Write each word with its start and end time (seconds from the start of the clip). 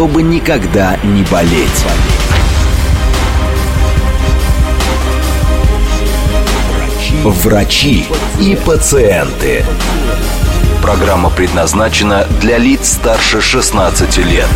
чтобы 0.00 0.22
никогда 0.22 0.96
не 1.04 1.24
болеть. 1.24 1.84
Врачи 7.22 8.06
и 8.40 8.56
пациенты. 8.56 9.62
Программа 10.80 11.28
предназначена 11.28 12.26
для 12.40 12.56
лиц 12.56 12.92
старше 12.92 13.42
16 13.42 14.16
лет. 14.24 14.48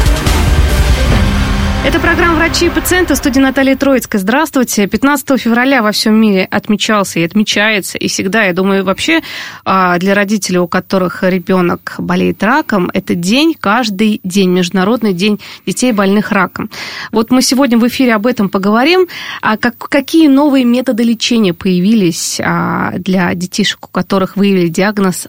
Это 1.86 2.00
программа 2.00 2.36
«Врачи 2.36 2.66
и 2.66 2.70
пациенты» 2.70 3.12
в 3.12 3.18
студии 3.18 3.40
Наталья 3.40 3.76
Троицкая. 3.76 4.18
Здравствуйте. 4.18 4.86
15 4.86 5.38
февраля 5.38 5.82
во 5.82 5.92
всем 5.92 6.14
мире 6.14 6.48
отмечался 6.50 7.20
и 7.20 7.24
отмечается. 7.24 7.98
И 7.98 8.08
всегда, 8.08 8.44
я 8.44 8.54
думаю, 8.54 8.84
вообще 8.84 9.20
а, 9.66 9.98
для 9.98 10.14
родителей, 10.14 10.60
у 10.60 10.66
которых 10.66 11.22
ребенок 11.22 11.96
болеет 11.98 12.42
раком, 12.42 12.90
это 12.94 13.14
день, 13.14 13.54
каждый 13.60 14.22
день, 14.24 14.48
Международный 14.48 15.12
день 15.12 15.38
детей 15.66 15.92
больных 15.92 16.32
раком. 16.32 16.70
Вот 17.12 17.30
мы 17.30 17.42
сегодня 17.42 17.76
в 17.76 17.86
эфире 17.86 18.14
об 18.14 18.26
этом 18.26 18.48
поговорим. 18.48 19.06
А 19.42 19.58
как, 19.58 19.76
какие 19.76 20.28
новые 20.28 20.64
методы 20.64 21.02
лечения 21.02 21.52
появились 21.52 22.40
а, 22.42 22.94
для 22.96 23.34
детишек, 23.34 23.84
у 23.84 23.88
которых 23.88 24.36
выявили 24.36 24.68
диагноз 24.68 25.28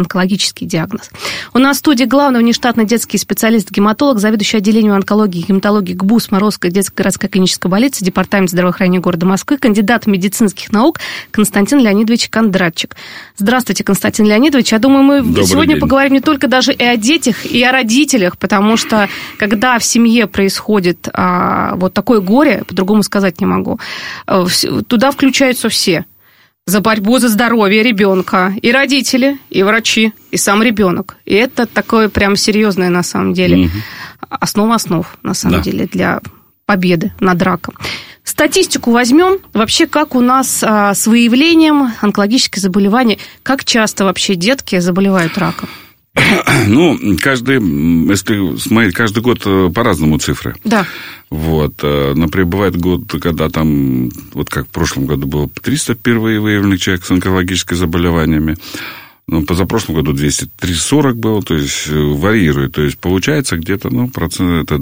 онкологический 0.00 0.66
диагноз. 0.66 1.10
У 1.54 1.58
нас 1.58 1.76
в 1.76 1.80
студии 1.80 2.04
главный 2.04 2.40
внештатный 2.40 2.84
детский 2.84 3.18
специалист-гематолог, 3.18 4.18
заведующий 4.18 4.58
отделением 4.58 4.94
онкологии 4.94 5.40
и 5.40 5.44
гематологии 5.44 5.94
ГБУС 5.94 6.30
Морозская 6.30 6.70
детская 6.70 6.96
городская 6.96 7.30
клиническая 7.30 7.70
больница, 7.70 8.04
Департамент 8.04 8.50
здравоохранения 8.50 9.00
города 9.00 9.26
Москвы, 9.26 9.58
кандидат 9.58 10.06
медицинских 10.06 10.72
наук 10.72 10.98
Константин 11.30 11.78
Леонидович 11.78 12.28
Кондратчик. 12.28 12.96
Здравствуйте, 13.36 13.84
Константин 13.84 14.26
Леонидович. 14.26 14.72
Я 14.72 14.78
думаю, 14.78 15.04
мы 15.04 15.22
Добрый 15.22 15.46
сегодня 15.46 15.74
день. 15.74 15.80
поговорим 15.80 16.12
не 16.14 16.20
только 16.20 16.48
даже 16.48 16.72
и 16.72 16.84
о 16.84 16.96
детях, 16.96 17.46
и 17.46 17.62
о 17.62 17.72
родителях, 17.72 18.38
потому 18.38 18.76
что 18.76 19.08
когда 19.38 19.78
в 19.78 19.84
семье 19.84 20.26
происходит 20.26 21.08
а, 21.12 21.74
вот 21.76 21.94
такое 21.94 22.20
горе, 22.20 22.64
по-другому 22.66 23.02
сказать 23.02 23.40
не 23.40 23.46
могу, 23.46 23.78
э, 24.26 24.44
туда 24.86 25.10
включаются 25.10 25.68
все 25.68 26.04
за 26.70 26.80
борьбу 26.80 27.18
за 27.18 27.28
здоровье 27.28 27.82
ребенка. 27.82 28.54
И 28.62 28.70
родители, 28.72 29.38
и 29.50 29.62
врачи, 29.62 30.12
и 30.30 30.36
сам 30.36 30.62
ребенок. 30.62 31.16
И 31.24 31.34
это 31.34 31.66
такое 31.66 32.08
прям 32.08 32.36
серьезное 32.36 32.90
на 32.90 33.02
самом 33.02 33.34
деле 33.34 33.66
угу. 33.66 33.70
основа 34.28 34.76
основ 34.76 35.06
на 35.22 35.34
самом 35.34 35.56
да. 35.58 35.62
деле 35.62 35.86
для 35.86 36.20
победы 36.66 37.12
над 37.20 37.42
раком. 37.42 37.74
Статистику 38.22 38.92
возьмем. 38.92 39.38
Вообще, 39.52 39.86
как 39.88 40.14
у 40.14 40.20
нас 40.20 40.62
а, 40.62 40.94
с 40.94 41.08
выявлением 41.08 41.92
онкологических 42.00 42.62
заболеваний, 42.62 43.18
как 43.42 43.64
часто 43.64 44.04
вообще 44.04 44.36
детки 44.36 44.78
заболевают 44.78 45.36
раком? 45.36 45.68
Ну, 46.66 46.98
каждый, 47.20 47.56
если 48.10 48.56
смотреть, 48.58 48.94
каждый 48.94 49.22
год 49.22 49.42
э, 49.44 49.70
по-разному 49.74 50.18
цифры. 50.18 50.54
Да. 50.64 50.86
Вот. 51.30 51.74
Э, 51.82 52.14
например, 52.14 52.46
бывает 52.46 52.76
год, 52.76 53.02
когда 53.20 53.48
там, 53.48 54.10
вот 54.32 54.50
как 54.50 54.66
в 54.66 54.70
прошлом 54.70 55.06
году 55.06 55.26
было 55.26 55.48
300 55.48 55.94
впервые 55.94 56.40
выявленных 56.40 56.80
человек 56.80 57.04
с 57.04 57.10
онкологическими 57.10 57.76
заболеваниями. 57.76 58.56
Ну, 59.26 59.44
позапрошлом 59.44 59.96
году 59.96 60.12
240 60.12 61.16
было, 61.16 61.42
то 61.42 61.54
есть 61.54 61.88
э, 61.88 61.94
варьирует. 61.94 62.72
То 62.72 62.82
есть 62.82 62.98
получается 62.98 63.56
где-то, 63.56 63.90
ну, 63.90 64.08
процент 64.08 64.70
это 64.70 64.80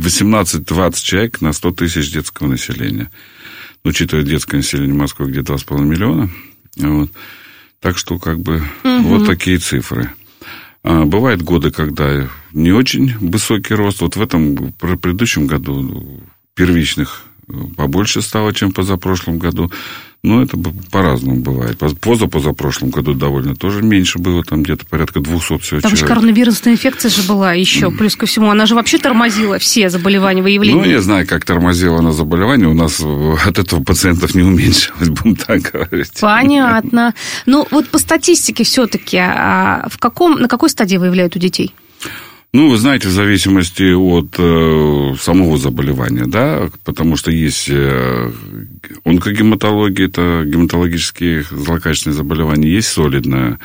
18-20 0.00 1.02
человек 1.02 1.40
на 1.40 1.52
100 1.52 1.72
тысяч 1.72 2.12
детского 2.12 2.48
населения. 2.48 3.10
Ну, 3.84 3.90
учитывая 3.90 4.24
детское 4.24 4.58
население 4.58 4.94
Москвы 4.94 5.30
где 5.30 5.40
2,5 5.40 5.84
миллиона. 5.84 6.30
Вот. 6.76 7.10
Так 7.80 7.96
что, 7.96 8.18
как 8.18 8.40
бы, 8.40 8.62
угу. 8.84 9.02
вот 9.02 9.26
такие 9.26 9.58
цифры. 9.58 10.10
А, 10.82 11.04
бывают 11.04 11.42
годы, 11.42 11.70
когда 11.70 12.28
не 12.52 12.72
очень 12.72 13.16
высокий 13.18 13.74
рост. 13.74 14.00
Вот 14.00 14.16
в 14.16 14.22
этом, 14.22 14.54
в 14.80 14.96
предыдущем 14.96 15.46
году 15.46 16.20
первичных 16.54 17.24
побольше 17.76 18.22
стало, 18.22 18.52
чем 18.52 18.72
позапрошлом 18.72 19.38
году. 19.38 19.70
Ну, 20.24 20.42
это 20.42 20.58
по-разному 20.90 21.40
бывает. 21.40 21.78
Поза-позапрошлом 22.00 22.90
году 22.90 23.14
довольно 23.14 23.54
тоже 23.54 23.82
меньше 23.82 24.18
было, 24.18 24.42
там 24.42 24.64
где-то 24.64 24.84
порядка 24.84 25.20
200 25.20 25.58
всего 25.58 25.80
Там 25.80 25.94
же 25.94 26.04
коронавирусная 26.04 26.72
инфекция 26.72 27.08
же 27.08 27.22
была 27.22 27.52
еще, 27.52 27.92
плюс 27.92 28.16
ко 28.16 28.26
всему. 28.26 28.50
Она 28.50 28.66
же 28.66 28.74
вообще 28.74 28.98
тормозила 28.98 29.60
все 29.60 29.90
заболевания, 29.90 30.42
выявления. 30.42 30.80
Ну, 30.80 30.84
я 30.84 31.00
знаю, 31.00 31.24
как 31.24 31.44
тормозила 31.44 32.00
она 32.00 32.10
заболевания. 32.10 32.66
У 32.66 32.74
нас 32.74 33.00
от 33.00 33.58
этого 33.58 33.82
пациентов 33.84 34.34
не 34.34 34.42
уменьшилось, 34.42 35.08
будем 35.08 35.36
так 35.36 35.62
говорить. 35.62 36.20
Понятно. 36.20 37.14
Ну, 37.46 37.68
вот 37.70 37.88
по 37.88 37.98
статистике 37.98 38.64
все-таки, 38.64 39.18
а 39.18 39.86
в 39.88 39.98
каком, 39.98 40.40
на 40.40 40.48
какой 40.48 40.68
стадии 40.68 40.96
выявляют 40.96 41.36
у 41.36 41.38
детей? 41.38 41.72
Ну, 42.54 42.70
вы 42.70 42.78
знаете, 42.78 43.08
в 43.08 43.12
зависимости 43.12 43.92
от 43.92 44.34
э, 44.38 45.14
самого 45.20 45.58
заболевания, 45.58 46.24
да, 46.26 46.70
потому 46.82 47.16
что 47.16 47.30
есть 47.30 47.68
э, 47.68 48.32
онкогематология, 49.04 50.06
это 50.06 50.44
гематологические 50.46 51.42
злокачественные 51.42 52.16
заболевания, 52.16 52.70
есть 52.70 52.88
солидная 52.88 53.58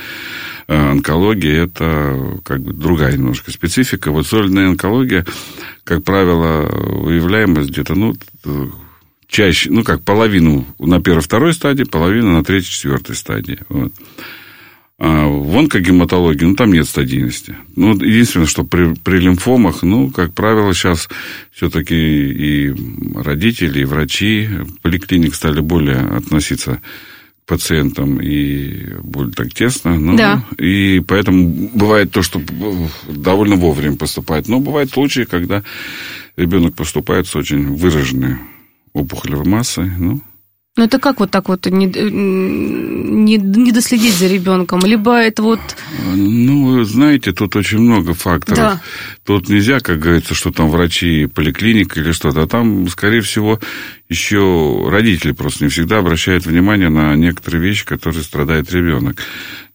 э, 0.67 0.75
онкология, 0.75 1.63
это 1.63 2.41
как 2.43 2.61
бы 2.61 2.73
другая 2.73 3.13
немножко 3.13 3.51
специфика. 3.51 4.11
Вот 4.11 4.27
солидная 4.27 4.67
онкология, 4.67 5.25
как 5.85 6.03
правило, 6.03 6.67
выявляемость 6.69 7.69
где-то, 7.69 7.95
ну, 7.95 8.15
чаще, 9.29 9.69
ну, 9.71 9.85
как 9.85 10.03
половину 10.03 10.67
на 10.77 11.01
первой-второй 11.01 11.53
стадии, 11.53 11.85
половину 11.85 12.33
на 12.33 12.43
третьей-четвертой 12.43 13.15
стадии. 13.15 13.59
Вот. 13.69 13.93
А 15.05 15.27
в 15.27 15.57
онкогематологии, 15.57 16.45
ну, 16.45 16.55
там 16.55 16.71
нет 16.71 16.87
стадийности. 16.87 17.57
Ну, 17.75 17.93
единственное, 17.93 18.47
что 18.47 18.63
при, 18.63 18.93
при 18.93 19.17
лимфомах, 19.17 19.83
ну, 19.83 20.09
как 20.09 20.33
правило, 20.33 20.73
сейчас 20.73 21.09
все-таки 21.51 21.93
и 21.93 22.73
родители, 23.13 23.81
и 23.81 23.83
врачи 23.83 24.47
поликлиник 24.81 25.35
стали 25.35 25.59
более 25.59 25.97
относиться 25.97 26.79
к 27.43 27.47
пациентам 27.49 28.21
и 28.21 28.93
более 29.03 29.33
так 29.33 29.53
тесно. 29.53 29.99
Ну, 29.99 30.15
да. 30.15 30.45
И 30.57 31.03
поэтому 31.05 31.49
бывает 31.73 32.11
то, 32.11 32.21
что 32.21 32.41
довольно 33.09 33.57
вовремя 33.57 33.97
поступает. 33.97 34.47
Но 34.47 34.61
бывают 34.61 34.91
случаи, 34.91 35.27
когда 35.29 35.63
ребенок 36.37 36.75
поступает 36.75 37.27
с 37.27 37.35
очень 37.35 37.75
выраженной 37.75 38.37
опухолевой 38.93 39.47
массой. 39.47 39.91
Ну, 39.97 40.21
ну, 40.75 40.85
это 40.85 40.97
как 40.97 41.19
вот 41.19 41.29
так 41.29 41.49
вот 41.49 41.67
не, 41.67 41.85
не, 41.85 43.37
не 43.37 43.71
доследить 43.71 44.15
за 44.15 44.25
ребенком? 44.25 44.79
Либо 44.79 45.15
это 45.15 45.43
вот... 45.43 45.59
Ну, 46.15 46.83
знаете, 46.83 47.31
тут 47.31 47.55
очень 47.55 47.77
много 47.77 48.15
факторов. 48.15 48.57
Да. 48.57 48.81
Тут 49.23 49.49
нельзя, 49.49 49.81
как 49.81 49.99
говорится, 49.99 50.33
что 50.33 50.51
там 50.51 50.71
врачи, 50.71 51.27
поликлиника 51.27 51.99
или 51.99 52.11
что-то. 52.11 52.41
А 52.41 52.47
там, 52.47 52.87
скорее 52.87 53.21
всего, 53.21 53.59
еще 54.09 54.87
родители 54.89 55.33
просто 55.33 55.65
не 55.65 55.69
всегда 55.69 55.99
обращают 55.99 56.47
внимание 56.47 56.89
на 56.89 57.15
некоторые 57.15 57.61
вещи, 57.61 57.85
которые 57.85 58.23
страдает 58.23 58.73
ребенок. 58.73 59.17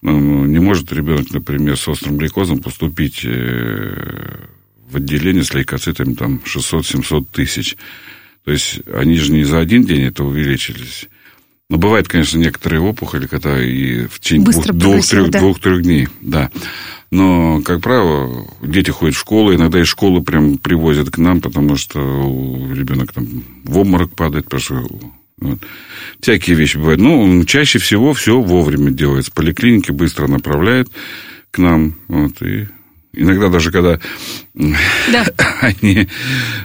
Ну, 0.03 0.19
ну 0.19 0.47
не 0.47 0.59
может 0.59 0.93
ребенок, 0.93 1.31
например, 1.31 1.77
с 1.77 1.87
острым 1.87 2.17
глюкозом 2.17 2.59
поступить 2.59 3.21
э, 3.25 4.47
в 4.91 4.97
отделение 4.97 5.45
с 5.45 5.55
лейкоцитами 5.55 6.15
там 6.15 6.41
600-700 6.45 7.25
тысяч. 7.31 7.77
То 8.45 8.53
есть 8.53 8.81
они 8.93 9.17
же 9.17 9.33
не 9.33 9.45
за 9.45 9.59
один 9.59 9.85
день 9.85 10.03
это 10.05 10.25
увеличились. 10.25 11.09
Но 11.71 11.77
бывает, 11.77 12.09
конечно, 12.09 12.39
некоторые 12.39 12.81
опухоли, 12.81 13.27
когда 13.27 13.63
и 13.63 14.07
в 14.07 14.21
течение 14.21 14.47
двух-трех 14.47 15.31
да. 15.31 15.41
двух, 15.41 15.61
трех 15.61 15.83
дней, 15.83 16.09
да. 16.23 16.51
Но, 17.11 17.61
как 17.63 17.83
правило, 17.83 18.47
дети 18.63 18.91
ходят 18.91 19.15
в 19.15 19.21
школу, 19.21 19.55
иногда 19.55 19.81
из 19.81 19.87
школы 19.87 20.23
прям 20.23 20.59
привозят 20.59 21.11
к 21.11 21.19
нам, 21.19 21.41
потому 21.41 21.77
что 21.77 22.01
ребенок 22.75 23.13
там 23.13 23.45
в 23.65 23.79
обморок 23.79 24.15
падает, 24.15 24.45
потому 24.45 24.61
что 24.61 24.89
вот. 25.41 25.59
Всякие 26.21 26.57
вещи 26.57 26.77
бывают. 26.79 27.01
Ну, 27.01 27.45
чаще 27.45 27.79
всего 27.79 28.13
все 28.13 28.41
вовремя 28.41 28.91
делается. 28.91 29.31
Поликлиники 29.33 29.93
быстро 29.93 30.27
направляют 30.27 30.89
к 31.51 31.59
нам, 31.59 31.95
вот, 32.09 32.43
и 32.43 32.69
иногда 33.19 33.49
даже 33.49 33.71
когда 33.71 33.99
Да. 34.55 35.25
они 35.61 36.09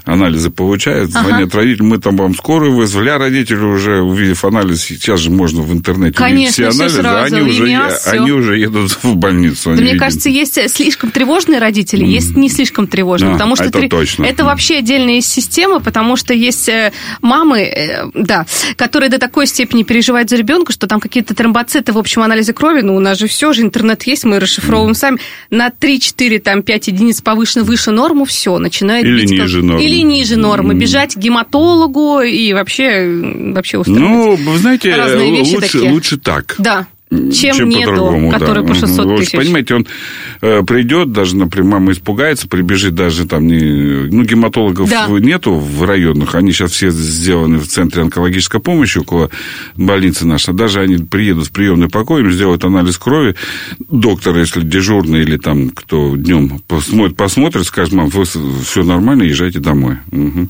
анализы 0.05 0.49
получают, 0.49 1.11
звонят 1.11 1.49
Ага. 1.49 1.57
родителям, 1.59 1.87
мы 1.89 1.97
там 1.99 2.17
вам 2.17 2.35
скорую 2.35 2.73
вызвали, 2.73 3.09
а 3.09 3.17
родители 3.17 3.57
уже, 3.59 4.01
увидев 4.01 4.43
анализ, 4.45 4.81
сейчас 4.83 5.19
же 5.19 5.29
можно 5.29 5.61
в 5.61 5.71
интернете 5.73 6.17
Конечно, 6.17 6.37
увидеть 6.39 6.53
все 6.53 6.81
анализы, 6.83 7.01
сразу, 7.01 7.35
они, 7.35 7.49
уже, 7.49 7.69
имя, 7.69 7.89
всё. 7.89 8.11
они 8.11 8.31
уже 8.31 8.57
едут 8.57 8.91
в 9.03 9.15
больницу. 9.15 9.69
Да, 9.69 9.75
мне 9.75 9.83
видят. 9.83 9.99
кажется, 9.99 10.29
есть 10.29 10.59
слишком 10.73 11.11
тревожные 11.11 11.59
родители, 11.59 12.05
есть 12.05 12.35
не 12.35 12.49
слишком 12.49 12.87
тревожные. 12.87 13.29
Да, 13.31 13.33
потому 13.33 13.55
что 13.55 13.65
это 13.65 13.79
три- 13.79 13.89
точно. 13.89 14.25
это 14.25 14.43
вообще 14.43 14.77
отдельная 14.77 15.21
система, 15.21 15.79
потому 15.79 16.15
что 16.15 16.33
есть 16.33 16.67
э, 16.69 16.91
мамы, 17.21 17.61
э, 17.61 18.05
да, 18.13 18.45
которые 18.75 19.09
до 19.09 19.19
такой 19.19 19.47
степени 19.47 19.83
переживают 19.83 20.29
за 20.29 20.35
ребенка, 20.37 20.71
что 20.73 20.87
там 20.87 20.99
какие-то 20.99 21.33
тромбоциты 21.35 21.93
в 21.93 21.97
общем 21.97 22.21
анализе 22.23 22.53
крови, 22.53 22.81
ну, 22.81 22.95
у 22.95 22.99
нас 22.99 23.19
же 23.19 23.27
все 23.27 23.53
же, 23.53 23.61
интернет 23.61 24.03
есть, 24.03 24.23
мы 24.23 24.39
расшифровываем 24.39 24.95
сами, 24.95 25.19
на 25.49 25.69
3-4, 25.69 26.39
там, 26.43 26.61
5 26.63 26.87
единиц 26.89 27.21
повышено 27.21 27.63
выше 27.65 27.91
норму, 27.91 28.25
все, 28.25 28.57
начинает 28.59 29.05
Или 29.05 29.21
бить 29.21 29.29
как- 29.31 29.39
ниже 29.39 29.63
нормы. 29.63 29.83
Или 29.83 30.01
ниже 30.03 30.35
нормы, 30.37 30.73
бежать 30.75 31.15
к 31.15 31.17
гематологу 31.17 32.21
и 32.21 32.53
вообще, 32.53 33.07
вообще 33.53 33.77
устраивать. 33.79 34.01
Ну, 34.03 34.35
вы 34.35 34.57
знаете, 34.57 34.95
разные 34.95 35.31
вещи 35.31 35.55
лучше, 35.55 35.71
такие. 35.71 35.91
лучше 35.91 36.17
так. 36.17 36.55
Да, 36.57 36.87
чем, 37.31 37.55
чем 37.55 37.69
нету, 37.69 37.91
по-другому, 37.91 38.31
да. 38.31 38.39
который 38.39 38.63
по 38.65 38.73
600 38.73 39.05
Вы 39.05 39.17
тысяч. 39.17 39.31
Понимаете, 39.31 39.75
он 39.75 39.87
э, 40.41 40.63
придет, 40.63 41.11
даже, 41.11 41.35
например, 41.35 41.71
мама 41.71 41.91
испугается, 41.91 42.47
прибежит 42.47 42.95
даже 42.95 43.25
там 43.27 43.47
не... 43.47 44.09
Ну, 44.09 44.23
гематологов 44.23 44.89
Да. 44.89 45.07
нету 45.07 45.53
в 45.53 45.83
районах, 45.83 46.35
они 46.35 46.51
сейчас 46.51 46.71
все 46.71 46.89
сделаны 46.91 47.57
в 47.57 47.67
центре 47.67 48.01
онкологической 48.01 48.59
помощи 48.59 48.97
около 48.97 49.29
больницы 49.75 50.25
нашей. 50.25 50.53
Даже 50.53 50.79
они 50.79 50.97
приедут 50.97 51.47
в 51.47 51.51
приемный 51.51 51.89
покой, 51.89 52.21
им 52.21 52.31
сделают 52.31 52.63
анализ 52.63 52.97
крови. 52.97 53.35
Доктор, 53.89 54.37
если 54.37 54.61
дежурный 54.61 55.21
или 55.21 55.37
там 55.37 55.69
кто 55.69 56.15
днем 56.15 56.61
посмотрит, 56.67 57.15
посмотрит 57.15 57.65
скажет, 57.65 57.93
мам, 57.93 58.09
все 58.09 58.83
нормально, 58.83 59.23
езжайте 59.23 59.59
домой. 59.59 59.97
Мгм. 60.11 60.49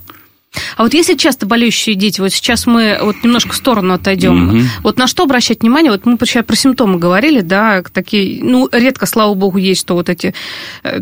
А 0.78 0.84
вот 0.84 0.94
если 0.94 1.16
часто 1.16 1.46
болеющие 1.46 1.96
дети, 1.96 2.22
вот 2.22 2.32
сейчас 2.32 2.66
мы 2.66 2.98
вот 3.02 3.16
немножко 3.24 3.54
в 3.54 3.56
сторону 3.56 3.94
отойдем, 3.94 4.68
вот 4.84 4.98
на 4.98 5.08
что 5.08 5.24
обращать 5.24 5.62
внимание? 5.62 5.92
Вот 5.92 6.06
мы 6.06 6.18
сейчас 6.26 6.46
про 6.46 6.56
симптомы 6.56 7.00
говорили, 7.00 7.42
да, 7.42 7.84
такие, 7.92 8.44
ну, 8.44 8.70
редко, 8.72 9.06
слава 9.06 9.34
богу, 9.34 9.58
есть, 9.58 9.82
что 9.82 9.96
вот 9.96 10.10
эти 10.10 10.34
э, 10.84 11.02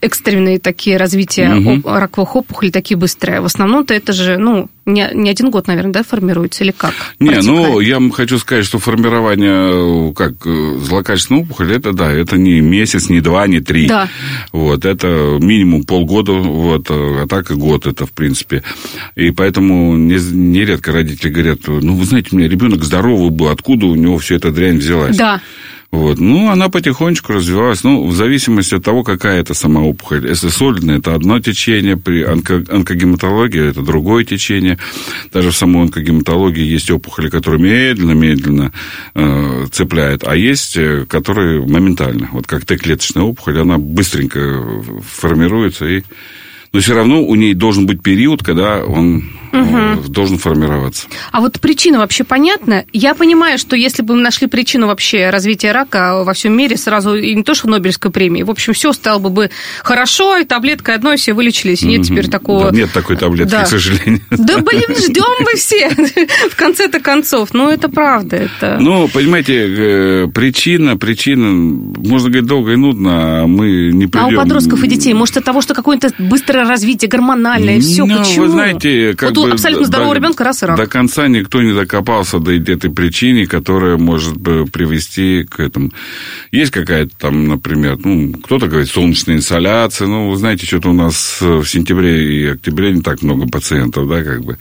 экстренные 0.00 0.58
такие 0.58 0.96
развития 0.96 1.48
оп- 1.78 1.86
раковых 1.86 2.36
опухолей, 2.36 2.70
такие 2.72 2.96
быстрые. 2.96 3.40
В 3.40 3.44
основном-то 3.46 3.94
это 3.94 4.12
же, 4.12 4.36
ну, 4.38 4.68
не, 4.86 5.10
не 5.12 5.30
один 5.30 5.50
год, 5.50 5.66
наверное, 5.66 5.92
да, 5.92 6.02
формируется, 6.02 6.64
или 6.64 6.70
как? 6.70 6.94
Не, 7.18 7.42
ну, 7.42 7.80
я 7.80 8.00
хочу 8.12 8.38
сказать, 8.38 8.64
что 8.64 8.78
формирование, 8.78 10.10
э, 10.10 10.12
как 10.14 10.34
э, 10.46 10.78
злокачественной 10.80 11.42
опухоли, 11.42 11.76
это, 11.76 11.92
да, 11.92 12.12
это 12.12 12.38
не 12.38 12.60
месяц, 12.60 13.08
не 13.08 13.20
два, 13.20 13.46
не 13.48 13.60
три. 13.60 13.88
Да. 13.88 14.08
Вот, 14.52 14.84
это 14.84 15.38
минимум 15.40 15.84
полгода, 15.84 16.32
вот, 16.32 16.86
э, 16.88 17.22
а 17.22 17.26
так 17.26 17.50
и 17.50 17.54
год 17.54 17.86
это, 17.86 18.06
в 18.06 18.12
принципе. 18.12 18.62
И 19.16 19.32
поэтому 19.32 19.96
не- 19.96 20.32
нередко 20.32 20.92
родители 20.92 21.30
говорят, 21.30 21.60
ну, 21.66 21.96
вы 21.96 22.04
знаете, 22.04 22.28
у 22.32 22.36
меня 22.36 22.48
ребенок 22.48 22.84
здоровый 22.84 23.30
был, 23.30 23.48
откуда 23.48 23.86
у 23.86 23.96
него 23.96 24.18
все 24.18 24.36
эта 24.36 24.52
дрянь 24.52 24.78
взялась? 24.78 25.16
Да. 25.16 25.40
Вот. 25.92 26.18
Ну, 26.18 26.50
она 26.50 26.68
потихонечку 26.68 27.32
развивалась. 27.32 27.84
Ну, 27.84 28.06
в 28.06 28.14
зависимости 28.14 28.74
от 28.74 28.84
того, 28.84 29.02
какая 29.02 29.40
это 29.40 29.54
сама 29.54 29.82
опухоль. 29.82 30.26
Если 30.28 30.48
сольная, 30.48 30.98
это 30.98 31.14
одно 31.14 31.38
течение, 31.40 31.96
при 31.96 32.24
онко- 32.24 32.70
онкогематологии 32.70 33.70
это 33.70 33.82
другое 33.82 34.24
течение. 34.24 34.78
Даже 35.32 35.50
в 35.50 35.56
самой 35.56 35.84
онкогематологии 35.84 36.64
есть 36.64 36.90
опухоли, 36.90 37.28
которые 37.28 37.60
медленно-медленно 37.60 38.72
э, 39.14 39.66
цепляют, 39.70 40.24
а 40.26 40.36
есть, 40.36 40.76
э, 40.76 41.06
которые 41.08 41.66
моментально. 41.66 42.28
Вот 42.32 42.46
как 42.46 42.64
Т-клеточная 42.64 43.22
опухоль, 43.22 43.60
она 43.60 43.78
быстренько 43.78 44.38
э, 44.38 44.82
формируется 45.04 45.86
и 45.86 46.02
но 46.72 46.82
все 46.82 46.94
равно 46.94 47.22
у 47.22 47.34
ней 47.36 47.54
должен 47.54 47.86
быть 47.86 48.02
период, 48.02 48.42
когда 48.42 48.84
он 48.84 49.24
э, 49.56 49.96
должен 50.08 50.38
формироваться. 50.38 51.06
А 51.32 51.40
вот 51.40 51.60
причина 51.60 51.98
вообще 51.98 52.24
понятна? 52.24 52.84
Я 52.92 53.14
понимаю, 53.14 53.58
что 53.58 53.76
если 53.76 54.02
бы 54.02 54.14
мы 54.14 54.22
нашли 54.22 54.46
причину 54.46 54.86
вообще 54.86 55.30
развития 55.30 55.72
рака 55.72 56.22
во 56.24 56.32
всем 56.32 56.56
мире, 56.56 56.76
сразу 56.76 57.14
и 57.14 57.34
не 57.34 57.42
то, 57.42 57.54
что 57.54 57.68
Нобелевской 57.68 58.10
премии, 58.10 58.42
в 58.42 58.50
общем, 58.50 58.72
все 58.72 58.92
стало 58.92 59.18
бы 59.18 59.30
бы 59.30 59.50
хорошо, 59.82 60.38
и 60.38 60.44
таблеткой 60.44 60.94
одной 60.94 61.16
все 61.16 61.32
вылечились, 61.32 61.82
и 61.82 61.86
нет 61.86 62.06
теперь 62.06 62.28
такого... 62.28 62.70
Да, 62.70 62.76
нет 62.76 62.90
такой 62.92 63.16
таблетки, 63.16 63.50
Да. 63.50 63.64
к 63.64 63.68
сожалению. 63.68 64.20
Да, 64.30 64.58
блин, 64.58 64.96
ждем 64.96 65.24
мы 65.40 65.56
все 65.56 65.90
в 66.50 66.56
конце-то 66.56 67.00
концов. 67.00 67.50
Ну, 67.52 67.70
это 67.70 67.88
правда. 67.88 68.36
Это... 68.36 68.78
Ну, 68.80 69.08
понимаете, 69.08 69.66
э, 69.66 70.26
причина, 70.34 70.96
причина, 70.96 71.52
можно 71.52 72.28
говорить 72.28 72.46
долго 72.48 72.72
и 72.72 72.76
нудно, 72.76 73.42
а 73.42 73.46
мы 73.46 73.90
не 73.92 74.06
а 74.06 74.08
придем. 74.08 74.34
у 74.34 74.36
подростков 74.36 74.82
и 74.82 74.88
детей, 74.88 75.14
может, 75.14 75.36
от 75.36 75.44
того, 75.44 75.60
что 75.60 75.74
какое-то 75.74 76.10
быстрое 76.18 76.66
развитие 76.66 77.08
гормональное, 77.08 77.80
все, 77.80 78.04
Ну, 78.04 78.18
почему? 78.18 78.46
Вы 78.46 78.50
знаете, 78.50 79.14
как 79.16 79.30
вот 79.30 79.38
у 79.38 79.45
бы 79.50 79.54
абсолютно 79.54 79.84
до- 79.84 79.88
здорового 79.88 80.14
ребенка 80.14 80.44
раз 80.44 80.62
и 80.62 80.66
рак. 80.66 80.76
До 80.76 80.86
конца 80.86 81.28
никто 81.28 81.62
не 81.62 81.72
докопался 81.72 82.38
до 82.38 82.52
этой 82.52 82.90
причины, 82.90 83.46
которая 83.46 83.96
может 83.96 84.36
бы 84.36 84.66
привести 84.66 85.44
к 85.44 85.60
этому. 85.60 85.90
Есть 86.52 86.70
какая-то 86.70 87.12
там, 87.18 87.48
например, 87.48 87.98
ну, 88.02 88.32
кто-то 88.32 88.66
говорит, 88.68 88.88
солнечная 88.88 89.36
инсоляция. 89.36 90.08
Ну, 90.08 90.30
вы 90.30 90.36
знаете, 90.36 90.66
что-то 90.66 90.90
у 90.90 90.94
нас 90.94 91.38
в 91.40 91.64
сентябре 91.64 92.40
и 92.40 92.46
октябре 92.46 92.92
не 92.92 93.02
так 93.02 93.22
много 93.22 93.46
пациентов, 93.46 94.08
да, 94.08 94.22
как 94.22 94.44
бы. 94.44 94.58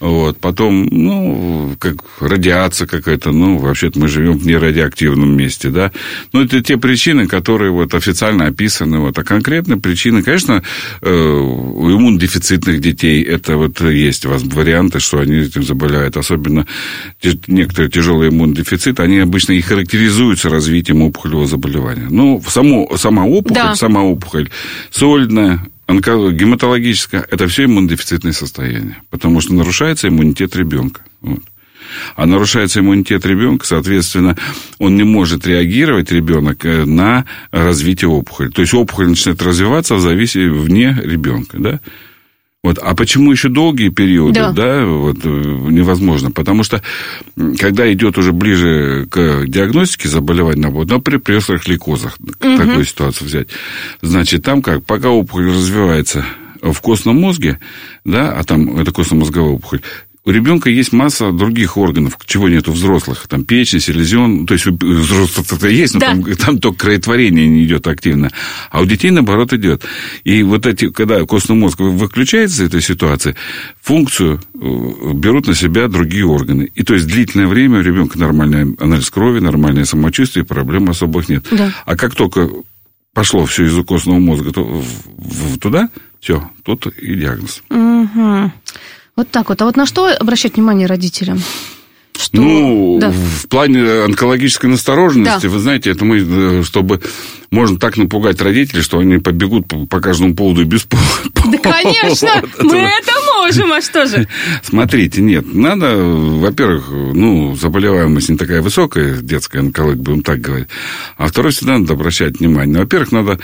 Вот. 0.00 0.38
Потом, 0.38 0.88
ну, 0.90 1.76
как 1.78 1.96
радиация 2.20 2.86
какая-то, 2.88 3.30
ну, 3.30 3.58
вообще-то 3.58 3.98
мы 4.00 4.08
живем 4.08 4.38
в 4.38 4.46
нерадиоактивном 4.46 5.36
месте, 5.36 5.68
да. 5.70 5.92
Ну, 6.32 6.42
это 6.42 6.60
те 6.60 6.76
причины, 6.76 7.26
которые 7.28 7.70
вот 7.70 7.94
официально 7.94 8.46
описаны. 8.46 8.98
Вот. 8.98 9.18
А 9.18 9.22
конкретные 9.24 9.78
причины, 9.78 10.22
конечно, 10.22 10.62
э, 11.00 11.12
у 11.12 11.88
иммунодефицитных 11.90 12.80
детей 12.80 13.22
это 13.22 13.56
вот 13.56 13.80
есть 14.04 14.24
варианты, 14.24 15.00
что 15.00 15.18
они 15.20 15.36
этим 15.36 15.62
заболевают. 15.62 16.16
Особенно 16.16 16.66
некоторые 17.46 17.90
тяжелые 17.90 18.30
иммунодефициты, 18.30 19.02
они 19.02 19.18
обычно 19.18 19.52
и 19.52 19.60
характеризуются 19.60 20.48
развитием 20.48 21.02
опухолевого 21.02 21.46
заболевания. 21.46 22.06
Ну, 22.10 22.42
само, 22.46 22.96
сама 22.96 23.24
опухоль, 23.24 23.54
Да. 23.54 23.74
сама 23.74 24.02
опухоль 24.02 24.48
сольная, 24.90 25.60
онко- 25.86 26.32
гематологическая, 26.32 27.26
это 27.30 27.46
все 27.48 27.64
иммунодефицитные 27.64 28.32
состояния, 28.32 28.98
потому 29.10 29.40
что 29.40 29.54
нарушается 29.54 30.08
иммунитет 30.08 30.56
ребенка. 30.56 31.02
Вот. 31.20 31.40
А 32.16 32.24
нарушается 32.24 32.80
иммунитет 32.80 33.26
ребенка, 33.26 33.66
соответственно, 33.66 34.34
он 34.78 34.96
не 34.96 35.02
может 35.04 35.46
реагировать, 35.46 36.10
ребенок, 36.10 36.64
э, 36.64 36.84
на 36.86 37.26
развитие 37.50 38.08
опухоли. 38.08 38.48
То 38.48 38.62
есть 38.62 38.72
опухоль 38.72 39.08
начинает 39.08 39.42
развиваться 39.42 39.94
в 39.96 40.00
зависимости 40.00 40.48
вне 40.48 40.98
ребенка, 41.04 41.58
да? 41.58 41.80
Вот. 42.62 42.78
А 42.78 42.94
почему 42.94 43.32
еще 43.32 43.48
долгие 43.48 43.88
периоды, 43.88 44.34
Да. 44.34 44.52
да, 44.52 44.84
вот, 44.86 45.18
э, 45.24 45.28
невозможно? 45.28 46.30
Потому 46.30 46.62
что, 46.62 46.80
когда 47.58 47.92
идет 47.92 48.18
уже 48.18 48.32
ближе 48.32 49.06
к 49.10 49.46
диагностике 49.48 50.08
заболевания, 50.08 50.68
вот, 50.68 50.88
например, 50.88 51.20
при 51.20 51.34
острых 51.34 51.66
лейкозах, 51.66 52.18
такую 52.38 52.84
ситуацию 52.84 53.26
взять, 53.26 53.48
значит, 54.00 54.44
там 54.44 54.62
как, 54.62 54.84
пока 54.84 55.10
опухоль 55.10 55.48
развивается 55.48 56.24
в 56.60 56.80
костном 56.80 57.20
мозге, 57.20 57.58
да, 58.04 58.32
а 58.32 58.44
там 58.44 58.78
это 58.78 58.92
костно-мозговая 58.92 59.54
опухоль, 59.54 59.80
у 60.24 60.30
ребенка 60.30 60.70
есть 60.70 60.92
масса 60.92 61.32
других 61.32 61.76
органов, 61.76 62.16
чего 62.26 62.48
нет 62.48 62.68
у 62.68 62.72
взрослых. 62.72 63.26
Там 63.28 63.44
печень, 63.44 63.80
селезен, 63.80 64.46
то 64.46 64.54
есть 64.54 64.66
у 64.66 64.72
взрослых 64.76 65.52
это 65.52 65.68
есть, 65.68 65.94
но 65.94 66.00
Да. 66.00 66.06
там, 66.06 66.24
там 66.36 66.58
только 66.58 66.78
кроветворение 66.86 67.48
не 67.48 67.64
идет 67.64 67.88
активно. 67.88 68.30
А 68.70 68.80
у 68.82 68.86
детей, 68.86 69.10
наоборот, 69.10 69.52
идет. 69.52 69.84
И 70.22 70.44
вот 70.44 70.66
эти, 70.66 70.90
когда 70.90 71.24
костный 71.24 71.56
мозг 71.56 71.80
выключается 71.80 72.62
из 72.62 72.68
этой 72.68 72.82
ситуации, 72.82 73.34
функцию 73.80 74.40
э, 74.54 75.12
берут 75.14 75.48
на 75.48 75.54
себя 75.56 75.88
другие 75.88 76.24
органы. 76.24 76.70
И 76.72 76.84
то 76.84 76.94
есть 76.94 77.08
длительное 77.08 77.48
время 77.48 77.80
у 77.80 77.82
ребенка 77.82 78.16
нормальный 78.16 78.76
анализ 78.78 79.10
крови, 79.10 79.40
нормальное 79.40 79.84
самочувствие, 79.84 80.44
проблем 80.44 80.88
особых 80.88 81.28
нет. 81.28 81.46
Да. 81.50 81.72
А 81.84 81.96
как 81.96 82.14
только 82.14 82.48
пошло 83.12 83.44
все 83.44 83.64
из 83.66 83.84
костного 83.84 84.18
мозга 84.20 84.52
то 84.52 84.84
туда, 85.60 85.88
все, 86.20 86.48
тут 86.62 86.86
и 86.86 87.14
диагноз. 87.16 87.62
Мгм. 87.70 88.52
Вот 89.16 89.30
так 89.30 89.48
вот. 89.50 89.60
А 89.60 89.66
вот 89.66 89.76
на 89.76 89.86
что 89.86 90.06
обращать 90.08 90.56
внимание 90.56 90.86
родителям? 90.86 91.40
Что... 92.18 92.40
Ну, 92.40 92.98
да. 93.00 93.10
в 93.10 93.48
плане 93.48 94.04
онкологической 94.04 94.68
настороженности, 94.68 95.46
Да. 95.46 95.48
вы 95.48 95.58
знаете, 95.58 95.90
это 95.90 96.04
мы, 96.04 96.18
э, 96.18 96.62
чтобы 96.62 97.00
можно 97.50 97.78
так 97.78 97.96
напугать 97.96 98.40
родителей, 98.40 98.82
что 98.82 98.98
они 98.98 99.18
побегут 99.18 99.66
по, 99.88 100.00
каждому 100.00 100.34
поводу 100.34 100.62
и 100.62 100.64
без 100.64 100.82
повода. 100.82 101.08
Да, 101.62 101.72
конечно, 101.72 102.28
мы 102.60 102.76
это 102.76 103.12
можем, 103.36 103.72
а 103.72 103.80
что 103.80 104.06
же? 104.06 104.28
Смотрите, 104.62 105.20
нет, 105.20 105.52
надо, 105.52 105.96
во-первых, 105.96 106.88
ну, 106.90 107.56
заболеваемость 107.56 108.28
не 108.28 108.36
такая 108.36 108.62
высокая, 108.62 109.16
детская 109.16 109.58
онкология, 109.58 110.00
будем 110.00 110.22
так 110.22 110.40
говорить. 110.40 110.68
А 111.16 111.26
второе, 111.26 111.52
всегда 111.52 111.78
надо 111.78 111.94
обращать 111.94 112.38
внимание. 112.38 112.78
Во-первых, 112.78 113.10
надо 113.10 113.38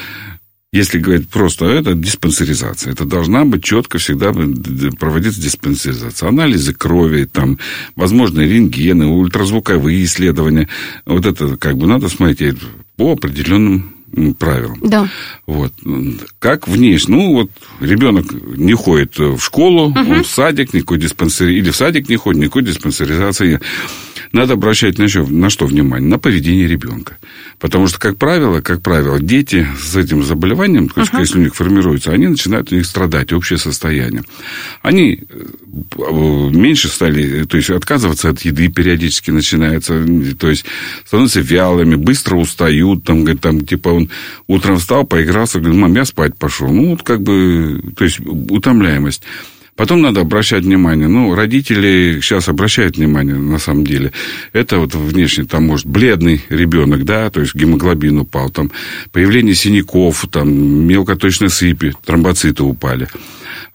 если 0.72 0.98
говорить 0.98 1.30
просто 1.30 1.64
это, 1.64 1.94
диспансеризация. 1.94 2.92
Это 2.92 3.04
должна 3.06 3.44
быть 3.44 3.64
четко 3.64 3.98
всегда 3.98 4.32
проводиться 4.98 5.40
диспансеризация. 5.40 6.28
Анализы 6.28 6.74
крови, 6.74 7.24
там, 7.24 7.58
возможно, 7.96 8.40
рентгены, 8.40 9.06
ультразвуковые 9.06 10.04
исследования. 10.04 10.68
Вот 11.06 11.24
это 11.24 11.56
как 11.56 11.78
бы 11.78 11.86
надо 11.86 12.08
смотреть 12.08 12.56
по 12.96 13.12
определенным 13.12 13.97
правилам. 14.38 14.78
Да. 14.82 15.08
Вот. 15.46 15.72
Как 16.38 16.68
внешне? 16.68 17.16
Ну, 17.16 17.32
вот 17.32 17.50
ребенок 17.80 18.26
не 18.56 18.74
ходит 18.74 19.18
в 19.18 19.40
школу, 19.40 19.90
угу. 19.90 19.98
он 19.98 20.24
в 20.24 20.28
садик, 20.28 20.74
никакой 20.74 20.98
диспансер... 20.98 21.48
или 21.48 21.70
в 21.70 21.76
садик 21.76 22.08
не 22.08 22.16
ходит, 22.16 22.42
никакой 22.42 22.62
диспансеризации 22.62 23.52
нет. 23.52 23.62
Надо 24.32 24.54
обращать 24.54 24.98
на 24.98 25.08
что, 25.08 25.24
на 25.26 25.48
что 25.48 25.66
внимание? 25.66 26.08
На 26.08 26.18
поведение 26.18 26.68
ребенка. 26.68 27.16
Потому 27.58 27.88
что, 27.88 27.98
как 27.98 28.18
правило, 28.18 28.60
как 28.60 28.82
правило, 28.82 29.18
дети 29.20 29.66
с 29.80 29.96
этим 29.96 30.22
заболеванием, 30.22 30.86
uh-huh. 30.86 31.20
если 31.20 31.38
у 31.38 31.42
них 31.42 31.54
формируется, 31.54 32.12
они 32.12 32.28
начинают 32.28 32.70
у 32.70 32.74
них 32.74 32.86
страдать, 32.86 33.32
общее 33.32 33.58
состояние. 33.58 34.22
Они 34.82 35.22
э, 35.28 36.50
меньше 36.50 36.88
стали, 36.88 37.44
то 37.44 37.56
есть, 37.56 37.70
отказываться 37.70 38.28
от 38.28 38.42
еды 38.42 38.68
периодически 38.68 39.30
начинается, 39.30 40.04
то 40.38 40.50
есть, 40.50 40.64
становятся 41.06 41.40
вялыми, 41.40 41.94
быстро 41.94 42.36
устают, 42.36 43.04
там, 43.04 43.26
там, 43.38 43.64
типа, 43.64 43.97
он 43.98 44.10
утром 44.46 44.78
встал, 44.78 45.04
поигрался, 45.04 45.60
говорит, 45.60 45.78
мам, 45.78 45.94
я 45.94 46.04
спать 46.04 46.36
пошел. 46.36 46.68
Ну, 46.68 46.90
вот, 46.90 47.02
как 47.02 47.22
бы, 47.22 47.80
то 47.96 48.04
есть, 48.04 48.20
утомляемость. 48.20 49.22
Потом 49.78 50.02
надо 50.02 50.22
обращать 50.22 50.64
внимание. 50.64 51.06
Ну, 51.06 51.36
родители 51.36 52.18
сейчас 52.20 52.48
обращают 52.48 52.96
внимание, 52.96 53.36
на 53.36 53.60
самом 53.60 53.86
деле. 53.86 54.12
Это 54.52 54.78
вот 54.78 54.96
внешне, 54.96 55.44
там, 55.44 55.66
может, 55.68 55.86
бледный 55.86 56.44
ребенок, 56.48 57.04
да, 57.04 57.30
то 57.30 57.40
есть 57.40 57.54
гемоглобин 57.54 58.18
упал, 58.18 58.50
там, 58.50 58.72
появление 59.12 59.54
синяков, 59.54 60.26
там, 60.32 60.50
мелкоточной 60.50 61.48
сыпи, 61.48 61.94
тромбоциты 62.04 62.64
упали. 62.64 63.06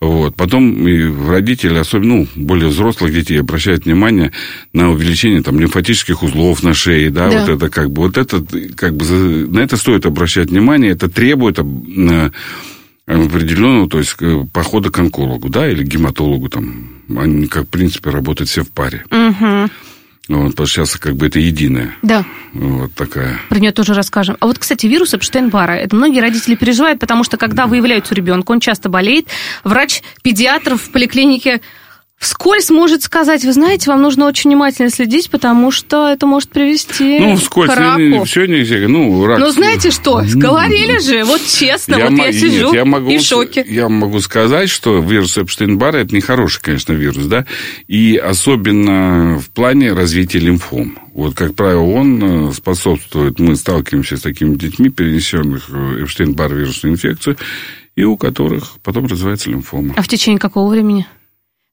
Вот. 0.04 0.36
Потом 0.36 0.86
и 0.86 1.02
родители, 1.30 1.78
особенно 1.78 2.16
ну, 2.16 2.28
более 2.36 2.68
взрослых 2.68 3.14
детей, 3.14 3.40
обращают 3.40 3.86
внимание 3.86 4.34
на 4.74 4.92
увеличение 4.92 5.42
там, 5.42 5.60
лимфатических 5.60 6.24
узлов 6.24 6.62
на 6.62 6.74
шее. 6.74 7.10
Да? 7.10 7.30
Да. 7.30 7.40
Вот 7.40 7.50
это 7.50 7.70
как 7.70 7.90
бы, 7.90 8.02
вот 8.04 8.18
это, 8.18 8.44
как 8.76 8.96
бы, 8.96 9.06
на 9.06 9.60
это 9.60 9.78
стоит 9.78 10.06
обращать 10.06 10.50
внимание. 10.50 10.92
Это 10.92 11.10
требует 11.10 11.58
определенного, 13.06 13.90
то 13.90 14.00
есть 14.00 14.16
э, 14.20 14.46
похода 14.52 14.90
к 14.92 15.00
онкологу, 15.00 15.50
да, 15.50 15.70
или 15.70 15.84
гематологу 15.84 16.50
там. 16.50 16.90
Они, 17.18 17.48
как 17.48 17.66
в 17.66 17.70
принципе, 17.70 18.10
работают 18.10 18.50
все 18.50 18.64
в 18.64 18.72
паре. 18.72 19.06
Угу. 19.10 19.70
Вот, 20.30 20.52
потому 20.52 20.68
что 20.68 20.86
сейчас 20.86 20.96
как 20.96 21.16
бы 21.16 21.28
это 21.28 21.40
единое. 21.40 21.96
Да. 22.02 22.24
Вот 22.54 22.94
такая. 22.94 23.40
Про 23.50 23.60
нее 23.60 23.74
тоже 23.74 23.94
расскажем. 23.94 24.38
А 24.40 24.46
вот, 24.46 24.58
кстати, 24.58 24.86
вирус 24.86 25.14
Эпштейн-Бара. 25.14 25.74
Это 25.74 25.96
многие 25.96 26.22
родители 26.22 26.56
переживают, 26.56 27.00
потому 27.00 27.26
что 27.26 27.36
когда 27.36 27.68
выявляются 27.68 28.14
у 28.14 28.18
ребенка, 28.18 28.52
он 28.52 28.62
часто 28.62 28.88
болеет, 28.88 29.28
врач-педиатр 29.66 30.78
в 30.78 30.92
поликлинике 30.92 31.62
Вскользь 32.24 32.70
может 32.70 33.04
сказать, 33.04 33.44
вы 33.44 33.52
знаете, 33.52 33.90
вам 33.90 34.02
нужно 34.02 34.26
очень 34.26 34.50
внимательно 34.50 34.90
следить, 34.90 35.30
потому 35.30 35.72
что 35.72 36.08
это 36.08 36.26
может 36.26 36.52
привести 36.52 37.20
ну, 37.20 37.36
вскользь, 37.36 37.70
к 37.70 37.76
раку. 37.76 38.24
Все 38.24 38.46
нельзя, 38.46 38.78
ну, 38.88 39.26
рак. 39.26 39.40
Ну, 39.40 39.52
знаете 39.52 39.92
что, 39.92 40.24
говорили 40.34 41.00
же, 41.00 41.26
вот 41.26 41.42
честно, 41.46 41.96
я 41.98 42.10
вот 42.10 42.18
я 42.18 42.32
сижу 42.32 42.68
нет, 42.68 42.76
я 42.76 42.86
могу, 42.86 43.10
и 43.10 43.18
в 43.18 43.22
шоке. 43.22 43.66
Я 43.68 43.90
могу 43.90 44.22
сказать, 44.22 44.70
что 44.70 45.00
вирус 45.00 45.38
Эпштейн-Барра– 45.38 45.98
это 46.04 46.16
нехороший, 46.16 46.62
конечно, 46.62 46.94
вирус, 46.94 47.26
да, 47.26 47.46
и 47.90 48.16
особенно 48.16 49.38
в 49.38 49.50
плане 49.50 49.92
развития 49.92 50.40
лимфом. 50.40 50.98
Вот, 51.14 51.36
как 51.36 51.56
правило, 51.56 51.84
он 51.84 52.50
э, 52.50 52.54
способствует, 52.54 53.38
мы 53.38 53.58
сталкиваемся 53.58 54.16
с 54.16 54.22
такими 54.22 54.56
детьми, 54.56 54.88
перенесенных 54.88 55.66
э, 55.70 56.06
Эпштейн-Барр 56.06 56.56
вирусную 56.56 56.94
инфекцию, 56.94 57.36
и 57.98 58.06
у 58.06 58.16
которых 58.16 58.78
потом 58.82 59.08
развивается 59.08 59.50
лимфома. 59.50 59.94
А 59.98 60.02
в 60.02 60.08
течение 60.08 60.40
какого 60.40 60.72
времени? 60.72 61.06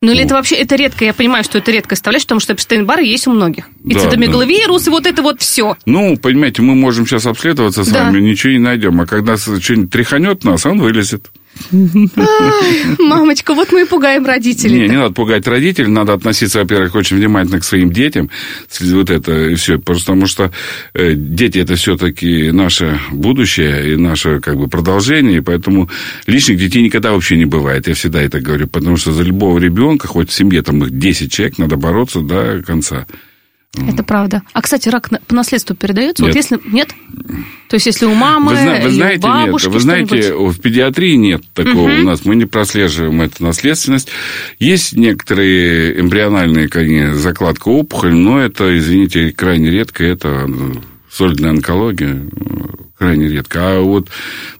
Ну, 0.02 0.12
или 0.12 0.24
это 0.24 0.34
вообще, 0.34 0.56
это 0.56 0.76
редко, 0.76 1.04
я 1.04 1.12
понимаю, 1.12 1.44
что 1.44 1.58
это 1.58 1.70
редко 1.70 1.92
оставляешь, 1.92 2.22
потому 2.22 2.40
что 2.40 2.54
Эпштейн-Бар 2.54 3.00
есть 3.00 3.26
у 3.26 3.32
многих. 3.32 3.68
И 3.84 3.92
да, 3.92 4.00
цитомегаловирус, 4.00 4.84
да. 4.84 4.90
и 4.90 4.94
вот 4.94 5.06
это 5.06 5.20
вот 5.20 5.42
все. 5.42 5.76
Ну, 5.84 6.16
понимаете, 6.16 6.62
мы 6.62 6.74
можем 6.74 7.06
сейчас 7.06 7.26
обследоваться 7.26 7.84
с 7.84 7.88
да. 7.88 8.04
вами, 8.04 8.18
ничего 8.20 8.54
не 8.54 8.58
найдем, 8.58 8.98
а 9.02 9.06
когда 9.06 9.36
что-нибудь 9.36 9.90
тряханет 9.90 10.42
нас, 10.42 10.64
он 10.64 10.80
вылезет. 10.80 11.30
Мамочка, 12.98 13.54
вот 13.54 13.72
мы 13.72 13.82
и 13.82 13.84
пугаем 13.84 14.26
родителей. 14.26 14.80
Не, 14.80 14.88
не 14.88 14.96
надо 14.96 15.14
пугать 15.14 15.46
родителей, 15.46 15.88
надо 15.88 16.14
относиться, 16.14 16.60
во-первых, 16.60 16.94
очень 16.94 17.16
внимательно 17.16 17.60
к 17.60 17.64
своим 17.64 17.92
детям, 17.92 18.30
вот 18.80 19.10
это 19.10 19.50
и 19.50 19.54
все, 19.54 19.78
потому 19.78 20.26
что 20.26 20.50
э, 20.94 21.14
дети 21.14 21.58
это 21.58 21.74
все-таки 21.76 22.50
наше 22.50 23.00
будущее 23.10 23.92
и 23.92 23.96
наше 23.96 24.40
как 24.40 24.56
бы 24.56 24.68
продолжение, 24.68 25.42
поэтому 25.42 25.88
лишних 26.26 26.58
детей 26.58 26.82
никогда 26.82 27.12
вообще 27.12 27.36
не 27.36 27.46
бывает, 27.46 27.88
я 27.88 27.94
всегда 27.94 28.22
это 28.22 28.40
говорю, 28.40 28.68
потому 28.68 28.96
что 28.96 29.12
за 29.12 29.22
любого 29.22 29.58
ребенка, 29.58 30.08
хоть 30.08 30.30
в 30.30 30.34
семье 30.34 30.62
там 30.62 30.82
их 30.82 30.98
10 30.98 31.32
человек, 31.32 31.58
надо 31.58 31.76
бороться 31.76 32.20
до 32.20 32.62
конца. 32.66 33.06
Это 33.76 34.02
правда. 34.02 34.42
А, 34.52 34.62
кстати, 34.62 34.88
рак 34.88 35.10
по 35.26 35.34
наследству 35.34 35.76
передается? 35.76 36.24
Нет. 36.24 36.34
Вот 36.34 36.36
если... 36.36 36.60
Нет? 36.72 36.88
То 37.68 37.74
есть, 37.74 37.86
если 37.86 38.04
у 38.04 38.14
мамы, 38.14 38.54
вы, 38.54 38.80
вы 38.82 38.90
знаете, 38.90 39.18
у 39.18 39.30
бабушки 39.30 39.66
нет. 39.66 39.74
Вы 39.74 39.80
знаете, 39.80 40.34
в 40.34 40.60
педиатрии 40.60 41.14
нет 41.14 41.42
такого 41.54 41.88
угу. 41.88 42.00
у 42.00 42.04
нас. 42.04 42.24
Мы 42.24 42.34
не 42.34 42.46
прослеживаем 42.46 43.22
эту 43.22 43.44
наследственность. 43.44 44.08
Есть 44.58 44.94
некоторые 44.94 46.00
эмбриональные 46.00 46.68
конечно, 46.68 47.14
закладка 47.14 47.68
опухоль, 47.68 48.14
но 48.14 48.40
это, 48.40 48.76
извините, 48.76 49.30
крайне 49.30 49.70
редко. 49.70 50.02
Это 50.02 50.46
ну, 50.48 50.82
сольная 51.08 51.50
онкология 51.50 52.20
крайне 53.00 53.28
редко. 53.28 53.60
А 53.62 53.80
вот 53.80 54.10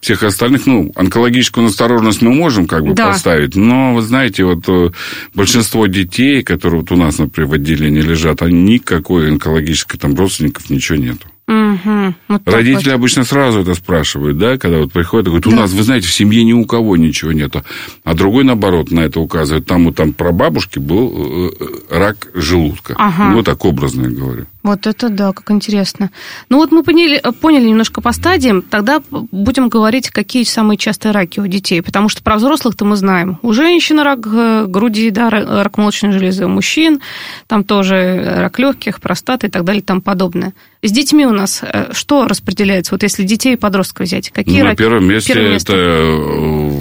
всех 0.01 0.23
остальных, 0.23 0.67
ну, 0.67 0.91
онкологическую 0.95 1.65
настороженность 1.65 2.23
мы 2.23 2.33
можем 2.33 2.67
как 2.67 2.85
бы 2.85 2.95
да. 2.95 3.09
поставить, 3.09 3.55
но, 3.55 3.95
вы 3.95 4.01
знаете, 4.01 4.45
вот 4.45 4.65
э, 4.67 4.91
большинство 5.35 5.87
детей, 5.87 6.43
которые 6.43 6.81
вот 6.81 6.91
у 6.91 6.97
нас, 6.97 7.19
например, 7.19 7.51
в 7.51 7.53
отделении 7.53 8.01
лежат, 8.01 8.41
они 8.41 8.63
никакой 8.63 9.29
онкологической 9.29 10.01
там 10.01 10.15
родственников 10.15 10.71
ничего 10.71 10.97
нету. 10.97 11.27
Угу. 11.51 12.15
Вот 12.29 12.43
Родители 12.49 12.91
вот. 12.91 12.95
обычно 12.95 13.25
сразу 13.25 13.63
это 13.63 13.75
спрашивают, 13.75 14.39
да, 14.39 14.57
когда 14.57 14.79
вот 14.79 14.93
приходят 14.93 15.27
говорят, 15.27 15.49
у 15.49 15.51
да. 15.51 15.57
нас, 15.57 15.73
вы 15.73 15.83
знаете, 15.83 16.07
в 16.07 16.13
семье 16.13 16.45
ни 16.45 16.53
у 16.53 16.65
кого 16.65 16.97
ничего 16.97 17.33
нету. 17.33 17.65
А 18.05 18.15
другой, 18.15 18.45
наоборот, 18.45 18.93
на 18.93 19.01
это 19.01 19.19
указывает. 19.19 19.67
Там 19.67 19.89
у 19.89 19.93
там 19.93 20.13
прабабушки 20.13 20.79
был 20.79 21.13
э, 21.13 21.51
э, 21.59 21.99
рак 21.99 22.29
желудка. 22.35 22.95
Ага. 22.97 23.31
Ну, 23.31 23.37
вот 23.37 23.47
так 23.47 23.65
образно 23.65 24.03
я 24.03 24.11
говорю. 24.11 24.47
Вот 24.63 24.87
это 24.87 25.09
да, 25.09 25.33
как 25.33 25.51
интересно. 25.51 26.11
Ну 26.51 26.59
вот 26.59 26.71
мы 26.71 26.83
поняли, 26.83 27.21
поняли 27.41 27.69
немножко 27.69 28.03
по 28.03 28.13
стадиям, 28.13 28.61
тогда 28.61 29.03
будем 29.11 29.71
говорить, 29.71 30.11
какие 30.11 30.45
самые 30.45 30.77
частые 30.77 31.13
раки 31.13 31.41
у 31.41 31.47
детей, 31.47 31.83
потому 31.83 32.11
что 32.11 32.23
про 32.23 32.37
взрослых-то 32.37 32.85
мы 32.85 32.97
знаем. 32.97 33.39
У 33.43 33.55
женщин 33.55 34.01
рак 34.01 34.21
э, 34.27 34.67
груди, 34.69 35.11
да, 35.11 35.31
рак 35.31 35.79
молочной 35.79 36.13
железы, 36.13 36.45
у 36.45 36.49
мужчин, 36.49 37.01
там 37.47 37.65
тоже 37.65 38.35
рак 38.37 38.59
легких, 38.59 39.01
простаты 39.01 39.47
и 39.47 39.51
так 39.51 39.65
далее 39.65 39.81
и 39.81 39.85
тому 39.85 40.03
подобное. 40.03 40.53
С 40.83 40.93
детьми 40.93 41.27
у 41.27 41.33
нас 41.33 41.40
э, 41.63 41.91
что 41.93 42.27
распределяется? 42.27 42.95
Вот 42.95 43.03
если 43.03 43.25
детей 43.25 43.55
и 43.55 43.57
подростков 43.57 44.07
взять, 44.07 44.31
какие 44.31 44.61
ну, 44.61 44.65
раки? 44.65 44.83
На 44.83 44.89
первом 44.89 45.09
месте 45.09 45.35
первое 45.35 45.53
место? 45.53 45.73
это 45.73 46.81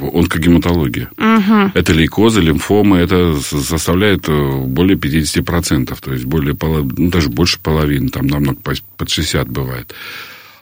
онкогематология. 0.00 1.10
Угу. 1.16 1.72
Это 1.74 1.92
лейкозы, 1.92 2.40
лимфомы, 2.40 2.98
это 2.98 3.36
составляет 3.40 4.28
э, 4.28 4.60
более 4.64 4.96
50%, 4.96 5.96
то 6.00 6.12
есть 6.12 6.24
более 6.24 6.56
ну, 6.60 7.10
даже 7.10 7.28
больше 7.28 7.58
половины, 7.60 8.08
там 8.08 8.26
намного 8.26 8.58
под 8.96 9.10
60 9.10 9.48
бывает. 9.48 9.94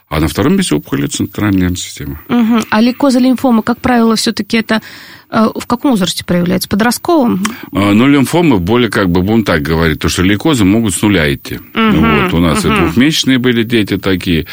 А 0.09 0.21
на 0.21 0.29
втором 0.29 0.55
месте 0.55 0.73
опухоли 0.73 1.07
центральной 1.07 1.61
нервной 1.61 1.77
системы. 1.77 2.19
Угу. 2.29 2.61
А 2.69 2.81
лейкоза, 2.81 3.19
лимфома, 3.19 3.61
как 3.61 3.81
правило, 3.81 4.15
все-таки 4.15 4.57
это 4.57 4.81
э, 5.29 5.47
в 5.53 5.67
каком 5.67 5.91
возрасте 5.91 6.23
проявляется? 6.23 6.69
Подростковом? 6.69 7.43
А, 7.73 7.91
ну, 7.91 8.07
лимфомы 8.07 8.59
более, 8.59 8.89
как 8.89 9.09
бы, 9.09 9.21
будем 9.21 9.43
так 9.43 9.61
говорить, 9.61 9.99
то, 9.99 10.07
что 10.07 10.23
лейкозы 10.23 10.63
могут 10.63 10.93
с 10.93 11.01
нуля 11.01 11.33
идти. 11.33 11.55
Угу. 11.55 11.97
Вот, 11.97 12.33
у 12.33 12.39
нас 12.39 12.63
угу. 12.63 12.73
и 12.73 12.77
двухмесячные 12.77 13.37
были 13.37 13.63
дети 13.63 13.97
такие, 13.97 14.47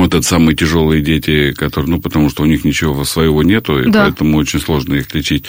вот 0.00 0.14
это 0.14 0.22
самые 0.22 0.56
тяжелые 0.56 1.02
дети, 1.02 1.52
которые, 1.52 1.90
ну, 1.90 2.00
потому 2.00 2.30
что 2.30 2.42
у 2.42 2.46
них 2.46 2.64
ничего 2.64 3.04
своего 3.04 3.42
нету, 3.42 3.80
и 3.80 3.90
да. 3.90 4.04
поэтому 4.04 4.38
очень 4.38 4.60
сложно 4.60 4.94
их 4.94 5.14
лечить. 5.14 5.44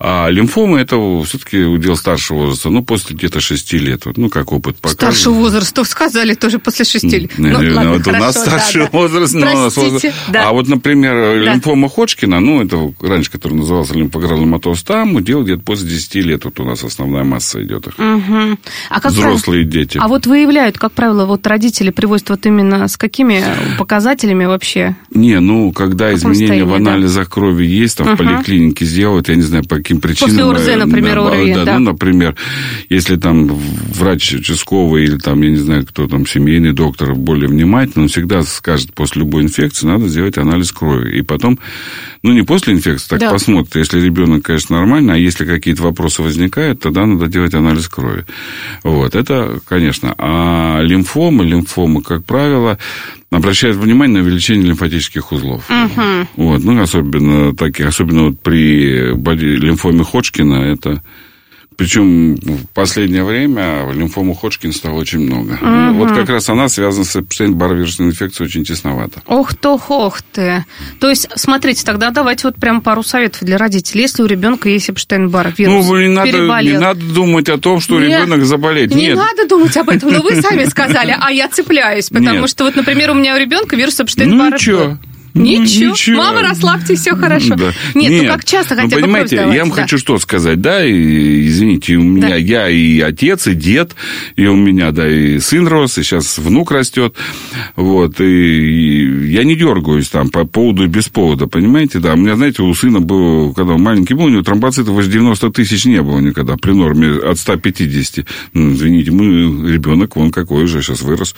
А 0.00 0.28
лимфомы 0.28 0.78
это 0.78 0.96
все-таки 1.24 1.58
удел 1.58 1.96
старшего 1.96 2.38
возраста, 2.38 2.70
ну, 2.70 2.84
после 2.84 3.16
где-то 3.16 3.40
6 3.40 3.72
лет. 3.74 4.02
Ну, 4.16 4.28
как 4.28 4.52
опыт 4.52 4.76
показывает. 4.76 5.14
Старшего 5.16 5.34
возраста, 5.34 5.82
сказали 5.84 6.34
тоже 6.34 6.60
после 6.60 6.84
6 6.84 7.04
лет. 7.04 7.38
Не, 7.38 7.48
ну, 7.48 7.74
ладно, 7.74 7.92
вот 7.94 8.04
хорошо, 8.04 8.10
у 8.10 8.20
нас 8.20 8.40
старший 8.40 8.82
да, 8.82 8.88
возраст, 8.92 9.32
да. 9.34 9.40
но 9.40 9.50
у 9.50 9.64
нас 9.64 9.76
возраст. 9.76 10.06
Да. 10.28 10.48
А 10.48 10.52
вот, 10.52 10.68
например, 10.68 11.14
да. 11.14 11.52
лимфома 11.52 11.88
Ходжкина, 11.88 12.38
ну, 12.38 12.62
это 12.62 12.92
раньше, 13.00 13.30
который 13.32 13.54
назывался 13.54 13.94
лимфогрануломатоз, 13.94 14.84
там 14.84 15.16
удел 15.16 15.42
где-то 15.42 15.62
после 15.62 15.88
10 15.88 16.14
лет. 16.16 16.44
Вот 16.44 16.60
у 16.60 16.64
нас 16.64 16.84
основная 16.84 17.24
масса 17.24 17.60
идет 17.64 17.88
их. 17.88 17.98
Угу. 17.98 18.58
А 18.90 19.00
как 19.00 19.10
Взрослые 19.10 19.64
правило, 19.64 19.84
дети. 19.84 19.98
А 20.00 20.06
вот 20.06 20.26
выявляют, 20.26 20.78
как 20.78 20.92
правило, 20.92 21.26
вот 21.26 21.44
родители 21.44 21.90
привозят 21.90 22.30
вот 22.30 22.46
именно 22.46 22.86
с 22.86 22.96
какими 22.96 23.44
показателями 23.76 24.44
вообще? 24.44 24.96
Не, 25.10 25.40
ну, 25.40 25.72
когда 25.72 26.14
изменения 26.14 26.64
в 26.64 26.74
анализах 26.74 27.28
да? 27.28 27.30
крови 27.30 27.66
есть, 27.66 27.98
там 27.98 28.08
угу. 28.08 28.14
в 28.14 28.18
поликлинике 28.18 28.84
сделают, 28.84 29.28
я 29.28 29.36
не 29.36 29.42
знаю, 29.42 29.64
по 29.64 29.76
каким 29.76 30.00
причинам. 30.00 30.30
После 30.30 30.44
УРЗ, 30.44 30.86
например, 30.86 31.16
да, 31.16 31.22
уровень, 31.22 31.54
да, 31.54 31.64
да. 31.64 31.78
Ну, 31.78 31.92
например, 31.92 32.36
если 32.88 33.16
там 33.16 33.48
врач 33.48 34.34
участковый 34.34 35.04
или 35.04 35.18
там, 35.18 35.42
я 35.42 35.50
не 35.50 35.56
знаю, 35.56 35.86
кто 35.86 36.06
там, 36.06 36.26
семейный 36.26 36.72
доктор 36.72 37.14
более 37.14 37.48
внимательный, 37.48 38.04
он 38.04 38.08
всегда 38.08 38.42
скажет, 38.42 38.94
после 38.94 39.20
любой 39.20 39.42
инфекции 39.42 39.86
надо 39.86 40.08
сделать 40.08 40.38
анализ 40.38 40.72
крови. 40.72 41.18
И 41.18 41.22
потом, 41.22 41.58
ну, 42.22 42.32
не 42.32 42.42
после 42.42 42.74
инфекции, 42.74 43.08
так 43.08 43.20
да. 43.20 43.30
посмотрит. 43.30 43.76
Если 43.76 44.00
ребенок, 44.00 44.44
конечно, 44.44 44.76
нормально, 44.76 45.14
а 45.14 45.16
если 45.16 45.44
какие-то 45.44 45.82
вопросы 45.82 46.22
возникают, 46.22 46.80
тогда 46.80 47.06
надо 47.06 47.26
делать 47.26 47.54
анализ 47.54 47.88
крови. 47.88 48.24
Вот, 48.82 49.14
это, 49.14 49.60
конечно. 49.66 50.14
А 50.18 50.80
лимфомы, 50.82 51.44
лимфомы, 51.44 52.02
как 52.02 52.24
правило, 52.24 52.78
обращают 53.48 53.78
внимание 53.78 54.18
на 54.18 54.24
увеличение 54.24 54.66
лимфатических 54.66 55.32
узлов. 55.32 55.64
Угу. 55.70 56.28
Вот, 56.36 56.64
ну, 56.64 56.82
особенно 56.82 57.56
такие, 57.56 57.88
особенно 57.88 58.24
вот 58.24 58.40
при 58.40 59.14
лимфоме 59.14 60.04
Ходжкина, 60.04 60.56
это 60.64 61.02
причем 61.78 62.34
в 62.34 62.66
последнее 62.74 63.22
время 63.22 63.88
лимфому 63.92 64.34
Ходжкин 64.34 64.72
стало 64.72 64.94
очень 64.94 65.20
много. 65.20 65.52
Угу. 65.52 65.98
Вот 65.98 66.10
как 66.10 66.28
раз 66.28 66.48
она 66.48 66.68
связана 66.68 67.04
с 67.04 67.14
Эпштейн-Бар 67.14 67.72
вирусной 67.72 68.08
инфекцией 68.08 68.48
очень 68.48 68.64
тесновато. 68.64 69.22
Ох 69.26 69.54
ты, 69.54 69.68
ох 69.68 70.20
ты. 70.20 70.64
То 70.98 71.08
есть, 71.08 71.28
смотрите, 71.36 71.84
тогда 71.84 72.10
давайте 72.10 72.48
вот 72.48 72.56
прям 72.56 72.80
пару 72.80 73.04
советов 73.04 73.44
для 73.44 73.58
родителей. 73.58 74.02
Если 74.02 74.24
у 74.24 74.26
ребенка 74.26 74.68
есть 74.68 74.90
Эпштейн-Бар 74.90 75.54
вирус, 75.56 75.86
ну, 75.86 76.00
не 76.00 76.08
надо, 76.08 76.62
не 76.64 76.78
надо 76.78 77.00
думать 77.00 77.48
о 77.48 77.58
том, 77.58 77.78
что 77.78 78.00
Нет, 78.00 78.22
ребенок 78.22 78.44
заболеет. 78.44 78.92
Не 78.92 79.06
Нет. 79.06 79.16
надо 79.16 79.46
думать 79.46 79.76
об 79.76 79.88
этом, 79.88 80.12
но 80.12 80.20
вы 80.20 80.42
сами 80.42 80.64
сказали, 80.64 81.16
а 81.16 81.30
я 81.30 81.46
цепляюсь, 81.46 82.08
потому 82.10 82.40
Нет. 82.40 82.50
что 82.50 82.64
вот, 82.64 82.74
например, 82.74 83.12
у 83.12 83.14
меня 83.14 83.36
у 83.36 83.38
ребенка 83.38 83.76
вирус 83.76 84.00
Эпштейн-Бара. 84.00 84.58
Ну, 84.66 84.98
ничего. 85.34 85.92
Ничего. 85.92 86.16
Мама, 86.18 86.42
расслабьтесь, 86.42 87.00
все 87.00 87.14
хорошо. 87.14 87.54
Да. 87.56 87.72
Нет, 87.94 88.10
Нет, 88.10 88.22
ну 88.22 88.28
как 88.28 88.44
часто 88.44 88.74
хотя 88.74 88.96
бы 88.96 89.02
понимаете, 89.02 89.36
я 89.36 89.60
вам 89.60 89.70
да. 89.70 89.82
хочу 89.82 89.98
что 89.98 90.18
сказать, 90.18 90.60
да, 90.60 90.84
и, 90.84 91.46
извините, 91.46 91.96
у 91.96 92.02
меня, 92.02 92.30
да. 92.30 92.36
я 92.36 92.68
и 92.68 93.00
отец, 93.00 93.46
и 93.46 93.54
дед, 93.54 93.94
и 94.36 94.46
у 94.46 94.56
меня, 94.56 94.90
да, 94.92 95.08
и 95.08 95.38
сын 95.38 95.66
рос, 95.66 95.98
и 95.98 96.02
сейчас 96.02 96.38
внук 96.38 96.70
растет, 96.70 97.14
вот, 97.76 98.20
и, 98.20 98.24
и 98.24 99.30
я 99.30 99.44
не 99.44 99.56
дергаюсь 99.56 100.08
там 100.08 100.30
по 100.30 100.44
поводу 100.44 100.84
и 100.84 100.86
без 100.86 101.08
повода, 101.08 101.46
понимаете, 101.46 101.98
да, 101.98 102.14
у 102.14 102.16
меня, 102.16 102.36
знаете, 102.36 102.62
у 102.62 102.74
сына 102.74 103.00
был, 103.00 103.54
когда 103.54 103.74
он 103.74 103.82
маленький 103.82 104.14
был, 104.14 104.24
у 104.24 104.28
него 104.28 104.42
тромбоцитов 104.42 104.98
аж 104.98 105.06
90 105.06 105.50
тысяч 105.50 105.84
не 105.84 106.02
было 106.02 106.18
никогда, 106.18 106.56
при 106.56 106.72
норме 106.72 107.18
от 107.18 107.38
150. 107.38 108.26
Ну, 108.52 108.72
извините, 108.74 109.10
мы, 109.10 109.70
ребенок, 109.70 110.16
он 110.16 110.30
какой 110.30 110.64
уже 110.64 110.82
сейчас 110.82 111.02
вырос. 111.02 111.34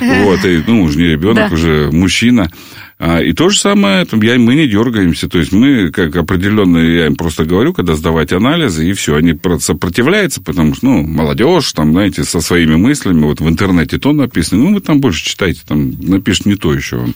Вот, 0.00 0.44
и, 0.44 0.62
ну, 0.66 0.82
уже 0.82 0.98
не 0.98 1.08
ребенок, 1.08 1.48
да. 1.48 1.54
уже 1.54 1.90
мужчина. 1.92 2.50
А, 2.98 3.20
и 3.20 3.32
то 3.32 3.48
же 3.48 3.60
самое, 3.60 4.04
там, 4.06 4.20
я, 4.22 4.36
мы 4.38 4.56
не 4.56 4.66
дергаемся, 4.66 5.28
то 5.28 5.38
есть 5.38 5.52
мы, 5.52 5.90
как 5.92 6.16
определенно, 6.16 6.78
я 6.78 7.06
им 7.06 7.14
просто 7.14 7.44
говорю, 7.44 7.72
когда 7.72 7.94
сдавать 7.94 8.32
анализы, 8.32 8.90
и 8.90 8.92
все, 8.92 9.14
они 9.14 9.38
сопротивляются, 9.60 10.42
потому 10.42 10.74
что, 10.74 10.86
ну, 10.86 11.06
молодежь, 11.06 11.72
там, 11.74 11.92
знаете, 11.92 12.24
со 12.24 12.40
своими 12.40 12.74
мыслями, 12.74 13.22
вот 13.22 13.40
в 13.40 13.48
интернете 13.48 13.98
то 13.98 14.12
написано, 14.12 14.64
ну, 14.64 14.74
вы 14.74 14.80
там 14.80 15.00
больше 15.00 15.24
читайте, 15.24 15.60
там 15.64 15.92
напишут 16.00 16.46
не 16.46 16.56
то 16.56 16.74
еще 16.74 16.96
вам. 16.96 17.14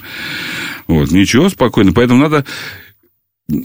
Вот, 0.87 1.11
ничего, 1.11 1.49
спокойно, 1.49 1.93
поэтому 1.93 2.21
надо 2.21 2.45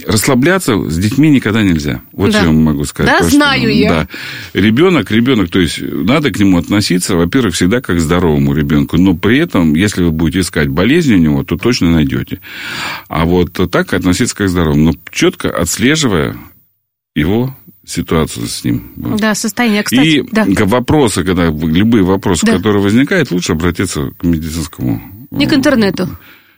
расслабляться 0.05 0.77
с 0.89 0.97
детьми 0.97 1.29
никогда 1.29 1.61
нельзя. 1.61 2.01
Вот 2.11 2.31
да. 2.31 2.39
что 2.39 2.41
я 2.41 2.47
вам 2.47 2.63
могу 2.63 2.83
сказать. 2.85 3.19
Да, 3.19 3.27
знаю 3.27 3.61
что, 3.61 3.69
я. 3.69 3.89
Да. 3.89 4.07
Ребенок, 4.59 5.11
ребенок, 5.11 5.49
то 5.49 5.59
есть 5.59 5.81
надо 5.81 6.31
к 6.31 6.39
нему 6.39 6.57
относиться, 6.57 7.15
во-первых, 7.15 7.55
всегда 7.55 7.81
как 7.81 7.97
к 7.97 7.99
здоровому 7.99 8.53
ребенку, 8.53 8.97
но 8.97 9.15
при 9.15 9.39
этом, 9.39 9.75
если 9.75 10.03
вы 10.03 10.11
будете 10.11 10.41
искать 10.41 10.69
болезнь 10.69 11.13
у 11.13 11.17
него, 11.17 11.43
то 11.43 11.57
точно 11.57 11.91
найдете. 11.91 12.39
А 13.07 13.25
вот 13.25 13.51
так 13.71 13.93
относиться 13.93 14.35
как 14.35 14.47
к 14.47 14.49
здоровому, 14.49 14.91
но 14.91 14.93
четко 15.11 15.49
отслеживая 15.49 16.37
его 17.15 17.55
ситуацию 17.85 18.47
с 18.47 18.63
ним. 18.63 18.91
Да, 18.95 19.33
состояние, 19.33 19.83
кстати. 19.83 20.07
И 20.07 20.23
да. 20.31 20.45
вопросы, 20.65 21.23
когда 21.23 21.45
любые 21.47 22.03
вопросы, 22.03 22.45
да. 22.45 22.57
которые 22.57 22.81
возникают, 22.81 23.31
лучше 23.31 23.53
обратиться 23.53 24.11
к 24.17 24.23
медицинскому. 24.23 25.01
Не 25.31 25.47
к 25.47 25.53
интернету. 25.53 26.09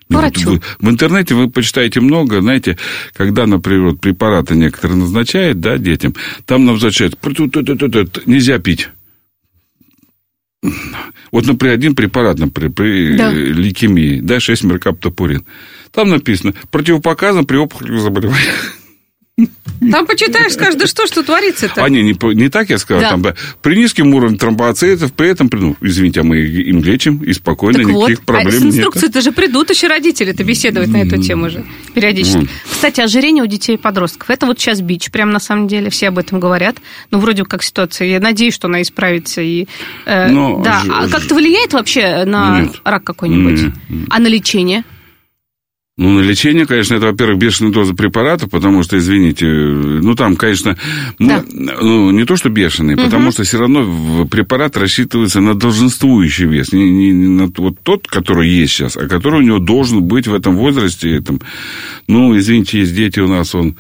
Врачу. 0.10 0.60
В 0.80 0.90
интернете 0.90 1.36
вы 1.36 1.50
почитаете 1.50 2.00
много, 2.00 2.42
знаете, 2.42 2.78
когда, 3.14 3.46
например, 3.46 3.94
препараты 3.94 4.56
некоторые 4.56 4.98
назначают, 4.98 5.60
да, 5.60 5.78
детям, 5.78 6.16
там 6.46 6.66
назначают, 6.66 7.16
нельзя 8.26 8.58
пить. 8.58 8.90
Вот, 11.32 11.46
например, 11.46 11.76
один 11.76 11.96
препарат, 11.96 12.40
например, 12.40 12.72
при 12.72 13.18
да. 13.18 13.30
лейкемии, 13.30 14.20
да, 14.20 14.40
6 14.40 14.64
меркаптопурин. 14.64 15.46
Там 15.92 16.10
написано, 16.10 16.54
противопоказан 16.72 17.46
при 17.46 17.58
опухолевых 17.58 18.02
заболеваниях. 18.02 18.76
Там 19.92 20.06
почитаешь, 20.06 20.54
скажешь, 20.54 20.76
да 20.76 20.88
что, 20.88 21.08
что 21.08 21.24
творится-то? 21.24 21.84
А 21.84 21.90
не, 21.90 22.02
не, 22.02 22.18
не 22.36 22.50
так 22.50 22.70
я 22.70 22.78
сказал. 22.78 23.02
Да. 23.02 23.10
Там, 23.10 23.22
да, 23.22 23.36
при 23.62 23.76
низком 23.76 24.14
уровне 24.14 24.38
тромбоцитов, 24.38 25.14
при 25.14 25.30
этом, 25.30 25.50
ну, 25.52 25.78
извините, 25.82 26.22
а 26.22 26.24
мы 26.24 26.38
им 26.38 26.84
лечим, 26.84 27.24
и 27.24 27.34
спокойно, 27.34 27.80
так 27.80 27.88
никаких 27.88 28.18
вот, 28.18 28.26
проблем 28.26 28.56
а 28.56 28.60
с 28.60 28.64
инструкцией-то 28.64 29.22
же 29.22 29.32
придут 29.32 29.70
еще 29.70 29.88
родители-то 29.88 30.44
беседовать 30.44 30.90
на 30.90 30.98
эту 30.98 31.22
тему 31.22 31.50
же 31.50 31.66
периодически. 31.94 32.48
Кстати, 32.70 33.02
ожирение 33.02 33.44
у 33.44 33.48
детей 33.48 33.76
и 33.76 33.78
подростков. 33.78 34.30
Это 34.30 34.46
вот 34.46 34.60
сейчас 34.60 34.82
бич, 34.82 35.12
прям 35.12 35.32
на 35.32 35.40
самом 35.40 35.68
деле, 35.68 35.90
все 35.90 36.10
об 36.10 36.18
этом 36.18 36.40
говорят. 36.40 36.78
Ну, 37.12 37.20
вроде 37.20 37.44
как 37.46 37.64
ситуация, 37.64 38.08
я 38.08 38.20
надеюсь, 38.20 38.54
что 38.54 38.68
она 38.68 38.82
исправится. 38.82 39.42
И, 39.42 39.68
э, 40.06 40.30
Но, 40.30 40.62
да, 40.64 40.82
ж, 40.82 40.90
а 40.90 41.08
как-то 41.10 41.36
влияет 41.36 41.74
вообще 41.74 42.26
на 42.26 42.62
нет. 42.62 42.82
рак 42.84 43.04
какой-нибудь? 43.04 43.74
Нет. 43.90 44.08
А 44.10 44.20
на 44.20 44.28
лечение? 44.28 44.84
Ну, 46.00 46.14
на 46.14 46.22
лечение, 46.22 46.66
конечно, 46.66 46.96
это, 46.96 47.08
во-первых, 47.08 47.40
бешеная 47.40 47.74
доза 47.74 47.94
препаратов, 47.94 48.50
потому 48.50 48.84
что, 48.84 48.98
извините, 48.98 49.46
ну, 49.48 50.16
там, 50.16 50.38
конечно, 50.38 50.78
да. 51.20 51.44
ну, 51.52 52.12
не 52.12 52.24
то, 52.24 52.38
что 52.38 52.48
бешеный, 52.48 52.94
угу. 52.94 53.04
потому 53.04 53.34
что 53.34 53.44
все 53.44 53.60
равно 53.60 54.26
препарат 54.26 54.78
рассчитывается 54.78 55.42
на 55.42 55.56
долженствующий 55.56 56.46
вес, 56.46 56.72
не, 56.72 56.90
не, 56.90 57.12
не 57.12 57.28
на 57.28 57.52
вот 57.58 57.82
тот, 57.84 58.08
который 58.08 58.48
есть 58.48 58.72
сейчас, 58.72 58.96
а 58.96 59.10
который 59.10 59.42
у 59.42 59.44
него 59.44 59.60
должен 59.60 60.02
быть 60.02 60.26
в 60.26 60.34
этом 60.34 60.56
возрасте. 60.56 61.18
Этом. 61.18 61.42
Ну, 62.08 62.38
извините, 62.38 62.80
есть 62.80 62.96
дети 62.96 63.20
у 63.20 63.28
нас, 63.28 63.54
он 63.54 63.76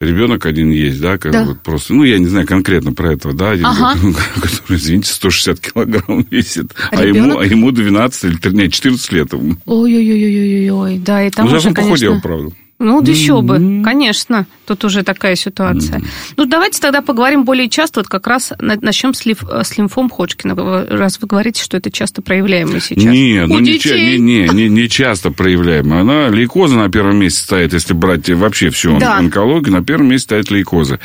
ребенок 0.00 0.46
один 0.46 0.70
есть, 0.70 1.00
да, 1.00 1.18
как 1.18 1.32
да. 1.32 1.44
вот 1.44 1.60
просто, 1.60 1.94
ну, 1.94 2.04
я 2.04 2.18
не 2.18 2.26
знаю 2.26 2.46
конкретно 2.46 2.92
про 2.92 3.12
этого, 3.12 3.34
да, 3.34 3.50
один, 3.50 3.66
ага. 3.66 3.94
который, 4.40 4.76
извините, 4.76 5.12
160 5.12 5.60
килограмм 5.60 6.26
весит, 6.30 6.72
а 6.90 7.04
ему, 7.04 7.38
а 7.38 7.44
ему 7.44 7.72
12 7.72 8.24
или 8.24 8.54
нет, 8.54 8.72
14 8.72 9.12
лет. 9.12 9.34
Ой-ой-ой-ой-ой, 9.66 10.98
да, 10.98 11.24
и 11.24 11.30
там 11.30 11.46
ну, 11.46 11.56
уже, 11.56 11.72
конечно... 11.72 11.82
похудел, 11.82 12.20
правда. 12.20 12.52
Ну, 12.78 13.02
еще 13.02 13.42
бы, 13.42 13.82
конечно. 13.84 14.46
Тут 14.64 14.84
уже 14.84 15.02
такая 15.02 15.34
ситуация. 15.34 16.00
Ну, 16.36 16.44
давайте 16.44 16.80
тогда 16.80 17.02
поговорим 17.02 17.44
более 17.44 17.68
часто, 17.68 18.00
вот 18.00 18.08
как 18.08 18.26
раз 18.26 18.52
начнем 18.60 19.14
с, 19.14 19.26
лиф, 19.26 19.42
с 19.42 19.76
лимфом 19.76 20.08
Ходжкина, 20.08 20.54
раз 20.88 21.18
вы 21.20 21.26
говорите, 21.26 21.62
что 21.62 21.76
это 21.76 21.90
часто 21.90 22.22
проявляемое 22.22 22.80
сейчас. 22.80 23.04
Нет, 23.04 23.48
ну, 23.48 23.58
не, 23.58 23.78
не, 24.18 24.48
не, 24.48 24.68
не 24.68 24.88
часто 24.88 25.30
проявляемая. 25.30 26.02
Она, 26.02 26.28
лейкоза 26.28 26.76
на 26.76 26.88
первом 26.88 27.16
месте 27.16 27.42
стоит, 27.42 27.72
если 27.72 27.94
брать 27.94 28.28
вообще 28.28 28.70
всю 28.70 28.98
да. 28.98 29.18
онкологию, 29.18 29.72
на 29.72 29.82
первом 29.82 30.08
месте 30.08 30.26
стоит 30.26 30.50
лейкоза. 30.50 31.00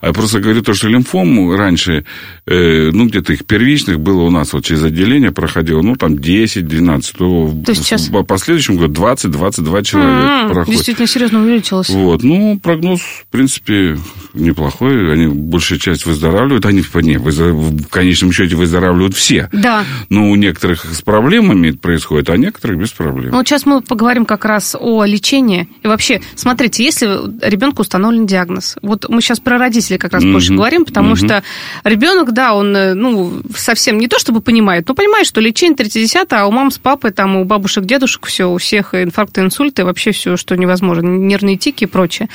А 0.00 0.08
я 0.08 0.12
просто 0.12 0.40
говорю 0.40 0.62
то, 0.62 0.74
что 0.74 0.88
лимфом 0.88 1.54
раньше, 1.54 2.04
э, 2.46 2.90
ну, 2.92 3.06
где-то 3.06 3.32
их 3.32 3.46
первичных 3.46 3.98
было 3.98 4.22
у 4.22 4.30
нас 4.30 4.52
вот 4.52 4.64
через 4.64 4.84
отделение 4.84 5.32
проходило, 5.32 5.82
ну, 5.82 5.96
там 5.96 6.14
10-12, 6.14 7.16
то, 7.16 7.54
то 7.64 7.74
сейчас... 7.74 8.08
в 8.08 8.22
последующем 8.24 8.76
году 8.76 9.02
20-22 9.02 9.84
человека 9.84 10.28
mm-hmm. 10.28 10.52
проходит. 10.52 10.97
Действительно 10.98 11.06
серьезно 11.06 11.40
увеличилось. 11.40 11.88
Вот, 11.90 12.22
ну, 12.22 12.58
прогноз, 12.58 13.00
в 13.00 13.26
принципе, 13.30 13.98
неплохой. 14.34 15.12
Они 15.12 15.26
большая 15.26 15.78
часть 15.78 16.06
выздоравливают. 16.06 16.66
Они, 16.66 16.84
не, 17.02 17.18
в 17.18 17.88
конечном 17.88 18.32
счете 18.32 18.56
выздоравливают 18.56 19.14
все. 19.14 19.48
Да. 19.52 19.84
Но 20.08 20.30
у 20.30 20.36
некоторых 20.36 20.84
с 20.84 21.02
проблемами 21.02 21.68
это 21.68 21.78
происходит, 21.78 22.30
а 22.30 22.36
некоторых 22.36 22.78
без 22.78 22.90
проблем. 22.90 23.30
Ну, 23.30 23.38
вот 23.38 23.48
сейчас 23.48 23.66
мы 23.66 23.80
поговорим 23.80 24.24
как 24.26 24.44
раз 24.44 24.76
о 24.78 25.04
лечении. 25.04 25.68
И 25.82 25.86
вообще, 25.86 26.20
смотрите, 26.34 26.84
если 26.84 27.06
ребенку 27.46 27.82
установлен 27.82 28.26
диагноз, 28.26 28.76
вот 28.82 29.08
мы 29.08 29.20
сейчас 29.20 29.40
про 29.40 29.58
родителей 29.58 29.98
как 29.98 30.12
раз 30.12 30.24
mm-hmm. 30.24 30.32
больше 30.32 30.54
говорим, 30.54 30.84
потому 30.84 31.12
mm-hmm. 31.12 31.26
что 31.26 31.42
ребенок, 31.84 32.32
да, 32.32 32.54
он, 32.54 32.74
э, 32.76 32.94
ну, 32.94 33.42
совсем 33.56 33.98
не 33.98 34.08
то 34.08 34.18
чтобы 34.18 34.40
понимает, 34.40 34.88
но 34.88 34.94
понимает, 34.94 35.26
что 35.26 35.40
лечение 35.40 35.76
30 35.76 36.08
а 36.30 36.46
у 36.46 36.50
мам 36.50 36.70
с 36.70 36.78
папой, 36.78 37.12
там, 37.12 37.36
у 37.36 37.44
бабушек, 37.44 37.84
дедушек 37.84 38.26
все, 38.26 38.50
у 38.50 38.58
всех 38.58 38.94
инфаркты, 38.94 39.40
инсульты, 39.40 39.84
вообще 39.84 40.12
все, 40.12 40.36
что 40.36 40.56
невозможно, 40.56 40.87
нервные 40.94 41.56
тики 41.56 41.84
и 41.84 41.86
прочее. 41.86 42.28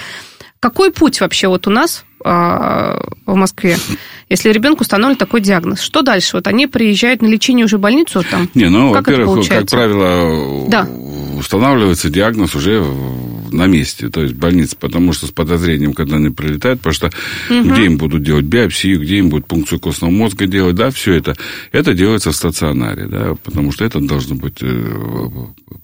Какой 0.59 0.91
путь 0.91 1.19
вообще 1.19 1.47
вот 1.47 1.67
у 1.67 1.71
нас 1.71 2.05
а, 2.23 3.01
в 3.25 3.35
Москве, 3.35 3.77
если 4.29 4.49
ребенку 4.49 4.81
установлен 4.81 5.17
такой 5.17 5.41
диагноз. 5.41 5.81
Что 5.81 6.01
дальше? 6.01 6.37
Вот 6.37 6.47
они 6.47 6.67
приезжают 6.67 7.21
на 7.21 7.27
лечение 7.27 7.65
уже 7.65 7.77
в 7.77 7.81
больницу 7.81 8.23
там? 8.29 8.49
Не, 8.53 8.69
ну, 8.69 8.91
во-первых, 8.91 9.47
как 9.49 9.69
правило, 9.69 10.69
да. 10.69 10.87
устанавливается 11.37 12.09
диагноз 12.09 12.55
уже 12.55 12.81
на 13.53 13.67
месте, 13.67 14.09
то 14.09 14.21
есть 14.21 14.35
в 14.35 14.37
больнице, 14.37 14.75
потому 14.79 15.13
что 15.13 15.27
с 15.27 15.31
подозрением, 15.31 15.93
когда 15.93 16.17
они 16.17 16.29
прилетают, 16.29 16.79
потому 16.81 16.93
что 16.93 17.11
угу. 17.49 17.69
где 17.69 17.85
им 17.85 17.97
будут 17.97 18.23
делать 18.23 18.45
биопсию, 18.45 19.01
где 19.01 19.17
им 19.17 19.29
будут 19.29 19.47
пункцию 19.47 19.79
костного 19.79 20.11
мозга 20.11 20.47
делать, 20.47 20.75
да, 20.75 20.91
все 20.91 21.13
это, 21.13 21.35
это 21.71 21.93
делается 21.93 22.31
в 22.31 22.35
стационаре, 22.35 23.07
да, 23.07 23.35
потому 23.43 23.71
что 23.71 23.85
это 23.85 23.99
должно 23.99 24.35
быть, 24.35 24.57
э, 24.61 25.29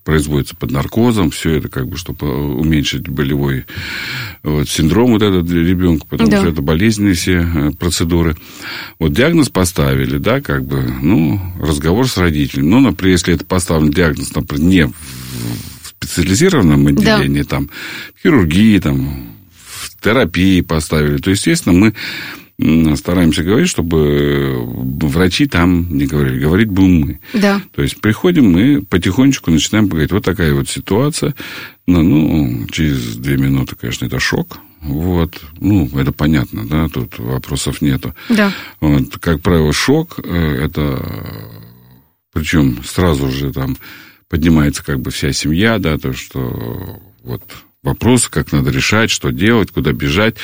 производится 0.03 0.55
под 0.55 0.71
наркозом, 0.71 1.31
все 1.31 1.55
это 1.55 1.69
как 1.69 1.87
бы, 1.87 1.97
чтобы 1.97 2.55
уменьшить 2.55 3.07
болевой 3.07 3.65
вот, 4.43 4.69
синдром 4.69 5.11
вот 5.11 5.21
этот 5.21 5.45
для 5.45 5.63
ребенка, 5.63 6.05
потому 6.09 6.29
да. 6.29 6.39
что 6.39 6.49
это 6.49 6.61
болезненные 6.61 7.13
все 7.13 7.47
э, 7.53 7.71
процедуры. 7.77 8.35
Вот 8.97 9.13
диагноз 9.13 9.49
поставили, 9.49 10.17
да, 10.17 10.41
как 10.41 10.65
бы, 10.65 10.81
ну, 11.01 11.39
разговор 11.59 12.07
с 12.07 12.17
родителем. 12.17 12.69
Ну, 12.69 12.79
например, 12.79 13.13
если 13.13 13.33
это 13.33 13.45
поставлен 13.45 13.91
диагноз, 13.91 14.33
например, 14.33 14.65
не 14.65 14.87
в 14.87 15.78
специализированном 15.99 16.87
отделении, 16.87 17.41
да. 17.41 17.47
там, 17.49 17.69
хирургии, 18.21 18.79
там, 18.79 19.29
в 19.51 20.01
терапии 20.01 20.61
поставили, 20.61 21.17
то, 21.17 21.29
естественно, 21.29 21.77
мы 21.77 21.93
стараемся 22.97 23.43
говорить, 23.43 23.69
чтобы 23.69 24.65
врачи 24.65 25.47
там 25.47 25.87
не 25.89 26.05
говорили. 26.05 26.39
Говорить 26.39 26.67
будем 26.67 27.01
мы. 27.01 27.19
Да. 27.33 27.61
То 27.73 27.81
есть 27.81 28.01
приходим, 28.01 28.51
мы 28.51 28.81
потихонечку 28.81 29.49
начинаем 29.49 29.87
говорить, 29.87 30.11
вот 30.11 30.25
такая 30.25 30.53
вот 30.53 30.67
ситуация. 30.67 31.35
Ну, 31.87 32.03
ну, 32.03 32.67
через 32.67 33.15
две 33.15 33.37
минуты, 33.37 33.75
конечно, 33.75 34.05
это 34.05 34.19
шок. 34.19 34.59
Вот, 34.81 35.41
ну, 35.59 35.89
это 35.97 36.11
понятно, 36.13 36.65
да, 36.65 36.87
тут 36.87 37.19
вопросов 37.19 37.81
нету. 37.81 38.15
Да. 38.29 38.53
Вот, 38.79 39.17
как 39.17 39.41
правило, 39.41 39.73
шок, 39.73 40.19
э, 40.23 40.65
это, 40.65 41.05
причем 42.31 42.81
сразу 42.85 43.29
же 43.29 43.51
там 43.51 43.75
поднимается 44.29 44.83
как 44.83 44.99
бы 44.99 45.11
вся 45.11 45.33
семья, 45.33 45.79
да, 45.79 45.97
то, 45.97 46.13
что 46.13 47.01
вот 47.23 47.43
вопросы, 47.83 48.29
как 48.29 48.51
надо 48.51 48.69
решать, 48.69 49.09
что 49.09 49.31
делать, 49.31 49.71
куда 49.71 49.91
бежать, 49.91 50.35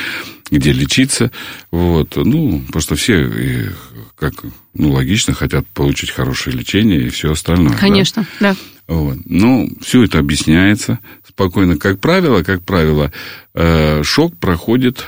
где 0.49 0.71
лечиться. 0.71 1.31
Вот. 1.71 2.15
Ну, 2.15 2.61
просто 2.71 2.95
все, 2.95 3.71
как, 4.15 4.33
ну, 4.73 4.91
логично, 4.91 5.33
хотят 5.33 5.67
получить 5.67 6.11
хорошее 6.11 6.57
лечение 6.57 7.01
и 7.01 7.09
все 7.09 7.31
остальное. 7.31 7.77
Конечно, 7.77 8.25
да. 8.39 8.53
да. 8.53 8.93
Вот. 8.93 9.17
Ну, 9.25 9.69
все 9.81 10.03
это 10.03 10.19
объясняется 10.19 10.99
спокойно. 11.27 11.77
Как 11.77 11.99
правило, 11.99 12.43
как 12.43 12.63
правило, 12.63 13.11
э, 13.53 14.03
шок 14.03 14.37
проходит 14.37 15.05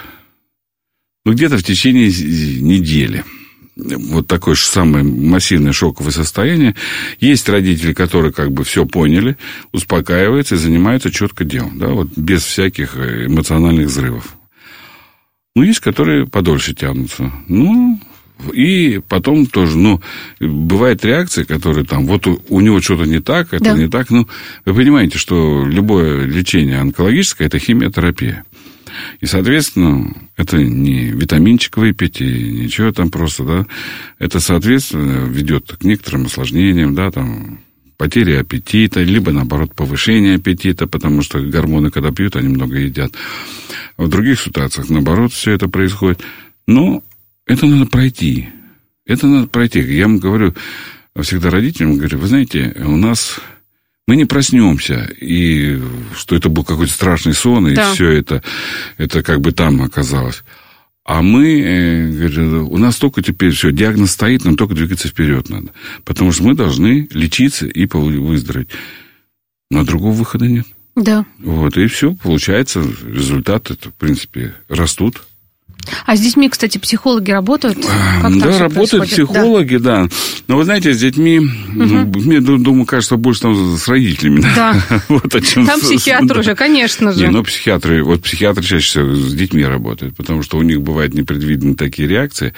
ну, 1.26 1.34
где-то 1.34 1.58
в 1.58 1.64
течение 1.64 2.08
недели 2.08 3.24
вот 3.78 4.28
такое 4.28 4.56
же 4.56 4.66
самое 4.66 5.04
массивное 5.04 5.72
шоковое 5.72 6.12
состояние. 6.12 6.76
Есть 7.20 7.48
родители, 7.48 7.94
которые 7.94 8.34
как 8.34 8.52
бы 8.52 8.64
все 8.64 8.86
поняли, 8.86 9.38
успокаиваются 9.72 10.56
и 10.56 10.58
занимаются 10.58 11.12
четко 11.12 11.44
делом, 11.44 11.78
да, 11.78 11.88
вот 11.88 12.10
без 12.16 12.44
всяких 12.44 12.96
э, 12.98 13.28
эмоциональных 13.28 13.88
взрывов. 13.88 14.36
Ну, 15.56 15.64
есть, 15.64 15.80
которые 15.80 16.28
подольше 16.28 16.76
тянутся. 16.76 17.32
Ну, 17.48 18.00
и 18.54 19.02
потом 19.08 19.46
тоже, 19.46 19.78
ну, 19.78 20.02
бывает 20.40 21.04
реакции, 21.04 21.44
которые 21.44 21.86
там, 21.86 22.06
вот 22.06 22.28
у, 22.28 22.42
у 22.50 22.62
него 22.62 22.82
что-то 22.82 23.06
не 23.06 23.20
так, 23.20 23.54
это 23.54 23.64
да. 23.64 23.78
не 23.78 23.88
так. 23.88 24.10
Ну, 24.10 24.28
вы 24.66 24.74
понимаете, 24.74 25.18
что 25.18 25.66
любое 25.66 26.26
лечение 26.26 26.80
онкологическое– 26.80 27.48
это 27.50 27.60
химиотерапия. 27.60 28.44
И, 29.22 29.26
соответственно, 29.26 30.14
это 30.38 30.58
не 30.58 31.12
витаминчик 31.12 31.78
выпить 31.78 32.22
и 32.22 32.52
ничего 32.52 32.92
там 32.92 33.10
просто, 33.10 33.44
да. 33.44 33.66
Это, 34.20 34.40
соответственно, 34.40 35.26
ведет 35.28 35.76
к 35.80 35.84
некоторым 35.84 36.26
осложнениям, 36.26 36.96
да, 36.96 37.12
там, 37.12 37.60
потери 37.98 38.34
аппетита, 38.34 39.02
либо, 39.02 39.32
наоборот, 39.32 39.74
повышение 39.74 40.36
аппетита, 40.36 40.88
потому 40.88 41.22
что 41.22 41.40
гормоны, 41.42 41.90
когда 41.90 42.12
пьют, 42.12 42.36
они 42.36 42.50
много 42.50 42.78
едят. 42.78 43.12
В 43.98 44.08
других 44.08 44.40
ситуациях, 44.40 44.90
наоборот, 44.90 45.34
все 45.34 45.52
это 45.52 45.68
происходит. 45.68 46.22
Но 46.68 47.02
это 47.48 47.66
надо 47.66 47.90
пройти. 47.90 48.50
Это 49.06 49.28
надо 49.28 49.48
пройти. 49.48 49.80
Я 49.80 50.06
вам 50.06 50.20
говорю 50.20 50.54
всегда 51.22 51.50
родителям, 51.50 51.98
говорю, 51.98 52.20
вы 52.20 52.28
знаете, 52.28 52.76
у 52.86 52.96
нас 52.96 53.40
мы 54.08 54.16
не 54.16 54.26
проснемся, 54.26 55.10
и 55.20 55.82
что 56.16 56.36
это 56.36 56.50
был 56.50 56.64
какой-то 56.64 56.94
страшный 56.94 57.34
сон, 57.34 57.68
и 57.68 57.76
да. 57.76 57.94
все 57.94 58.10
это, 58.12 58.42
это 58.98 59.24
как 59.24 59.42
бы 59.42 59.52
там 59.52 59.82
оказалось. 59.82 60.44
А 61.04 61.22
мы, 61.22 61.62
э, 61.62 62.12
говорю, 62.12 62.70
у 62.70 62.78
нас 62.78 62.98
только 62.98 63.22
теперь 63.22 63.52
все, 63.52 63.72
диагноз 63.72 64.12
стоит, 64.12 64.44
нам 64.44 64.58
только 64.58 64.76
двигаться 64.76 65.08
вперед 65.08 65.50
надо. 65.50 65.72
Потому 66.04 66.34
что 66.34 66.44
мы 66.44 66.54
должны 66.54 67.08
лечиться 67.12 67.66
и 67.66 67.86
выздороветь. 67.86 68.70
Но 69.72 69.84
другого 69.84 70.14
выхода 70.14 70.48
нет. 70.48 70.66
Да. 70.96 71.26
Вот, 71.40 71.78
и 71.78 71.88
все, 71.88 72.14
получается, 72.14 72.84
результаты, 73.06 73.76
в 73.76 73.94
принципе, 73.94 74.56
растут. 74.68 75.24
А 76.06 76.16
с 76.16 76.20
детьми, 76.20 76.50
кстати, 76.50 76.78
психологи 76.78 77.32
работают? 77.32 77.78
Как 78.22 78.38
да, 78.40 78.60
работают 78.60 79.10
психологи, 79.10 79.78
да. 79.78 80.04
да. 80.04 80.10
Но 80.48 80.58
вы 80.58 80.64
знаете, 80.64 80.94
с 80.94 81.00
детьми, 81.00 81.40
угу. 81.40 81.50
ну, 81.76 82.06
мне, 82.06 82.40
думаю, 82.40 82.86
кажется, 82.86 83.18
больше 83.18 83.42
там 83.42 83.78
с 83.78 83.88
родителями. 83.88 84.42
Да. 84.56 84.82
вот 85.10 85.34
о 85.34 85.42
чем 85.42 85.66
там 85.66 85.80
психиатр 85.80 86.36
да. 86.36 86.40
уже, 86.40 86.56
конечно 86.56 87.12
же. 87.12 87.26
Не, 87.26 87.32
ну, 87.32 87.44
психиатры, 87.44 88.04
вот 88.04 88.24
психиатры 88.24 88.64
чаще 88.64 88.86
всего 88.86 89.16
с 89.16 89.34
детьми 89.34 89.66
работают, 89.66 90.16
потому 90.16 90.44
что 90.44 90.58
у 90.58 90.62
них 90.62 90.82
бывают 90.82 91.14
непредвиденные 91.14 91.76
такие 91.76 92.08
реакции. 92.08 92.54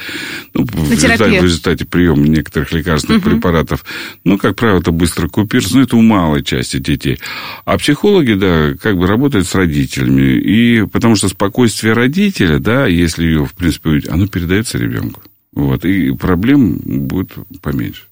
Ну, 0.54 0.65
в, 0.65 0.92
результате, 0.92 1.42
в 1.42 1.44
результате 1.44 1.86
приема 1.86 2.28
некоторых 2.28 2.72
лекарственных 2.72 3.22
угу. 3.24 3.32
препаратов. 3.32 3.86
Ну, 4.24 4.38
как 4.38 4.56
правило, 4.56 4.80
это 4.80 4.92
быстро 4.92 5.28
купируется, 5.28 5.78
но 5.78 5.84
это 5.84 5.98
у 5.98 6.02
малой 6.02 6.44
части 6.44 6.78
детей. 6.78 7.20
А 7.65 7.78
психологи, 7.78 8.34
да, 8.34 8.74
как 8.82 8.98
бы 8.98 9.08
работают 9.08 9.48
с 9.48 9.56
родителями. 9.56 10.39
И 10.39 10.86
потому 10.86 11.15
что 11.15 11.28
спокойствие 11.28 11.94
родителя, 11.94 12.60
да, 12.60 12.88
если 12.88 13.18
если 13.19 13.25
ее, 13.25 13.45
в 13.45 13.53
принципе, 13.53 14.01
оно 14.10 14.27
передается 14.27 14.77
ребенку. 14.77 15.21
Вот, 15.53 15.86
и 15.86 16.12
проблем 16.12 16.79
будет 16.84 17.32
поменьше. 17.62 18.03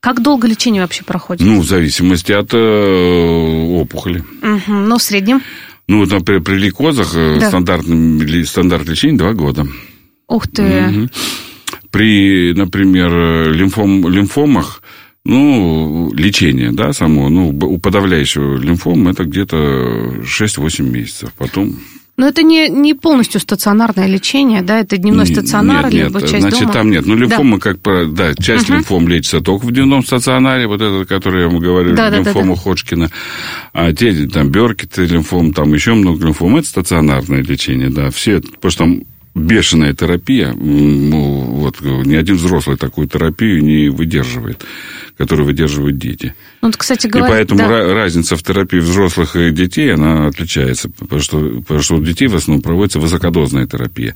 Как 0.00 0.22
долго 0.22 0.46
лечение 0.46 0.82
вообще 0.82 1.04
проходит? 1.04 1.46
Ну, 1.46 1.60
в 1.60 1.66
зависимости 1.66 2.32
от 2.32 2.52
э, 2.54 2.58
опухоли. 2.58 4.24
Угу, 4.42 4.72
ну, 4.72 4.96
в 4.96 5.02
среднем? 5.02 5.42
Ну, 5.88 6.06
например, 6.06 6.42
при 6.42 6.56
лейкозах 6.56 7.12
э, 7.14 7.38
да. 7.40 7.48
стандартный, 7.48 8.44
стандарт 8.46 8.88
лечения 8.88 9.18
2 9.18 9.32
года. 9.34 9.66
Ух 10.26 10.48
ты. 10.48 10.62
Угу. 10.62 11.08
При, 11.90 12.54
например, 12.54 13.52
лимфом, 13.52 14.08
лимфомах, 14.08 14.82
ну, 15.24 16.10
лечение, 16.14 16.72
да, 16.72 16.92
само, 16.92 17.28
ну, 17.28 17.48
у 17.48 17.78
подавляющего 17.78 18.56
лимфома 18.56 19.10
это 19.10 19.24
где-то 19.24 20.22
6-8 20.22 20.82
месяцев. 20.82 21.32
Потом 21.36 21.76
но 22.20 22.28
это 22.28 22.42
не, 22.42 22.68
не 22.68 22.92
полностью 22.92 23.40
стационарное 23.40 24.06
лечение, 24.06 24.60
да? 24.60 24.80
Это 24.80 24.98
дневной 24.98 25.24
стационар, 25.24 25.86
нет, 25.86 25.92
либо 25.94 26.20
нет, 26.20 26.28
часть 26.28 26.42
значит, 26.42 26.60
дома? 26.60 26.72
там 26.74 26.90
нет. 26.90 27.06
Ну, 27.06 27.16
лимфома, 27.16 27.58
да. 27.58 27.62
как 27.62 28.12
да, 28.12 28.34
часть 28.34 28.68
угу. 28.68 28.76
лимфом 28.76 29.08
лечится 29.08 29.40
только 29.40 29.64
в 29.64 29.72
дневном 29.72 30.04
стационаре, 30.04 30.66
вот 30.66 30.82
этот, 30.82 31.08
который 31.08 31.44
я 31.44 31.48
вам 31.48 31.60
говорю, 31.60 31.94
да, 31.94 32.10
лимфома 32.10 32.48
да, 32.48 32.54
да, 32.56 32.60
Ходжкина. 32.60 33.10
А 33.72 33.92
те, 33.94 34.26
там, 34.26 34.50
Беркеты 34.50 35.06
лимфом, 35.06 35.54
там 35.54 35.72
еще 35.72 35.94
много 35.94 36.26
лимфом, 36.26 36.56
это 36.56 36.68
стационарное 36.68 37.42
лечение, 37.42 37.88
да. 37.88 38.10
Все, 38.10 38.42
потому 38.42 38.70
что 38.70 38.84
там 38.84 39.02
бешеная 39.34 39.94
терапия, 39.94 40.52
ну, 40.52 41.20
вот, 41.40 41.80
ни 41.80 42.16
один 42.16 42.36
взрослый 42.36 42.76
такую 42.76 43.08
терапию 43.08 43.64
не 43.64 43.88
выдерживает, 43.88 44.62
которую 45.20 45.44
выдерживают 45.44 45.98
дети. 45.98 46.34
Ну, 46.62 46.68
вот, 46.68 46.78
кстати 46.78 47.06
говоря, 47.06 47.26
и 47.26 47.30
поэтому 47.30 47.58
да. 47.58 47.92
разница 47.92 48.36
в 48.36 48.42
терапии 48.42 48.78
взрослых 48.78 49.36
и 49.36 49.50
детей, 49.50 49.92
она 49.92 50.28
отличается, 50.28 50.88
потому 50.88 51.20
что, 51.20 51.60
потому 51.60 51.82
что 51.82 51.96
у 51.96 52.02
детей 52.02 52.26
в 52.26 52.36
основном 52.36 52.62
проводится 52.62 53.00
высокодозная 53.00 53.66
терапия. 53.66 54.14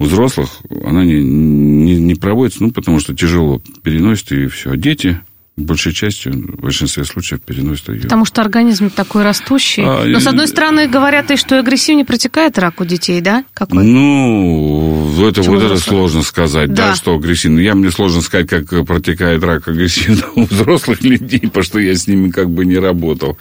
У 0.00 0.06
взрослых 0.06 0.50
она 0.84 1.04
не, 1.04 1.22
не, 1.22 2.00
не 2.00 2.16
проводится, 2.16 2.64
ну, 2.64 2.72
потому 2.72 2.98
что 2.98 3.14
тяжело 3.14 3.62
переносит, 3.84 4.32
и 4.32 4.48
все. 4.48 4.72
А 4.72 4.76
дети 4.76 5.20
большей 5.64 5.92
частью, 5.92 6.32
в 6.32 6.60
большинстве 6.60 7.04
случаев, 7.04 7.40
переносит 7.42 7.88
ее. 7.88 8.02
Потому 8.02 8.24
что 8.24 8.40
организм 8.40 8.90
такой 8.90 9.22
растущий. 9.22 9.82
А, 9.84 10.04
Но, 10.04 10.20
с 10.20 10.26
одной 10.26 10.48
стороны, 10.48 10.88
говорят 10.88 11.30
и 11.30 11.36
что 11.36 11.58
агрессивнее 11.58 12.04
протекает 12.04 12.58
рак 12.58 12.80
у 12.80 12.84
детей, 12.84 13.20
да? 13.20 13.44
Какой? 13.54 13.84
Ну, 13.84 15.28
это, 15.28 15.42
вот 15.42 15.62
это 15.62 15.78
сложно 15.78 16.22
сказать, 16.22 16.72
да. 16.72 16.88
да, 16.88 16.94
что 16.94 17.14
агрессивно. 17.14 17.60
Я 17.60 17.74
мне 17.74 17.90
сложно 17.90 18.20
сказать, 18.20 18.48
как 18.48 18.86
протекает 18.86 19.42
рак 19.44 19.68
агрессивно 19.68 20.24
у 20.34 20.44
взрослых 20.44 21.02
людей, 21.02 21.40
потому 21.40 21.64
что 21.64 21.78
я 21.78 21.94
с 21.94 22.06
ними 22.06 22.30
как 22.30 22.50
бы 22.50 22.64
не 22.64 22.78
работал. 22.78 23.38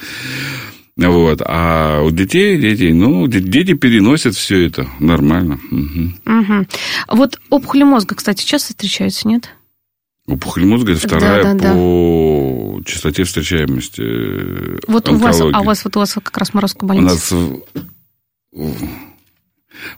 Вот. 0.97 1.41
А 1.45 2.01
у 2.01 2.11
детей, 2.11 2.57
детей, 2.57 2.91
ну, 2.91 3.25
дети 3.27 3.73
переносят 3.73 4.35
все 4.35 4.65
это 4.65 4.87
нормально. 4.99 5.59
Угу. 5.71 6.39
Угу. 6.39 6.67
Вот 7.09 7.39
опухоли 7.49 7.83
мозга, 7.83 8.15
кстати, 8.15 8.45
часто 8.45 8.69
встречаются, 8.69 9.27
нет? 9.27 9.49
Опухоль 10.29 10.65
мозга 10.65 10.91
это 10.91 11.07
вторая 11.07 11.43
да, 11.43 11.53
да, 11.53 11.73
по 11.73 12.75
да. 12.77 12.83
частоте 12.85 13.23
встречаемости. 13.23 14.87
Вот 14.87 15.09
онкологии. 15.09 15.41
у 15.41 15.45
вас, 15.45 15.53
а 15.53 15.61
у 15.61 15.63
вас 15.63 15.83
вот 15.83 15.95
у 15.95 15.99
вас 15.99 16.13
как 16.13 16.37
раз 16.37 16.53
Морозская 16.53 16.87
больница. 16.87 17.35
У 17.35 17.57
нас 18.53 18.73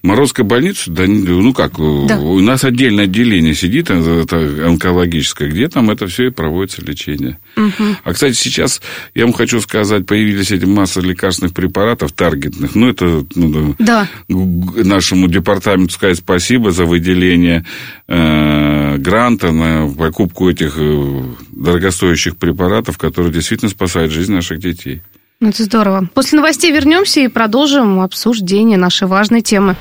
Морозская 0.03 0.45
больница, 0.45 0.91
да, 0.91 1.05
ну 1.07 1.53
как, 1.53 1.73
да. 1.77 2.19
у 2.19 2.39
нас 2.39 2.63
отдельное 2.63 3.05
отделение 3.05 3.53
сидит, 3.53 3.89
это 3.89 4.37
онкологическое, 4.65 5.49
где 5.49 5.67
там 5.67 5.89
это 5.89 6.07
все 6.07 6.27
и 6.27 6.29
проводится 6.29 6.81
лечение. 6.81 7.37
Угу. 7.55 7.83
А, 8.03 8.13
кстати, 8.13 8.35
сейчас, 8.35 8.81
я 9.13 9.25
вам 9.25 9.33
хочу 9.33 9.61
сказать, 9.61 10.05
появились 10.05 10.51
эти 10.51 10.65
масса 10.65 11.01
лекарственных 11.01 11.53
препаратов 11.53 12.11
таргетных. 12.11 12.75
Ну, 12.75 12.89
это 12.89 13.25
ну, 13.35 13.75
да. 13.79 14.07
нашему 14.27 15.27
департаменту 15.27 15.93
сказать 15.93 16.17
спасибо 16.17 16.71
за 16.71 16.85
выделение 16.85 17.65
э, 18.07 18.97
гранта 18.97 19.51
на 19.51 19.87
покупку 19.87 20.49
этих 20.49 20.75
э, 20.77 21.23
дорогостоящих 21.51 22.37
препаратов, 22.37 22.97
которые 22.97 23.33
действительно 23.33 23.69
спасают 23.69 24.11
жизнь 24.11 24.33
наших 24.33 24.59
детей. 24.59 25.01
Ну, 25.41 25.49
это 25.49 25.63
здорово. 25.63 26.07
После 26.13 26.37
новостей 26.37 26.71
вернемся 26.71 27.19
и 27.19 27.27
продолжим 27.27 27.99
обсуждение 28.01 28.77
нашей 28.77 29.07
важной 29.07 29.41
темы. 29.41 29.75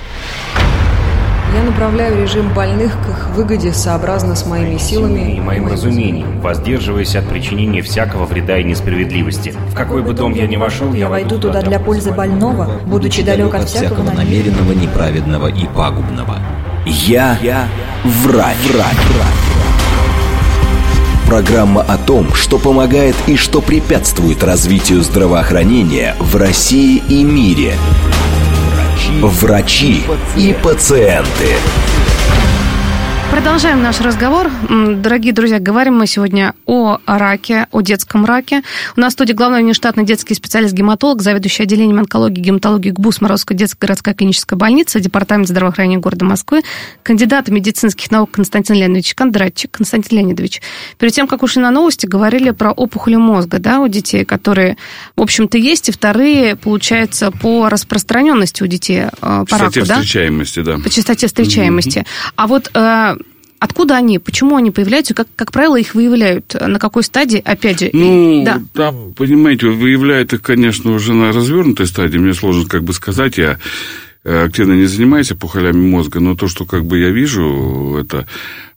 Я 1.55 1.63
направляю 1.65 2.23
режим 2.23 2.55
больных 2.55 2.93
к 3.05 3.11
их 3.11 3.29
выгоде 3.37 3.75
сообразно 3.75 4.35
с 4.37 4.47
моими 4.47 4.79
силами 4.79 5.37
и 5.37 5.41
моим 5.41 5.67
разумением, 5.69 6.41
воздерживаясь 6.41 7.15
от 7.15 7.29
причинения 7.29 7.83
всякого 7.83 8.25
вреда 8.25 8.57
и 8.57 8.65
несправедливости. 8.65 9.53
В 9.69 9.75
какой 9.75 10.03
бы 10.03 10.15
дом 10.15 10.33
я 10.33 10.47
ни 10.47 10.57
вошел, 10.57 10.95
я 10.95 11.11
войду 11.11 11.39
туда 11.39 11.61
для 11.61 11.79
пользы 11.79 12.13
больного, 12.13 12.81
будучи 12.87 13.23
далек 13.23 13.55
от 13.55 13.69
всякого 13.69 14.11
намеренного, 14.13 14.73
неправедного 14.73 15.49
и 15.49 15.67
пагубного. 15.67 16.39
Я, 16.87 17.37
я 17.43 17.69
врач. 18.05 18.57
врач. 18.73 19.60
Программа 21.31 21.83
о 21.83 21.97
том, 21.97 22.35
что 22.35 22.59
помогает 22.59 23.15
и 23.29 23.37
что 23.37 23.61
препятствует 23.61 24.43
развитию 24.43 25.01
здравоохранения 25.01 26.17
в 26.19 26.35
России 26.35 27.01
и 27.09 27.23
мире. 27.23 27.77
Врачи 29.23 30.03
и 30.37 30.53
пациенты. 30.61 31.55
Продолжаем 33.31 33.81
наш 33.81 34.01
разговор. 34.01 34.51
Дорогие 34.69 35.33
друзья, 35.33 35.61
говорим 35.61 35.97
мы 35.97 36.09
сегодня 36.09 36.53
о 36.67 36.99
раке, 37.07 37.69
о 37.71 37.81
детском 37.81 38.25
раке. 38.25 38.63
У 38.97 39.01
нас 39.01 39.13
в 39.13 39.15
студии 39.15 39.33
главный 39.33 39.63
внештатный 39.63 40.05
детский 40.05 40.35
специалист-гематолог, 40.35 41.23
заведующий 41.23 41.63
отделением 41.63 42.01
онкологии 42.01 42.41
и 42.41 42.45
гематологии 42.45 42.91
ГБУС 42.91 43.21
Морозской 43.21 43.57
детской 43.57 43.79
городская 43.87 44.15
клиническая 44.15 44.59
больница, 44.59 44.99
Департамент 44.99 45.49
здравоохранения 45.49 45.99
города 45.99 46.25
Москвы, 46.25 46.63
кандидат 47.05 47.49
медицинских 47.49 48.11
наук 48.11 48.33
Константин 48.33 48.75
Леонидович 48.75 49.15
Кондратчик. 49.15 49.71
Константин 49.71 50.19
Леонидович, 50.19 50.61
перед 50.99 51.13
тем, 51.13 51.29
как 51.29 51.45
ушли 51.45 51.63
на 51.63 51.71
новости, 51.71 52.07
говорили 52.07 52.51
про 52.51 52.73
опухоли 52.73 53.17
мозга 53.17 53.61
да, 53.61 53.81
у 53.81 53.87
детей, 53.87 54.25
которые, 54.25 54.77
в 55.17 55.23
общем-то, 55.23 55.57
есть, 55.57 55.89
и 55.89 55.93
вторые, 55.93 56.57
получается, 56.57 57.31
по 57.31 57.69
распространенности 57.69 58.65
у 58.65 58.67
детей 58.67 59.05
э, 59.05 59.11
по 59.21 59.47
частоте 59.49 59.81
раку, 59.81 59.89
да? 59.89 59.95
встречаемости, 59.95 60.61
да. 60.63 60.79
По 60.79 60.91
частоте 60.91 61.29
встречаемости. 61.29 62.01
Mm-hmm. 62.01 62.33
А 62.37 62.47
вот 62.49 62.71
э, 62.75 63.17
Откуда 63.61 63.97
они? 63.97 64.19
Почему 64.19 64.57
они 64.57 64.71
появляются? 64.71 65.13
Как, 65.13 65.29
как 65.37 65.53
правило, 65.53 65.79
их 65.79 65.95
выявляют? 65.95 66.57
На 66.59 66.79
какой 66.79 67.05
стадии? 67.05 67.43
Опять 67.45 67.81
же, 67.81 67.91
ну, 67.93 68.43
да. 68.43 68.63
там, 68.73 69.13
понимаете, 69.13 69.69
выявляют 69.69 70.33
их, 70.33 70.41
конечно, 70.41 70.93
уже 70.93 71.13
на 71.13 71.31
развернутой 71.31 71.87
стадии. 71.87 72.17
Мне 72.17 72.33
сложно 72.33 72.67
как 72.67 72.85
бы 72.85 72.95
сказать. 72.95 73.37
Я 73.37 73.59
э, 74.25 74.45
активно 74.47 74.73
не 74.73 74.87
занимаюсь 74.87 75.31
опухолями 75.31 75.77
мозга, 75.77 76.21
но 76.21 76.35
то, 76.35 76.49
что 76.49 76.65
как 76.65 76.87
бы 76.87 77.01
я 77.01 77.11
вижу, 77.11 77.99
это, 78.01 78.27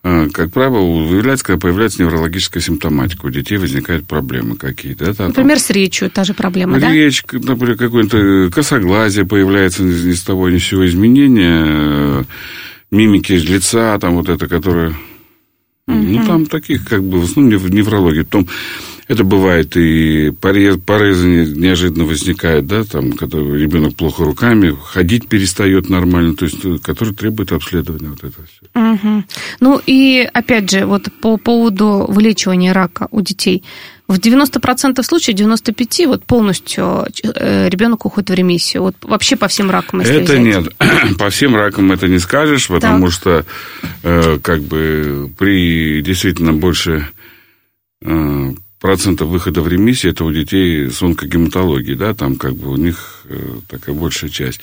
э, 0.03 0.27
как 0.33 0.51
правило, 0.51 0.81
выявляется, 0.81 1.45
когда 1.45 1.61
появляется 1.61 2.03
неврологическая 2.03 2.61
симптоматика. 2.61 3.25
У 3.25 3.29
детей 3.29 3.55
возникают 3.55 4.05
проблемы 4.05 4.57
какие-то. 4.57 5.05
Это, 5.05 5.29
например, 5.29 5.59
там, 5.59 5.65
с 5.65 5.69
речью 5.69 6.11
та 6.11 6.25
же 6.25 6.33
проблема, 6.33 6.77
да? 6.81 6.91
Речь, 6.91 7.23
например, 7.31 7.77
какое-то 7.77 8.51
косоглазие 8.53 9.25
появляется 9.25 9.81
ни 9.81 10.11
с 10.11 10.23
того 10.23 10.49
ни 10.49 10.57
с 10.57 10.65
сего 10.65 10.85
изменения 10.85 12.25
мимики 12.93 13.33
лица, 13.33 13.97
там 13.99 14.15
вот 14.15 14.29
это, 14.29 14.47
которое... 14.47 14.95
Угу. 15.85 15.97
Ну, 15.97 16.25
там 16.25 16.45
таких, 16.45 16.85
как 16.85 17.03
бы, 17.03 17.19
в 17.19 17.25
основном 17.25 17.59
неврологии. 17.69 18.21
Потом 18.21 18.47
это 19.07 19.23
бывает 19.25 19.75
и 19.75 20.31
порез, 20.31 20.77
порезы 20.77 21.53
неожиданно 21.55 22.05
возникают, 22.05 22.67
да, 22.67 22.83
там, 22.85 23.11
когда 23.11 23.37
ребенок 23.39 23.95
плохо 23.95 24.23
руками, 24.23 24.75
ходить 24.81 25.27
перестает 25.27 25.89
нормально, 25.89 26.35
то 26.35 26.45
есть, 26.45 26.63
э, 26.63 26.77
который 26.81 27.13
требует 27.13 27.51
обследования 27.51 28.09
вот 28.09 28.23
это 28.23 28.37
все. 28.47 28.81
Угу. 28.81 29.23
Ну 29.59 29.81
и 29.85 30.27
опять 30.33 30.71
же, 30.71 30.85
вот 30.85 31.09
по 31.21 31.37
поводу 31.37 32.05
вылечивания 32.07 32.73
рака 32.73 33.07
у 33.11 33.21
детей. 33.21 33.63
В 34.07 34.17
90% 34.17 35.01
случаев, 35.01 35.37
95% 35.37 36.07
вот 36.07 36.25
полностью 36.25 37.07
э, 37.23 37.69
ребенок 37.69 38.05
уходит 38.05 38.29
в 38.29 38.33
ремиссию. 38.33 38.83
Вот 38.83 38.95
вообще 39.01 39.37
по 39.37 39.47
всем 39.47 39.71
ракам. 39.71 40.01
Если 40.01 40.17
это 40.17 40.33
взять. 40.33 40.41
нет. 40.41 40.75
По 41.17 41.29
всем 41.29 41.55
ракам 41.55 41.91
это 41.91 42.07
не 42.07 42.19
скажешь, 42.19 42.67
потому 42.67 43.05
так. 43.05 43.13
что 43.13 43.45
э, 44.03 44.39
как 44.41 44.61
бы 44.61 45.31
при 45.37 46.01
действительно 46.01 46.51
больше 46.51 47.07
э, 48.03 48.51
процентов 48.81 49.29
выхода 49.29 49.61
в 49.61 49.69
ремиссию 49.69 50.11
это 50.11 50.25
у 50.25 50.31
детей 50.33 50.89
с 50.89 51.01
онкогематологией, 51.01 51.95
да, 51.95 52.13
там 52.13 52.35
как 52.35 52.55
бы 52.55 52.71
у 52.71 52.75
них 52.75 53.25
такая 53.69 53.95
большая 53.95 54.29
часть. 54.29 54.59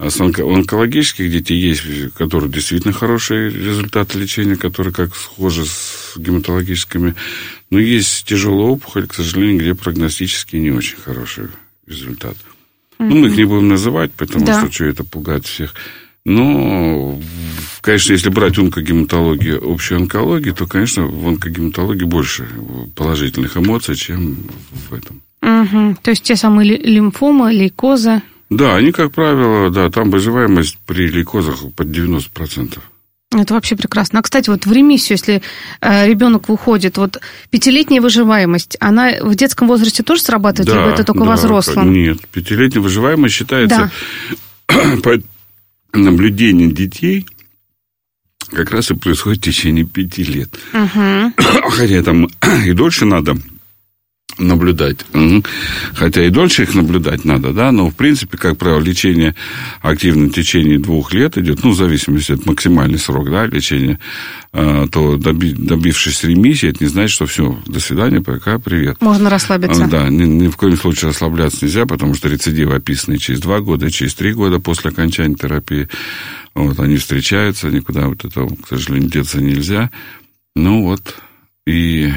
А 0.00 0.08
с 0.08 0.18
онко- 0.18 0.50
онкологических 0.50 1.30
детей 1.30 1.58
есть, 1.60 1.82
которые 2.14 2.50
действительно 2.50 2.94
хорошие 2.94 3.50
результаты 3.50 4.18
лечения, 4.18 4.56
которые 4.56 4.94
как 4.94 5.14
схожи 5.14 5.66
с 5.66 6.14
гематологическими. 6.16 7.14
Но 7.70 7.78
есть 7.78 8.26
тяжелая 8.26 8.68
опухоль, 8.68 9.06
к 9.06 9.14
сожалению, 9.14 9.60
где 9.60 9.74
прогностически 9.74 10.56
не 10.56 10.70
очень 10.70 10.96
хороший 10.96 11.48
результат. 11.86 12.36
Mm-hmm. 12.98 13.08
Ну, 13.08 13.16
мы 13.16 13.28
их 13.28 13.36
не 13.36 13.44
будем 13.44 13.68
называть, 13.68 14.12
потому 14.12 14.44
да. 14.44 14.60
что 14.60 14.72
что 14.72 14.84
это 14.86 15.04
пугает 15.04 15.46
всех. 15.46 15.74
Но, 16.24 17.18
конечно, 17.80 18.12
если 18.12 18.28
брать 18.28 18.58
онкогематологию, 18.58 19.60
общую 19.72 20.00
онкологию, 20.00 20.54
то, 20.54 20.66
конечно, 20.66 21.06
в 21.06 21.26
онкогематологии 21.26 22.04
больше 22.04 22.46
положительных 22.94 23.56
эмоций, 23.56 23.96
чем 23.96 24.36
в 24.88 24.94
этом. 24.94 25.22
Угу. 25.42 25.96
То 26.02 26.10
есть 26.10 26.24
те 26.24 26.36
самые 26.36 26.76
лимфомы, 26.76 27.52
лейкозы? 27.52 28.22
Да, 28.50 28.76
они, 28.76 28.92
как 28.92 29.12
правило, 29.12 29.70
да, 29.70 29.88
там 29.90 30.10
выживаемость 30.10 30.78
при 30.84 31.08
лейкозах 31.08 31.72
под 31.74 31.86
90%. 31.86 32.78
Это 33.32 33.54
вообще 33.54 33.76
прекрасно. 33.76 34.18
А, 34.18 34.22
кстати, 34.22 34.50
вот 34.50 34.66
в 34.66 34.72
ремиссию, 34.72 35.16
если 35.16 35.42
э, 35.80 36.08
ребенок 36.08 36.48
выходит, 36.48 36.98
вот 36.98 37.20
пятилетняя 37.50 38.00
выживаемость, 38.00 38.76
она 38.80 39.12
в 39.20 39.36
детском 39.36 39.68
возрасте 39.68 40.02
тоже 40.02 40.22
срабатывает, 40.22 40.68
да, 40.68 40.76
либо 40.76 40.94
это 40.94 41.04
только 41.04 41.20
да, 41.20 41.26
во 41.26 41.36
взрослом? 41.36 41.92
Нет, 41.92 42.26
пятилетняя 42.32 42.82
выживаемость 42.82 43.34
считается 43.34 43.92
да. 44.68 44.96
по 45.02 45.20
наблюдению 45.92 46.72
детей 46.72 47.24
как 48.50 48.72
раз 48.72 48.90
и 48.90 48.94
происходит 48.94 49.38
в 49.38 49.44
течение 49.44 49.84
пяти 49.84 50.24
лет. 50.24 50.50
Угу. 50.72 51.34
Хотя 51.70 52.02
там 52.02 52.26
и 52.66 52.72
дольше 52.72 53.04
надо 53.04 53.36
наблюдать. 54.40 54.98
Хотя 55.94 56.24
и 56.24 56.30
дольше 56.30 56.64
их 56.64 56.74
наблюдать 56.74 57.24
надо, 57.24 57.52
да, 57.52 57.72
но, 57.72 57.90
в 57.90 57.94
принципе, 57.94 58.36
как 58.36 58.58
правило, 58.58 58.80
лечение 58.80 59.34
активно 59.82 60.28
в 60.28 60.32
течение 60.32 60.78
двух 60.78 61.12
лет 61.12 61.38
идет, 61.38 61.62
ну, 61.62 61.70
в 61.70 61.76
зависимости 61.76 62.32
от 62.32 62.46
максимальный 62.46 62.98
срок, 62.98 63.30
да, 63.30 63.46
лечения, 63.46 63.98
а, 64.52 64.88
то 64.88 65.16
доби, 65.16 65.52
добившись 65.52 66.24
ремиссии, 66.24 66.68
это 66.68 66.84
не 66.84 66.90
значит, 66.90 67.14
что 67.14 67.26
все, 67.26 67.58
до 67.66 67.80
свидания, 67.80 68.20
пока, 68.20 68.58
привет. 68.58 69.00
Можно 69.00 69.30
расслабиться. 69.30 69.86
Да, 69.86 70.08
ни, 70.08 70.24
ни 70.24 70.48
в 70.48 70.56
коем 70.56 70.76
случае 70.76 71.10
расслабляться 71.10 71.64
нельзя, 71.64 71.86
потому 71.86 72.14
что 72.14 72.28
рецидивы 72.28 72.74
описаны 72.74 73.18
через 73.18 73.40
два 73.40 73.60
года, 73.60 73.90
через 73.90 74.14
три 74.14 74.32
года 74.32 74.58
после 74.58 74.90
окончания 74.90 75.34
терапии. 75.34 75.88
Вот, 76.54 76.80
они 76.80 76.96
встречаются, 76.96 77.68
никуда 77.68 78.08
вот 78.08 78.24
этого, 78.24 78.54
к 78.56 78.68
сожалению, 78.68 79.10
деться 79.10 79.40
нельзя. 79.40 79.90
Ну, 80.56 80.82
вот, 80.82 81.14
и 81.66 82.12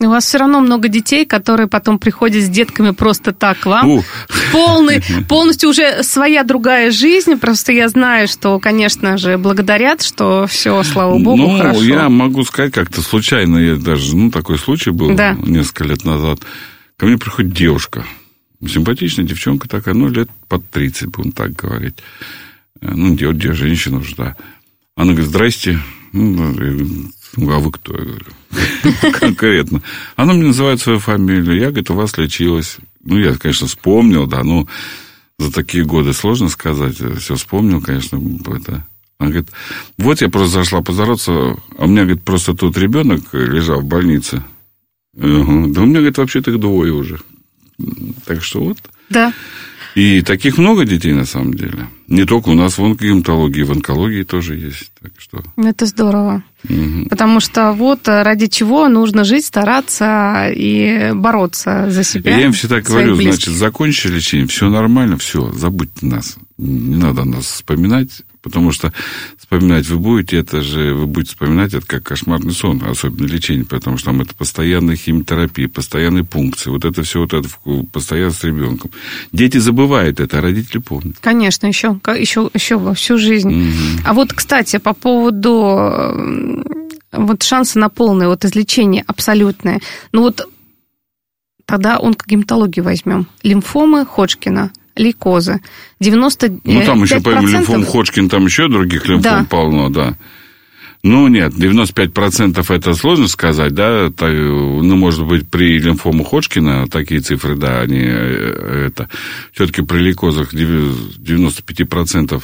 у 0.00 0.08
вас 0.08 0.26
все 0.26 0.38
равно 0.38 0.60
много 0.60 0.88
детей, 0.88 1.24
которые 1.24 1.68
потом 1.68 1.98
приходят 1.98 2.44
с 2.44 2.48
детками 2.50 2.90
просто 2.90 3.32
так 3.32 3.60
к 3.60 3.66
вам. 3.66 4.02
Полный, 4.52 5.02
полностью 5.26 5.70
уже 5.70 6.02
своя 6.02 6.44
другая 6.44 6.90
жизнь. 6.90 7.36
Просто 7.36 7.72
я 7.72 7.88
знаю, 7.88 8.28
что, 8.28 8.60
конечно 8.60 9.16
же, 9.16 9.38
благодарят, 9.38 10.02
что 10.02 10.46
все, 10.46 10.82
слава 10.82 11.18
богу, 11.18 11.36
ну, 11.36 11.56
хорошо. 11.56 11.82
я 11.82 12.10
могу 12.10 12.44
сказать, 12.44 12.74
как-то 12.74 13.00
случайно, 13.00 13.56
я 13.56 13.76
даже, 13.76 14.14
ну, 14.14 14.30
такой 14.30 14.58
случай 14.58 14.90
был 14.90 15.14
да. 15.14 15.32
несколько 15.32 15.84
лет 15.84 16.04
назад. 16.04 16.40
Ко 16.98 17.06
мне 17.06 17.16
приходит 17.16 17.54
девушка, 17.54 18.04
симпатичная 18.66 19.24
девчонка 19.24 19.66
такая, 19.66 19.94
ну, 19.94 20.08
лет 20.08 20.28
под 20.48 20.68
30, 20.70 21.08
будем 21.08 21.32
так 21.32 21.52
говорить. 21.52 21.96
Э, 22.82 22.90
ну, 22.94 23.14
где, 23.14 23.30
где 23.30 23.52
женщина 23.54 23.98
уже, 23.98 24.14
да. 24.14 24.36
Она 24.94 25.12
говорит, 25.12 25.30
здрасте. 25.30 25.78
Ну, 26.16 27.50
а 27.50 27.58
вы 27.58 27.70
кто? 27.70 27.94
Я 27.96 28.04
говорю, 28.04 29.12
конкретно. 29.20 29.82
Она 30.16 30.32
мне 30.32 30.46
называет 30.46 30.80
свою 30.80 30.98
фамилию. 30.98 31.56
Я, 31.56 31.68
говорит, 31.68 31.90
у 31.90 31.94
вас 31.94 32.16
лечилась. 32.16 32.78
Ну, 33.04 33.18
я, 33.18 33.34
конечно, 33.34 33.66
вспомнил, 33.66 34.26
да, 34.26 34.42
ну, 34.42 34.68
за 35.38 35.52
такие 35.52 35.84
годы 35.84 36.12
сложно 36.12 36.48
сказать. 36.48 36.96
Все 37.18 37.36
вспомнил, 37.36 37.80
конечно, 37.80 38.20
это... 38.46 38.86
Она 39.18 39.30
говорит, 39.30 39.50
вот 39.96 40.20
я 40.20 40.28
просто 40.28 40.58
зашла 40.58 40.82
поздороваться, 40.82 41.32
а 41.32 41.84
у 41.84 41.86
меня, 41.86 42.02
говорит, 42.02 42.22
просто 42.22 42.52
тут 42.52 42.76
ребенок 42.76 43.22
лежал 43.32 43.80
в 43.80 43.86
больнице. 43.86 44.44
Угу. 45.14 45.68
Да 45.68 45.82
у 45.82 45.86
меня, 45.86 46.00
говорит, 46.00 46.18
вообще-то 46.18 46.50
их 46.50 46.60
двое 46.60 46.92
уже. 46.92 47.20
Так 48.26 48.42
что 48.42 48.60
вот. 48.60 48.78
Да. 49.08 49.32
И 49.96 50.20
таких 50.20 50.58
много 50.58 50.84
детей 50.84 51.14
на 51.14 51.24
самом 51.24 51.54
деле. 51.54 51.88
Не 52.06 52.26
только 52.26 52.50
у 52.50 52.54
нас 52.54 52.76
в 52.76 52.84
онкогематологии, 52.84 53.62
в 53.62 53.72
онкологии 53.72 54.24
тоже 54.24 54.56
есть. 54.56 54.92
Так 55.00 55.12
что... 55.16 55.42
Это 55.56 55.86
здорово. 55.86 56.42
Угу. 56.68 57.08
Потому 57.08 57.40
что 57.40 57.72
вот 57.72 58.06
ради 58.06 58.46
чего 58.48 58.88
нужно 58.88 59.24
жить, 59.24 59.46
стараться 59.46 60.50
и 60.54 61.12
бороться 61.14 61.90
за 61.90 62.04
себя. 62.04 62.36
Я 62.36 62.44
им 62.44 62.52
всегда 62.52 62.82
говорю, 62.82 63.16
близких. 63.16 63.44
значит, 63.46 63.54
закончили 63.54 64.16
лечение, 64.16 64.46
все 64.46 64.68
нормально, 64.68 65.16
все, 65.16 65.50
забудьте 65.52 66.04
нас. 66.04 66.36
Не 66.58 66.96
надо 66.96 67.24
нас 67.24 67.44
вспоминать, 67.44 68.22
потому 68.40 68.72
что 68.72 68.92
вспоминать 69.36 69.86
вы 69.88 69.98
будете, 69.98 70.38
это 70.38 70.62
же 70.62 70.94
вы 70.94 71.06
будете 71.06 71.32
вспоминать 71.32 71.74
это 71.74 71.86
как 71.86 72.02
кошмарный 72.04 72.52
сон, 72.52 72.82
особенно 72.82 73.26
лечение, 73.26 73.66
потому 73.66 73.98
что 73.98 74.06
там 74.06 74.22
это 74.22 74.34
постоянная 74.34 74.96
химиотерапия, 74.96 75.68
постоянные 75.68 76.24
пункции, 76.24 76.70
вот 76.70 76.86
это 76.86 77.02
все 77.02 77.20
вот 77.20 77.34
это 77.34 77.48
постоянно 77.92 78.30
с 78.30 78.42
ребенком. 78.44 78.90
Дети 79.32 79.58
забывают 79.58 80.18
это, 80.18 80.38
а 80.38 80.40
родители 80.40 80.78
помнят. 80.78 81.16
Конечно, 81.20 81.66
еще, 81.66 82.00
еще, 82.18 82.48
еще 82.54 82.78
во 82.78 82.94
всю 82.94 83.18
жизнь. 83.18 83.50
Угу. 83.50 84.02
А 84.06 84.14
вот, 84.14 84.32
кстати, 84.32 84.78
по 84.78 84.94
поводу 84.94 86.62
вот 87.12 87.42
шанса 87.42 87.78
на 87.78 87.90
полное 87.90 88.28
вот 88.28 88.44
излечение 88.46 89.04
абсолютное. 89.06 89.80
Ну 90.12 90.22
вот 90.22 90.48
тогда 91.66 91.98
онкогематологию 91.98 92.84
возьмем. 92.84 93.26
Лимфомы 93.42 94.06
Ходжкина– 94.06 94.70
лейкозы. 94.96 95.60
90 96.00 96.60
Ну, 96.64 96.82
там 96.84 97.02
еще, 97.02 97.20
помимо 97.20 97.48
лимфом 97.48 97.84
Ходжкин, 97.84 98.28
там 98.28 98.46
еще 98.46 98.68
других 98.68 99.06
лимфом 99.08 99.22
Да. 99.22 99.46
полно, 99.48 99.88
да. 99.90 100.16
Ну, 101.02 101.28
нет, 101.28 101.52
95% 101.52 102.68
это 102.68 102.94
сложно 102.94 103.28
сказать, 103.28 103.72
да, 103.74 104.10
ну, 104.20 104.96
может 104.96 105.24
быть, 105.24 105.48
при 105.48 105.78
лимфому 105.78 106.24
Ходжкина 106.24 106.88
такие 106.88 107.20
цифры, 107.20 107.54
да, 107.54 107.82
они, 107.82 108.02
э, 108.02 108.88
это, 108.88 109.08
все-таки 109.52 109.82
при 109.82 109.98
лейкозах 109.98 110.52
95% 110.52 112.42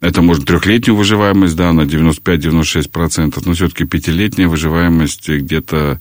это 0.00 0.22
может 0.22 0.46
трехлетнюю 0.46 0.96
выживаемость, 0.96 1.56
да, 1.56 1.72
на 1.72 1.82
95-96%, 1.82 3.42
но 3.44 3.52
все-таки 3.52 3.84
пятилетняя 3.84 4.48
выживаемость 4.48 5.28
где-то 5.28 6.00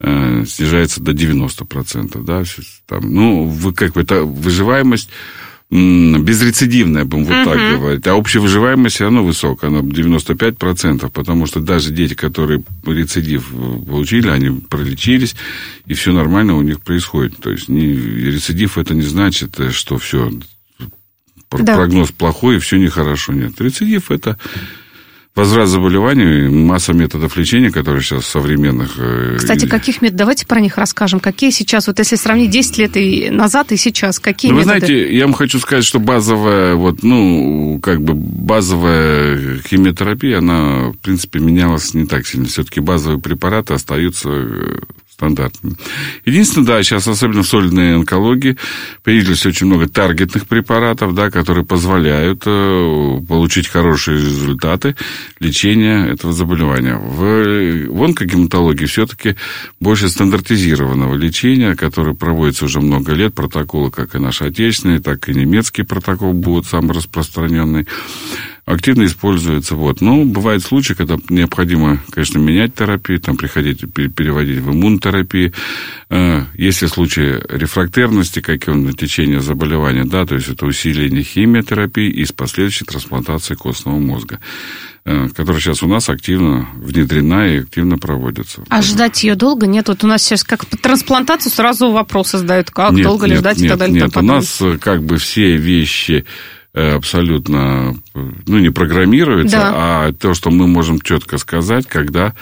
э, 0.00 0.44
снижается 0.46 1.02
до 1.02 1.12
90%, 1.12 2.22
да, 2.24 2.42
там, 2.86 3.12
ну, 3.12 3.44
вы, 3.44 3.72
как 3.72 3.92
бы, 3.92 4.02
это 4.02 4.24
выживаемость 4.24 5.10
безрецидивная, 5.70 7.04
будем 7.04 7.24
вот 7.24 7.44
так 7.44 7.58
говорить, 7.58 8.06
а 8.06 8.14
общая 8.14 8.38
выживаемость 8.38 8.94
все 8.96 9.04
равно 9.04 9.24
высокая, 9.24 9.70
она 9.70 9.80
95%, 9.80 11.10
потому 11.10 11.46
что 11.46 11.60
даже 11.60 11.90
дети, 11.90 12.14
которые 12.14 12.62
рецидив 12.86 13.48
получили, 13.84 14.28
они 14.28 14.60
пролечились, 14.60 15.34
и 15.86 15.94
все 15.94 16.12
нормально 16.12 16.54
у 16.54 16.62
них 16.62 16.80
происходит. 16.80 17.38
То 17.38 17.50
есть 17.50 17.68
не, 17.68 17.86
рецидив 17.86 18.78
это 18.78 18.94
не 18.94 19.02
значит, 19.02 19.58
э, 19.58 19.72
что 19.72 19.98
все 19.98 20.30
Да. 21.50 21.74
прогноз 21.74 22.12
плохой 22.12 22.56
и 22.56 22.60
все 22.60 22.78
нехорошо. 22.78 23.32
Нет, 23.32 23.60
рецидив 23.60 24.10
это 24.12 24.38
возврат 25.34 25.68
заболеваний, 25.68 26.48
масса 26.48 26.92
методов 26.92 27.36
лечения, 27.36 27.70
которые 27.70 28.02
сейчас 28.02 28.26
современных. 28.26 28.94
э, 28.98 29.36
Кстати, 29.38 29.66
каких 29.66 30.00
методов? 30.00 30.18
Давайте 30.18 30.46
про 30.46 30.60
них 30.60 30.78
расскажем. 30.78 31.18
Какие 31.20 31.50
сейчас, 31.50 31.86
вот 31.88 31.98
если 31.98 32.14
сравнить 32.16 32.50
10 32.50 32.78
лет 32.78 32.96
и 32.96 33.30
назад 33.30 33.72
и 33.72 33.76
сейчас, 33.76 34.20
какие 34.20 34.50
Ну, 34.52 34.58
вы 34.58 34.64
методы? 34.64 34.86
знаете, 34.86 35.16
я 35.16 35.24
вам 35.24 35.34
хочу 35.34 35.58
сказать, 35.58 35.84
что 35.84 35.98
базовая, 35.98 36.74
вот, 36.76 37.02
ну, 37.02 37.80
как 37.82 38.00
бы 38.02 38.14
базовая 38.14 39.58
химиотерапия, 39.68 40.38
она, 40.38 40.90
в 40.90 40.98
принципе, 40.98 41.40
менялась 41.40 41.94
не 41.94 42.06
так 42.06 42.26
сильно. 42.26 42.46
Все-таки 42.46 42.80
базовые 42.80 43.20
препараты 43.20 43.74
остаются 43.74 44.28
э, 44.30 44.78
стандартными. 45.14 45.76
Единственное, 46.24 46.66
да, 46.66 46.82
сейчас, 46.82 47.06
особенно 47.06 47.42
в 47.42 47.48
солидной 47.48 47.94
онкологии, 47.94 48.56
появились 49.02 49.46
очень 49.46 49.66
много 49.66 49.88
таргетных 49.88 50.46
препаратов, 50.46 51.14
да, 51.14 51.30
которые 51.30 51.64
позволяют 51.64 52.42
э, 52.46 53.20
получить 53.28 53.68
хорошие 53.68 54.18
результаты 54.18 54.96
лечения 55.38 56.06
этого 56.06 56.32
заболевания. 56.32 56.96
В, 56.96 57.86
в 57.88 58.02
онкогематологии 58.02 58.86
все-таки 58.86 59.36
больше 59.80 60.08
стандартизированного 60.08 61.14
лечения, 61.14 61.76
которое 61.76 62.14
проводится 62.14 62.64
уже 62.64 62.80
много 62.80 63.12
лет, 63.12 63.34
протоколы 63.34 63.90
как 63.90 64.14
и 64.14 64.18
наши 64.18 64.44
отечественные, 64.44 65.00
так 65.00 65.28
и 65.28 65.34
немецкий 65.34 65.82
протокол 65.84 66.32
будет 66.32 66.66
самый 66.66 66.94
распространенный 66.94 67.86
активно 68.66 69.04
используется. 69.04 69.74
Вот. 69.74 70.00
Но 70.00 70.24
бывают 70.24 70.62
случаи, 70.62 70.94
когда 70.94 71.16
необходимо, 71.28 72.00
конечно, 72.10 72.38
менять 72.38 72.74
терапию, 72.74 73.20
там, 73.20 73.36
приходить, 73.36 73.80
пе- 73.92 74.08
переводить 74.08 74.58
в 74.60 74.70
иммунотерапию. 74.70 75.52
Э, 76.10 76.44
Если 76.54 76.86
случаи 76.86 77.40
рефрактерности, 77.48 78.40
какие-то 78.40 78.92
течения 78.94 79.40
заболевания, 79.40 80.04
да, 80.04 80.24
то 80.24 80.34
есть 80.36 80.48
это 80.48 80.64
усиление 80.66 81.22
химиотерапии 81.22 82.08
и 82.10 82.24
с 82.24 82.32
последующей 82.32 82.84
трансплантацией 82.86 83.58
костного 83.58 83.98
мозга, 83.98 84.38
э, 85.04 85.28
которая 85.36 85.60
сейчас 85.60 85.82
у 85.82 85.86
нас 85.88 86.08
активно 86.08 86.66
внедрена 86.76 87.48
и 87.48 87.58
активно 87.58 87.98
проводится. 87.98 88.62
А 88.70 88.80
ждать 88.80 89.22
ее 89.24 89.34
долго? 89.34 89.66
Нет, 89.66 89.88
вот 89.88 90.04
у 90.04 90.06
нас 90.06 90.22
сейчас 90.22 90.42
как 90.42 90.66
по 90.66 90.78
трансплантацию 90.78 91.52
сразу 91.52 91.90
вопросы 91.90 92.38
задают, 92.38 92.70
как 92.70 92.92
Нет, 92.92 93.04
долго 93.04 93.26
ли 93.26 93.32
нет, 93.32 93.40
ждать 93.40 93.58
и 93.58 93.62
нет, 93.62 93.70
так 93.72 93.78
далее. 93.80 93.98
и 93.98 94.00
Нет, 94.02 94.16
у 94.16 94.22
нас 94.22 94.58
э, 94.62 94.78
как 94.80 95.02
бы 95.02 95.18
все 95.18 95.56
вещи 95.58 96.24
абсолютно, 96.74 97.96
э, 98.14 98.30
ну, 98.46 98.58
не 98.58 98.70
программируются, 98.70 99.56
Да. 99.56 99.72
а 99.74 100.12
то, 100.12 100.34
что 100.34 100.50
мы 100.50 100.66
можем 100.66 101.00
четко 101.00 101.38
сказать, 101.38 101.86
когда 101.86 102.34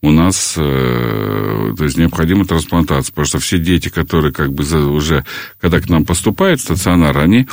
у 0.00 0.10
нас, 0.10 0.54
э, 0.56 1.74
то 1.76 1.84
есть, 1.84 1.96
необходима 1.96 2.44
трансплантация. 2.44 3.12
Потому 3.12 3.26
что 3.26 3.38
все 3.38 3.58
дети, 3.58 3.88
которые 3.88 4.32
как 4.32 4.52
бы 4.52 4.64
уже, 4.90 5.24
когда 5.60 5.80
к 5.80 5.88
нам 5.88 6.04
поступают 6.04 6.60
в 6.60 6.64
стационар, 6.64 7.18
они 7.18 7.46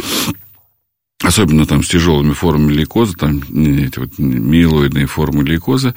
особенно 1.24 1.66
там 1.66 1.84
с 1.84 1.88
тяжелыми 1.88 2.34
формами 2.34 2.74
лейкоза, 2.74 3.14
там 3.16 3.40
эти 3.40 4.00
вот 4.00 4.18
миелоидные 4.18 5.06
формы 5.06 5.44
лейкоза, 5.44 5.94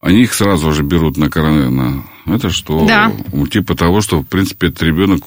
они 0.00 0.22
их 0.22 0.34
сразу 0.34 0.72
же 0.72 0.82
берут 0.82 1.16
на 1.16 1.28
коронавирус. 1.28 2.04
Это 2.26 2.50
что? 2.50 2.86
Да. 2.86 3.12
Типа 3.50 3.74
того, 3.74 4.00
что, 4.00 4.20
в 4.20 4.24
принципе, 4.26 4.68
этот 4.68 4.82
ребенок 4.82 5.22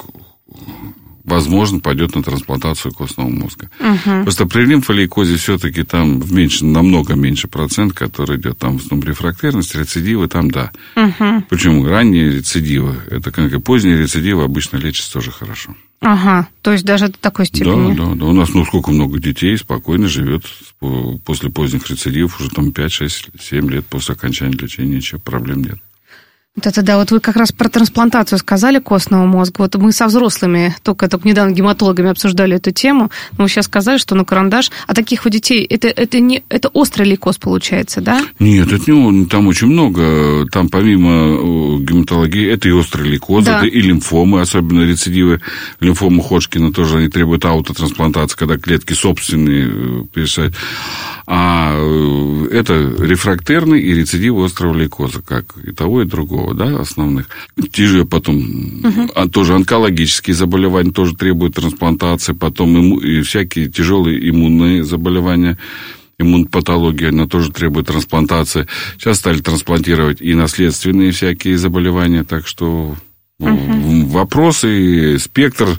возможно, 1.24 1.80
пойдет 1.80 2.14
на 2.14 2.22
трансплантацию 2.22 2.92
костного 2.92 3.28
мозга. 3.28 3.70
Просто 4.22 4.46
при 4.46 4.64
лимфолейкозе 4.64 5.36
все-таки 5.36 5.82
там 5.82 6.22
меньше, 6.30 6.64
намного 6.64 7.14
меньше 7.14 7.48
процент, 7.48 7.92
который 7.92 8.38
идет 8.38 8.58
там 8.58 8.78
в 8.78 8.84
основном 8.84 9.08
рефрактерность, 9.08 9.74
рецидивы, 9.74 10.28
там 10.28 10.50
да. 10.50 10.70
Причем 11.48 11.86
ранние 11.86 12.30
рецидивы, 12.30 12.96
это 13.10 13.30
как 13.30 13.62
поздние 13.62 13.98
рецидивы 13.98 14.44
обычно 14.44 14.76
лечатся 14.76 15.12
тоже 15.14 15.30
хорошо. 15.30 15.74
Ага, 16.02 16.48
то 16.62 16.72
есть 16.72 16.84
даже 16.86 17.08
до 17.08 17.18
такой 17.18 17.44
степени. 17.44 17.94
Да, 17.94 18.06
да, 18.06 18.14
да. 18.14 18.24
У 18.24 18.32
нас, 18.32 18.54
ну, 18.54 18.64
сколько 18.64 18.90
много 18.90 19.18
детей 19.18 19.58
спокойно 19.58 20.08
живет 20.08 20.44
по- 20.78 21.18
после 21.18 21.50
поздних 21.50 21.90
рецидивов, 21.90 22.40
уже 22.40 22.48
там 22.48 22.72
5, 22.72 22.90
6, 22.92 23.28
7 23.38 23.68
лет 23.70 23.84
после 23.86 24.14
окончания 24.14 24.56
лечения, 24.56 24.96
ничего, 24.96 25.20
проблем 25.20 25.62
нет. 25.62 25.78
Вот 26.60 26.66
это 26.66 26.82
да, 26.82 26.98
вот 26.98 27.10
вы 27.10 27.20
как 27.20 27.36
раз 27.36 27.52
про 27.52 27.70
трансплантацию 27.70 28.38
сказали 28.38 28.80
костного 28.80 29.24
мозга. 29.24 29.62
Вот 29.62 29.76
мы 29.76 29.92
со 29.92 30.08
взрослыми, 30.08 30.76
только, 30.82 31.08
только 31.08 31.26
недавно 31.26 31.52
гематологами 31.52 32.10
обсуждали 32.10 32.56
эту 32.56 32.70
тему, 32.70 33.10
но 33.38 33.44
вы 33.44 33.48
сейчас 33.48 33.64
сказали, 33.64 33.96
что 33.96 34.14
на 34.14 34.26
карандаш, 34.26 34.70
а 34.86 34.92
таких 34.92 35.24
вот 35.24 35.32
детей, 35.32 35.64
это, 35.64 35.88
это, 35.88 36.20
не, 36.20 36.44
это 36.50 36.68
острый 36.68 37.04
лейкоз 37.04 37.38
получается, 37.38 38.02
да? 38.02 38.26
Нет, 38.38 38.70
это 38.70 38.90
не 38.90 38.92
он, 38.92 39.24
там 39.24 39.46
очень 39.46 39.68
много. 39.68 40.46
Там 40.52 40.68
помимо 40.68 41.10
э, 41.10 41.82
гематологии, 41.82 42.46
это 42.52 42.68
и 42.68 42.72
острый 42.72 43.08
лейкоз, 43.08 43.46
Да. 43.46 43.60
это 43.60 43.66
и 43.66 43.80
лимфомы, 43.80 44.42
особенно 44.42 44.82
рецидивы 44.82 45.40
лимфомы 45.80 46.22
Ходжкина 46.22 46.74
тоже, 46.74 46.98
они 46.98 47.08
требуют 47.08 47.46
аутотрансплантации, 47.46 48.36
когда 48.36 48.58
клетки 48.58 48.92
собственные 48.92 49.70
э, 49.72 50.04
пересадят. 50.12 50.54
А 51.26 51.72
э, 51.74 52.48
это 52.52 52.74
рефрактерный 52.98 53.80
и 53.80 53.94
рецидивы 53.94 54.44
острого 54.44 54.74
лейкоза, 54.74 55.22
как 55.22 55.56
и 55.64 55.72
того, 55.72 56.02
и 56.02 56.04
другого, 56.04 56.49
да, 56.54 56.80
основных. 56.80 57.28
Те 57.72 57.86
же 57.86 58.04
потом, 58.04 58.82
а 59.14 59.28
тоже 59.28 59.54
онкологические 59.54 60.34
заболевания 60.34 60.92
тоже 60.92 61.14
требуют 61.16 61.54
трансплантации, 61.54 62.32
потом 62.32 62.76
имму- 62.76 63.00
и 63.00 63.22
всякие 63.22 63.68
тяжелые 63.68 64.28
иммунные 64.28 64.84
заболевания 64.84 65.58
иммунопатология, 66.18 67.08
она 67.08 67.26
тоже 67.26 67.50
требует 67.50 67.86
трансплантации. 67.86 68.66
Сейчас 68.98 69.18
стали 69.18 69.40
трансплантировать 69.40 70.20
и 70.20 70.34
наследственные 70.34 71.12
всякие 71.12 71.56
заболевания, 71.56 72.24
так 72.24 72.46
что 72.46 72.94
в- 73.48 74.10
вопросы, 74.10 75.18
спектр 75.18 75.78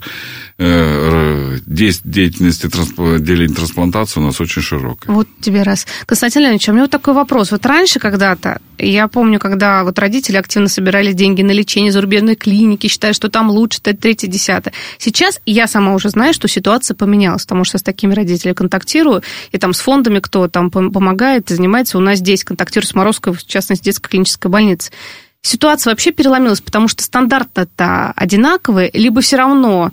э, 0.58 1.58
деятельности 1.66 2.68
отделения 3.16 3.54
трансплантации 3.54 4.20
у 4.20 4.24
нас 4.24 4.40
очень 4.42 4.62
широкий. 4.62 5.08
Вот 5.08 5.28
тебе 5.40 5.64
раз. 5.64 5.88
Константин 6.06 6.42
Леонидович, 6.44 6.70
а 6.70 6.72
у 6.72 6.76
меня 6.76 6.84
вот 6.84 6.92
такой 6.92 7.14
вопрос. 7.14 7.52
Вот 7.52 7.66
раньше 7.66 8.00
когда-то, 8.00 8.60
я 8.78 9.08
помню, 9.08 9.40
когда 9.40 9.84
вот 9.84 9.98
родители 10.00 10.38
активно 10.38 10.68
собирали 10.68 11.14
деньги 11.14 11.42
на 11.42 11.52
лечение 11.52 11.92
зарубежной 11.92 12.36
клиники, 12.36 12.88
считая, 12.88 13.14
что 13.14 13.30
там 13.30 13.50
лучше, 13.50 13.80
это 13.84 13.96
третье, 13.98 14.28
десятое. 14.28 14.74
Сейчас 14.98 15.40
я 15.46 15.68
сама 15.68 15.94
уже 15.94 16.10
знаю, 16.10 16.34
что 16.34 16.48
ситуация 16.48 16.96
поменялась, 16.96 17.44
потому 17.44 17.64
что 17.64 17.78
с 17.78 17.84
такими 17.84 18.14
родителями 18.14 18.54
контактирую, 18.56 19.24
и 19.52 19.58
там 19.58 19.74
с 19.74 19.80
фондами, 19.80 20.20
кто 20.20 20.48
там 20.48 20.68
пом- 20.68 20.92
помогает 20.92 21.50
занимается, 21.50 21.98
у 21.98 22.02
нас 22.02 22.20
здесь 22.20 22.44
контактирую 22.44 22.88
с 22.88 22.94
Моровской, 22.96 23.34
в 23.34 23.46
частности, 23.46 23.86
детской 23.86 24.10
клинической 24.10 24.50
больницы. 24.52 24.92
Ситуация 25.42 25.92
вообще 25.92 26.12
переломилась, 26.12 26.62
потому 26.62 26.88
что 26.88 27.04
стандарты-то 27.04 28.12
одинаковые, 28.16 28.92
либо 28.94 29.22
все 29.22 29.38
равно 29.38 29.92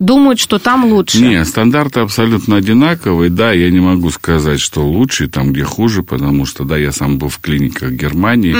думают, 0.00 0.40
что 0.40 0.58
там 0.58 0.86
лучше. 0.86 1.20
Не, 1.22 1.44
стандарты 1.44 2.00
абсолютно 2.00 2.56
одинаковые. 2.56 3.30
Да, 3.30 3.52
я 3.52 3.70
не 3.70 3.80
могу 3.80 4.10
сказать, 4.10 4.60
что 4.60 4.84
лучше, 4.86 5.28
там, 5.28 5.52
где 5.52 5.62
хуже, 5.62 6.02
потому 6.02 6.46
что, 6.46 6.64
да, 6.64 6.76
я 6.76 6.90
сам 6.90 7.18
был 7.18 7.28
в 7.28 7.38
клиниках 7.38 7.92
Германии. 7.92 8.56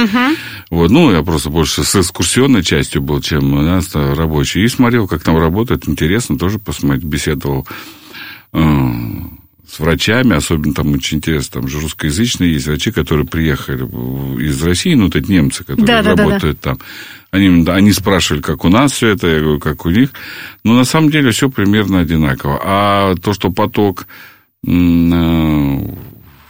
Вот, 0.70 0.90
ну, 0.90 1.10
я 1.10 1.22
просто 1.22 1.50
больше 1.50 1.82
с 1.82 1.96
экскурсионной 1.96 2.62
частью 2.62 3.02
был, 3.02 3.20
чем 3.20 3.54
у 3.54 3.62
нас 3.62 3.90
э, 3.94 4.12
рабочий. 4.12 4.62
И 4.62 4.68
смотрел, 4.68 5.08
как 5.08 5.22
там 5.22 5.36
работает. 5.38 5.88
Интересно 5.88 6.38
тоже 6.38 6.58
посмотреть. 6.58 7.04
Беседовал 7.04 7.66
э, 8.52 8.88
с 9.68 9.78
врачами, 9.78 10.36
особенно 10.36 10.74
там 10.74 10.92
очень 10.92 11.18
интересно, 11.18 11.60
там 11.60 11.68
же 11.68 11.80
русскоязычные 11.80 12.52
есть 12.52 12.66
врачи, 12.66 12.90
которые 12.90 13.26
приехали 13.26 13.82
из 14.42 14.62
России, 14.62 14.94
ну, 14.94 15.08
эти 15.08 15.30
немцы, 15.30 15.60
которые 15.60 15.86
Да-да-да-да. 15.86 16.24
работают 16.24 16.60
там. 16.60 16.78
Они, 17.30 17.64
да, 17.64 17.76
они 17.76 17.92
спрашивали, 17.92 18.42
как 18.42 18.64
у 18.64 18.68
нас 18.68 18.92
все 18.92 19.08
это, 19.08 19.28
я 19.28 19.40
говорю, 19.40 19.60
как 19.60 19.86
у 19.86 19.90
них. 19.90 20.10
Но 20.64 20.74
на 20.74 20.84
самом 20.84 21.10
деле 21.10 21.30
все 21.30 21.48
примерно 21.48 22.00
одинаково. 22.00 22.60
А 22.62 23.14
то, 23.14 23.32
что 23.34 23.50
поток 23.50 24.06
э, 24.66 24.70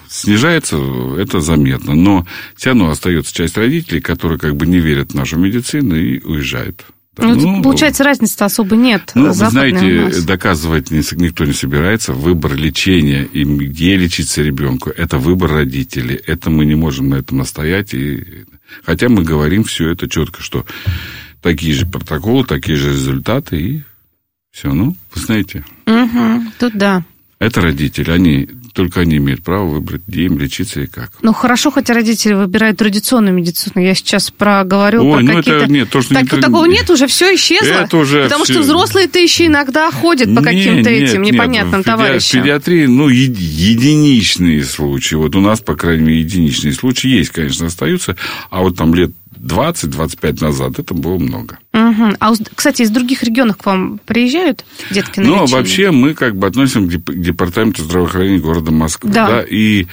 снижается, 0.09 0.79
это 1.19 1.41
заметно. 1.41 1.95
Но 1.95 2.27
все 2.57 2.71
равно 2.71 2.91
остается 2.91 3.35
часть 3.35 3.59
родителей, 3.59 4.01
которые 4.01 4.39
как 4.39 4.57
бы 4.57 4.67
не 4.67 4.79
верят 4.79 5.13
в 5.13 5.15
нашу 5.15 5.39
медицину 5.39 5.97
и 5.97 6.21
уезжают. 6.25 6.87
Ну, 7.19 7.35
ну, 7.35 7.63
получается, 7.63 8.05
разницы 8.05 8.41
особо 8.43 8.77
нет. 8.77 9.13
Ну, 9.15 9.27
вы 9.27 9.35
знаете, 9.35 10.23
доказывать 10.23 10.91
никто 10.91 11.45
не 11.45 11.53
собирается. 11.53 12.13
Выбор 12.13 12.55
лечения 12.55 13.25
и 13.25 13.45
где 13.45 13.97
лечиться 13.97 14.43
ребенку– 14.43 14.91
это 14.97 15.19
выбор 15.19 15.51
родителей. 15.51 16.21
Это 16.27 16.51
мы 16.51 16.65
не 16.65 16.77
можем 16.77 17.09
на 17.09 17.17
этом 17.17 17.39
настоять. 17.39 17.95
И... 17.95 18.45
Хотя 18.85 19.09
мы 19.09 19.25
говорим 19.25 19.65
все 19.65 19.91
это 19.91 20.09
четко, 20.09 20.41
что 20.41 20.65
такие 21.43 21.75
же 21.75 21.85
протоколы, 21.85 22.45
такие 22.45 22.79
же 22.79 22.91
результаты, 22.91 23.61
и 23.61 23.83
все. 24.53 24.73
Ну, 24.73 24.97
вы 25.15 25.21
знаете. 25.21 25.65
Угу, 25.87 26.53
тут 26.61 26.75
да. 26.75 27.05
Это 27.41 27.61
родители, 27.61 28.11
они 28.11 28.49
только 28.73 29.01
они 29.01 29.17
имеют 29.17 29.43
право 29.43 29.67
выбрать, 29.67 30.03
где 30.07 30.25
им 30.25 30.39
лечиться 30.39 30.81
и 30.81 30.87
как. 30.87 31.13
Ну, 31.23 31.33
хорошо, 31.33 31.71
хотя 31.71 31.95
родители 31.95 32.35
выбирают 32.35 32.79
традиционную 32.79 33.35
медицину. 33.35 33.85
Я 33.85 33.95
сейчас 33.95 34.31
проговорю 34.31 35.05
Ой, 35.05 35.13
про 35.13 35.23
ну 35.23 35.37
какие-то... 35.39 35.65
Это, 35.65 35.73
нет, 35.73 35.91
то, 35.91 36.03
что 36.03 36.15
так, 36.15 36.33
не... 36.33 36.41
Такого 36.41 36.65
нет, 36.67 36.89
уже 36.91 37.07
все 37.07 37.35
исчезло. 37.35 37.85
Это 37.85 37.97
уже 37.97 38.25
Потому 38.25 38.45
все... 38.45 38.55
что 38.55 38.63
взрослые-то 38.63 39.19
еще 39.19 39.47
иногда 39.47 39.91
ходят 39.91 40.35
по 40.35 40.43
каким-то 40.43 40.91
этим 40.91 41.23
нет, 41.23 41.35
непонятным 41.35 41.81
нет, 41.81 41.87
товарищам. 41.87 42.41
В 42.41 42.43
педиатрии, 42.43 42.87
ну, 42.87 43.09
единичные 43.09 44.65
случаи. 44.65 45.15
Вот 45.15 45.35
у 45.37 45.41
нас, 45.41 45.61
по 45.61 45.75
крайней 45.75 46.05
мере, 46.05 46.21
единичные 46.21 46.73
случаи 46.73 47.09
есть, 47.09 47.31
конечно, 47.31 47.67
остаются. 47.67 48.17
А 48.51 48.61
вот 48.61 48.77
там 48.77 48.95
лет 48.95 49.11
20-25 49.41 50.45
назад 50.45 50.79
это 50.79 50.95
было 50.95 51.19
много. 51.19 51.59
Угу. 51.73 52.17
А, 52.21 52.33
кстати, 52.55 52.83
из 52.83 52.91
других 52.91 53.23
регионов 53.23 53.57
к 53.57 53.67
вам 53.67 54.01
приезжают 54.05 54.65
детки 54.91 55.21
на 55.21 55.27
Ну, 55.27 55.43
лечение? 55.43 55.57
вообще 55.57 55.91
мы 55.91 56.15
как 56.15 56.37
бы 56.37 56.47
относим 56.47 56.89
к 56.89 57.15
департаменту 57.15 57.83
здравоохранения 57.83 58.39
города 58.39 58.71
Москвы. 58.71 59.11
Да. 59.11 59.29
да. 59.29 59.45
И 59.49 59.87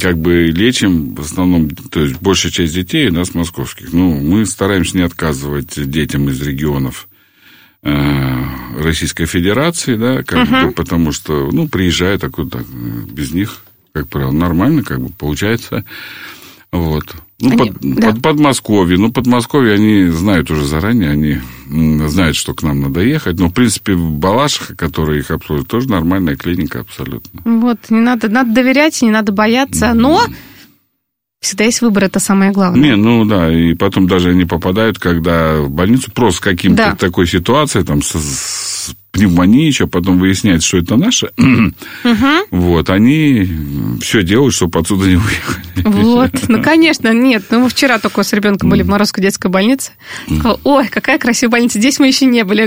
как 0.00 0.18
бы 0.18 0.46
лечим 0.46 1.14
в 1.14 1.20
основном, 1.20 1.70
то 1.70 2.00
есть 2.00 2.20
большая 2.20 2.52
часть 2.52 2.74
детей 2.74 3.08
у 3.08 3.12
нас 3.12 3.34
московских. 3.34 3.92
Ну, 3.92 4.20
мы 4.20 4.46
стараемся 4.46 4.96
не 4.96 5.02
отказывать 5.02 5.90
детям 5.90 6.28
из 6.28 6.40
регионов 6.42 7.08
э, 7.82 8.44
Российской 8.78 9.26
Федерации, 9.26 9.96
да, 9.96 10.22
как 10.22 10.44
угу. 10.44 10.66
бы, 10.66 10.72
потому 10.72 11.12
что, 11.12 11.50
ну, 11.50 11.68
приезжают, 11.68 12.22
а 12.22 12.30
куда 12.30 12.60
без 13.10 13.32
них, 13.32 13.62
как 13.92 14.08
правило, 14.08 14.30
нормально, 14.30 14.84
как 14.84 15.00
бы 15.00 15.08
получается. 15.08 15.84
Вот. 16.74 17.14
Ну, 17.40 17.50
они, 17.50 17.70
под, 17.70 17.78
да. 17.80 18.10
под 18.10 18.22
Подмосковье. 18.22 18.98
Ну, 18.98 19.12
Подмосковье 19.12 19.74
они 19.74 20.08
знают 20.08 20.50
уже 20.50 20.64
заранее, 20.64 21.10
они 21.10 21.38
знают, 22.08 22.36
что 22.36 22.52
к 22.52 22.64
нам 22.64 22.80
надо 22.80 23.00
ехать. 23.00 23.38
Но, 23.38 23.48
в 23.48 23.52
принципе, 23.52 23.94
Балашиха, 23.94 24.74
которые 24.74 25.20
их 25.20 25.30
обслуживают, 25.30 25.68
тоже 25.68 25.88
нормальная 25.88 26.34
клиника 26.34 26.80
абсолютно. 26.80 27.42
Вот, 27.44 27.78
не 27.90 28.00
надо, 28.00 28.28
надо 28.28 28.52
доверять, 28.52 29.00
не 29.02 29.10
надо 29.10 29.30
бояться, 29.30 29.94
но 29.94 30.24
всегда 31.40 31.64
есть 31.64 31.80
выбор, 31.80 32.04
это 32.04 32.18
самое 32.18 32.50
главное. 32.50 32.80
Не, 32.80 32.96
ну 32.96 33.24
да, 33.24 33.52
и 33.52 33.74
потом 33.74 34.08
даже 34.08 34.30
они 34.30 34.44
попадают, 34.44 34.98
когда 34.98 35.60
в 35.60 35.70
больницу 35.70 36.10
просто 36.10 36.42
каким-то 36.42 36.82
да. 36.82 36.96
такой 36.96 37.28
ситуацией, 37.28 37.84
там, 37.84 38.02
с, 38.02 38.14
с 38.14 38.96
пневмонией 39.14 39.66
еще, 39.66 39.86
потом 39.86 40.18
выясняется, 40.18 40.66
что 40.66 40.78
это 40.78 40.96
наше. 40.96 41.30
Угу. 41.38 42.46
Вот, 42.50 42.90
они 42.90 43.48
все 44.00 44.22
делают, 44.22 44.54
чтобы 44.54 44.80
отсюда 44.80 45.06
не 45.06 45.16
уехали. 45.16 45.64
Вот, 45.84 46.30
ну, 46.48 46.62
конечно, 46.62 47.12
нет. 47.12 47.44
Ну, 47.50 47.60
мы 47.60 47.68
вчера 47.68 47.98
только 47.98 48.22
с 48.22 48.32
ребенком 48.32 48.68
были 48.68 48.82
в 48.82 48.88
Морозской 48.88 49.22
детской 49.22 49.50
больнице. 49.50 49.92
Ой, 50.64 50.88
какая 50.88 51.18
красивая 51.18 51.52
больница, 51.52 51.78
здесь 51.78 51.98
мы 51.98 52.08
еще 52.08 52.26
не 52.26 52.44
были. 52.44 52.64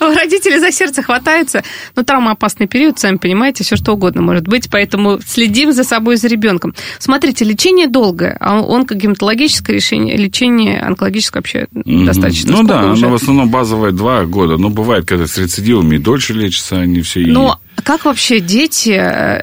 Родители 0.00 0.58
за 0.58 0.70
сердце 0.70 1.02
хватаются. 1.02 1.62
Ну, 1.96 2.04
травмоопасный 2.04 2.66
период, 2.68 2.98
сами 2.98 3.16
понимаете, 3.16 3.64
все 3.64 3.76
что 3.76 3.92
угодно 3.92 4.22
может 4.22 4.46
быть, 4.46 4.70
поэтому 4.70 5.18
следим 5.26 5.72
за 5.72 5.84
собой 5.84 6.16
за 6.16 6.28
ребенком. 6.28 6.74
Смотрите, 6.98 7.44
лечение 7.44 7.88
долгое, 7.88 8.36
а 8.38 8.60
онкогематологическое 8.60 9.74
решение, 9.74 10.16
лечение 10.16 10.80
онкологическое 10.80 11.40
вообще 11.40 11.66
достаточно. 11.72 12.52
Ну 12.52 12.62
да, 12.62 12.92
оно 12.92 13.10
в 13.10 13.14
основном 13.14 13.50
базовое 13.50 13.90
два 13.92 14.24
года, 14.24 14.56
но 14.56 14.68
бывает 14.68 15.07
когда 15.08 15.26
с 15.26 15.38
рецидивами 15.38 15.96
дольше 15.96 16.34
лечатся 16.34 16.76
они 16.76 17.00
все. 17.00 17.20
Но 17.20 17.58
и... 17.76 17.80
как 17.80 18.04
вообще 18.04 18.40
дети, 18.40 18.90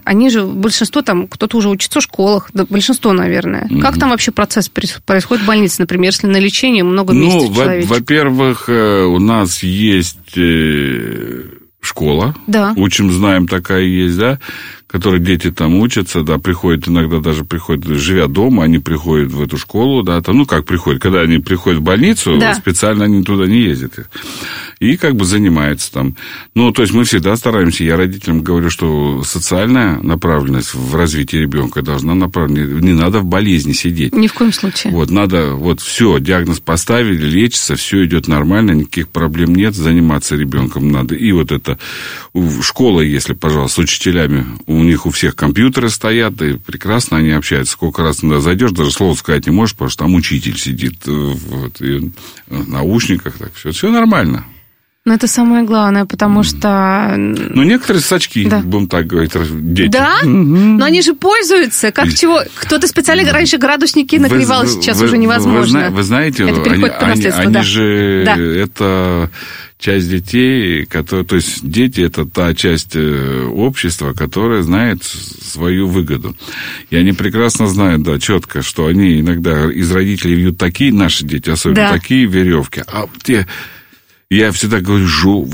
они 0.05 0.29
же, 0.29 0.43
большинство 0.43 1.01
там, 1.01 1.27
кто-то 1.27 1.57
уже 1.57 1.69
учится 1.69 1.99
в 1.99 2.03
школах, 2.03 2.51
да, 2.53 2.65
большинство, 2.69 3.13
наверное. 3.13 3.65
Mm-hmm. 3.65 3.81
Как 3.81 3.97
там 3.97 4.11
вообще 4.11 4.31
процесс 4.31 4.69
происходит 4.69 5.43
в 5.43 5.47
больнице, 5.47 5.77
например, 5.81 6.11
если 6.11 6.27
на 6.27 6.37
лечении 6.37 6.83
много 6.83 7.13
месяцев 7.13 7.49
Ну, 7.49 7.53
во- 7.55 7.95
во-первых, 7.95 8.69
э, 8.69 9.05
у 9.05 9.17
нас 9.17 9.63
есть 9.63 10.37
э, 10.37 11.45
школа. 11.81 12.35
Да. 12.45 12.73
Учим, 12.75 13.11
знаем, 13.11 13.47
такая 13.47 13.81
есть, 13.81 14.17
да, 14.17 14.39
которые 14.87 15.19
дети 15.19 15.51
там 15.51 15.75
учатся, 15.75 16.21
да, 16.21 16.37
приходят, 16.37 16.87
иногда 16.87 17.19
даже 17.19 17.43
приходят, 17.43 17.85
живя 17.85 18.27
дома, 18.27 18.63
они 18.63 18.79
приходят 18.79 19.31
в 19.31 19.41
эту 19.41 19.57
школу, 19.57 20.03
да, 20.03 20.21
там, 20.21 20.37
ну, 20.37 20.45
как 20.45 20.65
приходят, 20.65 21.01
когда 21.01 21.21
они 21.21 21.39
приходят 21.39 21.79
в 21.79 21.83
больницу, 21.83 22.37
Да. 22.37 22.53
специально 22.53 23.05
они 23.05 23.23
туда 23.23 23.45
не 23.47 23.61
ездят. 23.61 23.93
И 24.79 24.97
как 24.97 25.15
бы 25.15 25.25
занимаются 25.25 25.91
там. 25.91 26.15
Ну, 26.53 26.71
то 26.71 26.81
есть 26.81 26.93
мы 26.93 27.03
всегда 27.05 27.35
стараемся, 27.35 27.83
я 27.83 27.97
родителям 27.97 28.41
говорю, 28.41 28.69
что 28.69 29.23
социальная 29.23 29.99
направленность 30.01 30.73
в 30.73 30.95
развитии 30.95 31.37
ребенка 31.37 31.81
должна 31.81 32.13
направлена, 32.13 32.79
не 32.79 32.93
надо 32.93 33.19
в 33.19 33.25
болезни 33.25 33.71
сидеть. 33.73 34.13
Ни 34.13 34.27
в 34.27 34.33
коем 34.33 34.53
случае. 34.53 34.93
Вот, 34.93 35.09
надо, 35.09 35.53
вот 35.53 35.81
все, 35.81 36.19
диагноз 36.19 36.59
поставили, 36.59 37.25
лечится, 37.25 37.75
все 37.75 38.05
идет 38.05 38.27
нормально, 38.27 38.71
никаких 38.71 39.07
проблем 39.09 39.55
нет, 39.55 39.75
заниматься 39.75 40.35
ребенком 40.35 40.91
надо. 40.91 41.15
И 41.15 41.31
вот 41.31 41.51
это, 41.51 41.79
школа, 42.61 43.01
если, 43.01 43.33
пожалуйста, 43.33 43.81
с 43.81 43.83
учителями, 43.83 44.45
у 44.75 44.83
них 44.83 45.05
у 45.05 45.09
всех 45.09 45.35
компьютеры 45.35 45.89
стоят, 45.89 46.41
и 46.41 46.57
прекрасно 46.57 47.17
они 47.17 47.31
общаются. 47.31 47.73
Сколько 47.73 48.03
раз 48.03 48.17
туда 48.17 48.39
зайдешь, 48.41 48.71
даже 48.71 48.91
слово 48.91 49.15
сказать 49.15 49.45
не 49.45 49.51
можешь, 49.51 49.73
потому 49.73 49.89
что 49.89 50.03
там 50.03 50.15
учитель 50.15 50.57
сидит 50.57 51.07
э, 51.07 51.11
вот, 51.11 51.79
в 51.79 52.69
наушниках, 52.69 53.37
так 53.37 53.53
все, 53.53 53.71
все 53.71 53.91
нормально. 53.91 54.45
Но 55.07 55.13
это 55.13 55.27
самое 55.27 55.63
главное, 55.63 56.05
потому 56.05 56.41
что... 56.41 57.13
Ну, 57.15 57.61
некоторые 57.61 58.01
сачки, 58.01 58.49
Да. 58.49 58.61
будем 58.61 58.87
так 58.87 59.05
говорить, 59.05 59.33
дети. 59.71 59.91
Да? 59.91 60.17
Но 60.23 60.83
они 60.83 61.03
же 61.03 61.13
пользуются. 61.13 61.91
Как 61.91 62.07
И- 62.07 62.15
чего? 62.15 62.41
Кто-то 62.55 62.87
специально 62.87 63.31
раньше 63.31 63.59
градусники 63.59 64.15
нагревал, 64.15 64.63
Вы- 64.63 64.67
сейчас 64.69 64.97
вы- 64.97 65.03
уже 65.05 65.11
Вы, 65.11 65.17
невозможно. 65.19 65.79
зна- 65.81 65.89
вы 65.91 66.01
знаете, 66.01 66.45
Это 66.45 66.71
они, 66.71 66.81
по 66.81 66.87
они, 67.05 67.21
да. 67.21 67.35
они 67.37 67.61
же 67.61 68.23
Да. 68.25 68.35
это 68.35 69.29
часть 69.77 70.09
детей, 70.09 70.87
которые, 70.87 71.23
то 71.23 71.35
есть 71.35 71.59
дети 71.69 72.01
это 72.01 72.25
та 72.25 72.55
часть 72.55 72.95
э, 72.95 73.43
общества, 73.45 74.13
которая 74.13 74.63
знает 74.63 75.03
свою 75.03 75.87
выгоду. 75.87 76.35
И 76.89 76.95
они 76.95 77.11
прекрасно 77.13 77.67
знают, 77.67 78.01
да, 78.01 78.17
четко, 78.17 78.63
что 78.63 78.87
они 78.87 79.19
иногда 79.19 79.71
из 79.71 79.91
родителей 79.91 80.33
вьют 80.33 80.57
такие, 80.57 80.91
наши 80.91 81.23
дети, 81.25 81.51
особенно 81.51 81.75
Да. 81.75 81.91
такие 81.91 82.25
веревки, 82.25 82.81
а 82.87 83.05
те 83.21 83.45
я 84.35 84.51
всегда 84.51 84.79
говорю, 84.79 85.07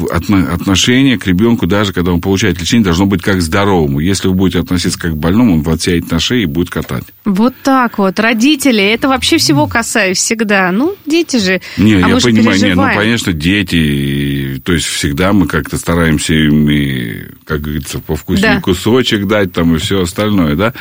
отношение 0.10 1.18
к 1.18 1.28
ребенку, 1.28 1.68
даже 1.68 1.94
когда 1.94 2.12
он 2.12 2.22
получает 2.22 2.60
лечение, 2.60 2.86
должно 2.86 3.06
быть 3.06 3.22
как 3.22 3.38
к 3.38 3.42
здоровому. 3.42 4.00
Если 4.00 4.28
вы 4.28 4.34
будете 4.34 4.60
относиться 4.60 5.00
как 5.00 5.12
к 5.12 5.16
больному, 5.16 5.54
он 5.54 5.62
вас 5.62 5.82
сядет 5.82 6.12
на 6.12 6.20
шею 6.20 6.44
и 6.44 6.46
будет 6.46 6.70
катать. 6.70 7.04
Вот 7.26 7.54
так 7.64 7.98
вот. 7.98 8.20
Родители, 8.20 8.84
это 8.84 9.08
вообще 9.08 9.38
всего 9.38 9.68
касаюсь 9.68 10.18
всегда. 10.18 10.72
Ну, 10.72 10.96
дети 11.06 11.38
же. 11.38 11.62
Не, 11.78 11.96
а 11.96 12.00
я 12.00 12.08
мы 12.08 12.20
же 12.20 12.28
понимаю, 12.28 12.62
не, 12.62 12.76
ну, 12.76 12.84
конечно, 12.84 13.34
дети, 13.34 14.62
то 14.64 14.74
есть 14.74 14.86
всегда 14.86 15.34
мы 15.34 15.48
как-то 15.48 15.78
стараемся 15.78 16.34
им, 16.34 16.70
и, 16.70 17.26
как 17.46 17.62
говорится, 17.62 18.00
повкуснее 18.00 18.56
Да. 18.56 18.62
кусочек 18.62 19.28
дать 19.28 19.54
там 19.54 19.76
и 19.76 19.80
все 19.80 20.02
остальное, 20.02 20.56
да. 20.56 20.74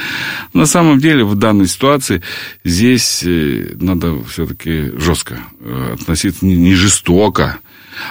На 0.53 0.67
самом 0.67 0.99
деле 0.99 1.25
в 1.25 1.35
данной 1.35 1.67
ситуации 1.67 2.23
здесь 2.65 3.23
э, 3.25 3.75
надо 3.81 4.23
все-таки 4.25 4.93
жестко 4.99 5.41
э, 5.61 5.95
относиться, 5.95 6.45
не, 6.45 6.75
жестоко, 6.75 7.59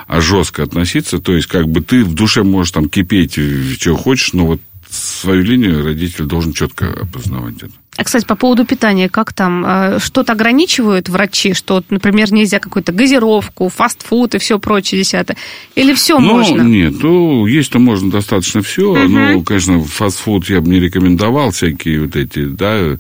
жестко 0.10 0.64
относиться, 0.64 1.20
то 1.20 1.34
есть 1.34 1.48
как 1.48 1.68
бы 1.68 1.82
ты 1.82 2.04
в 2.04 2.14
душе 2.14 2.44
можешь 2.44 2.72
там 2.72 2.90
кипеть, 2.90 3.38
э, 3.38 3.76
чего 3.78 3.98
хочешь, 3.98 4.34
но 4.34 4.46
вот 4.46 4.62
свою 4.90 5.44
линию 5.44 5.84
родитель 5.84 6.26
должен 6.26 6.54
четко 6.54 6.88
опознавать 6.88 7.58
это. 7.58 7.72
А, 7.98 8.04
кстати, 8.06 8.26
по 8.26 8.36
поводу 8.36 8.66
питания, 8.66 9.10
как 9.10 9.34
там? 9.34 9.66
э, 9.68 10.00
Что-то 10.00 10.32
ограничивают 10.32 11.10
врачи? 11.10 11.54
Что, 11.54 11.84
например, 11.90 12.32
нельзя 12.32 12.60
какую-то 12.60 12.94
газировку, 12.94 13.68
фастфуд 13.68 14.36
и 14.36 14.40
все 14.40 14.58
прочее 14.58 15.02
десятое? 15.02 15.36
Или 15.76 15.94
все 15.94 16.18
ну, 16.18 16.36
можно? 16.36 16.62
нет, 16.62 16.94
ну, 17.02 17.46
есть-то 17.46 17.78
можно 17.78 18.10
достаточно 18.10 18.62
все. 18.62 18.96
Мгм. 18.96 19.34
Ну, 19.34 19.44
конечно, 19.44 19.84
фастфуд 19.84 20.50
я 20.50 20.62
бы 20.62 20.70
не 20.70 20.80
рекомендовал, 20.80 21.52
всякие 21.52 22.02
вот 22.06 22.16
эти, 22.16 22.46
да. 22.46 22.98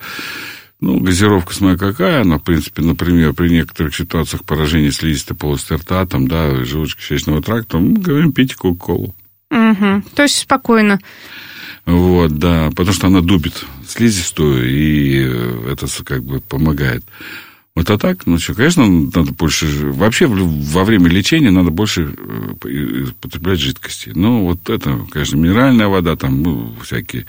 Ну, 0.81 0.99
газировка 0.99 1.53
смотря 1.53 1.77
какая, 1.77 2.21
она, 2.21 2.37
в 2.37 2.43
принципе, 2.43 2.81
например, 2.81 3.33
при 3.33 3.49
некоторых 3.49 3.93
ситуациях 3.95 4.45
поражения 4.45 4.91
слизистой 4.91 5.35
полости 5.35 5.73
рта, 5.73 6.05
там, 6.05 6.27
да, 6.27 6.63
желудочно-кишечного 6.63 7.41
тракта, 7.41 7.79
мы 7.79 7.99
говорим, 7.99 8.31
пейте 8.31 8.55
кока-колу. 8.55 9.13
Мгм. 9.51 10.03
То 10.15 10.23
есть 10.23 10.37
спокойно. 10.37 10.99
Вот, 11.85 12.37
да, 12.37 12.69
потому 12.69 12.93
что 12.93 13.07
она 13.07 13.21
дубит 13.21 13.65
слизистую, 13.87 14.69
и 14.69 15.23
э, 15.25 15.71
это 15.73 15.87
с- 15.87 16.03
как 16.03 16.23
бы 16.23 16.39
помогает. 16.39 17.03
Вот 17.75 17.89
а 17.89 17.97
так, 17.97 18.25
ну 18.25 18.37
что, 18.37 18.53
конечно, 18.53 18.85
надо 18.87 19.31
больше... 19.31 19.65
Вообще 19.91 20.27
во 20.27 20.83
время 20.83 21.09
лечения 21.09 21.51
надо 21.51 21.71
больше 21.71 22.13
э, 22.15 23.05
потреблять 23.19 23.59
жидкости. 23.59 24.11
Ну, 24.13 24.43
вот 24.45 24.69
это, 24.69 24.99
конечно, 25.09 25.37
минеральная 25.37 25.87
вода, 25.87 26.15
там, 26.15 26.43
ну, 26.43 26.75
всякие 26.83 27.25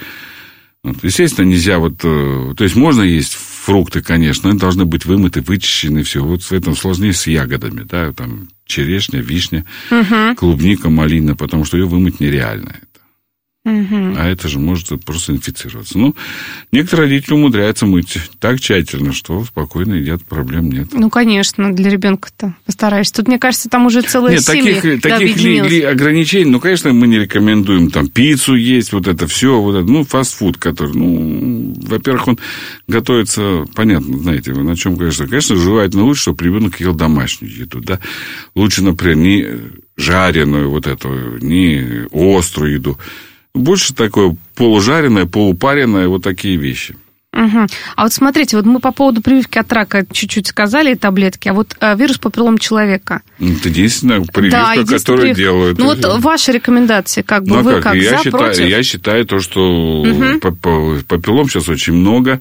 Вот. 0.82 1.02
Естественно, 1.04 1.46
нельзя 1.46 1.78
вот... 1.78 2.00
э, 2.04 2.54
То 2.56 2.64
есть 2.64 2.76
можно 2.76 3.02
есть 3.02 3.34
фрукты, 3.34 4.00
конечно, 4.02 4.44
но 4.44 4.50
они 4.50 4.58
должны 4.58 4.84
быть 4.86 5.04
вымыты, 5.04 5.42
вычищены, 5.42 6.02
все. 6.02 6.24
Вот 6.24 6.42
в 6.42 6.52
этом 6.52 6.74
сложнее 6.74 7.12
с 7.12 7.26
ягодами, 7.26 7.82
да, 7.82 8.12
там 8.12 8.48
черешня, 8.64 9.20
вишня, 9.20 9.64
клубника, 10.36 10.88
малина, 10.88 11.36
потому 11.36 11.64
что 11.64 11.76
ее 11.76 11.86
вымыть 11.86 12.20
нереально. 12.20 12.76
Это. 13.62 14.14
А 14.16 14.26
это 14.26 14.48
же 14.48 14.58
может 14.58 14.88
просто 15.04 15.32
инфицироваться. 15.32 15.98
Ну, 15.98 16.16
некоторые 16.72 17.10
родители 17.10 17.34
умудряются 17.34 17.84
мыть 17.84 18.16
так 18.38 18.58
тщательно, 18.58 19.12
что 19.12 19.44
спокойно 19.44 19.94
едят, 19.94 20.24
проблем 20.24 20.70
нет. 20.72 20.88
Ну, 20.92 21.10
конечно, 21.10 21.70
для 21.74 21.90
ребенка-то 21.90 22.54
постараешься. 22.64 23.14
Тут, 23.14 23.28
мне 23.28 23.38
кажется, 23.38 23.68
там 23.68 23.84
уже 23.84 24.00
целая 24.00 24.32
Нет, 24.32 24.44
семья 24.44 24.74
таких, 24.76 25.02
да, 25.02 25.10
таких 25.10 25.36
ли- 25.36 25.60
ли 25.60 25.82
ограничений, 25.82 26.50
ну, 26.50 26.58
конечно, 26.58 26.90
мы 26.94 27.06
не 27.06 27.18
рекомендуем 27.18 27.90
там 27.90 28.08
пиццу 28.08 28.54
есть, 28.54 28.94
вот 28.94 29.06
это 29.06 29.26
все, 29.26 29.60
вот 29.60 29.76
это, 29.76 29.84
ну, 29.90 30.04
фастфуд, 30.04 30.56
который, 30.56 30.94
ну, 30.94 31.74
во-первых, 31.82 32.28
он 32.28 32.38
готовится, 32.88 33.66
понятно, 33.74 34.18
знаете, 34.20 34.52
вы 34.54 34.62
на 34.62 34.74
чем, 34.74 34.96
конечно, 34.96 35.26
конечно, 35.26 35.56
желательно 35.56 36.04
лучше, 36.04 36.22
чтобы 36.22 36.46
ребенок 36.46 36.80
ел 36.80 36.94
домашнюю 36.94 37.54
еду, 37.54 37.80
да, 37.82 38.00
лучше, 38.54 38.82
например, 38.82 39.16
не 39.16 39.46
жареную 39.98 40.70
вот 40.70 40.86
эту, 40.86 41.36
не 41.42 42.06
острую 42.10 42.72
еду, 42.72 42.98
больше 43.54 43.94
такое 43.94 44.36
полужареное, 44.54 45.26
полупаренное, 45.26 46.08
вот 46.08 46.22
такие 46.22 46.56
вещи. 46.56 46.96
Мгм. 47.32 47.68
А 47.94 48.02
вот 48.02 48.12
смотрите, 48.12 48.56
вот 48.56 48.66
мы 48.66 48.80
по 48.80 48.90
поводу 48.90 49.22
прививки 49.22 49.56
от 49.58 49.72
рака 49.72 50.04
чуть-чуть 50.10 50.48
сказали, 50.48 50.92
и 50.92 50.94
таблетки, 50.96 51.48
а 51.48 51.52
вот 51.52 51.76
э, 51.80 51.94
вирус 51.96 52.18
папиллом 52.18 52.58
человека. 52.58 53.22
Ну, 53.38 53.52
Это 53.52 53.68
единственная 53.68 54.20
прививка, 54.22 54.58
да, 54.58 54.72
единственная 54.72 54.98
которую 54.98 55.22
прививка. 55.22 55.40
делают. 55.42 55.78
Ну, 55.78 55.84
вот 55.86 56.22
ваши 56.22 56.50
рекомендации, 56.50 57.22
как 57.22 57.44
бы 57.44 57.56
Ну, 57.56 57.62
вы 57.62 57.80
как, 57.80 57.94
я, 57.94 58.10
за, 58.18 58.24
считаю, 58.24 58.44
против? 58.44 58.66
я 58.66 58.82
считаю 58.82 59.24
то, 59.26 59.38
что 59.38 60.04
по- 60.40 60.96
папиллом 61.06 61.48
сейчас 61.48 61.68
очень 61.68 61.92
много, 61.94 62.40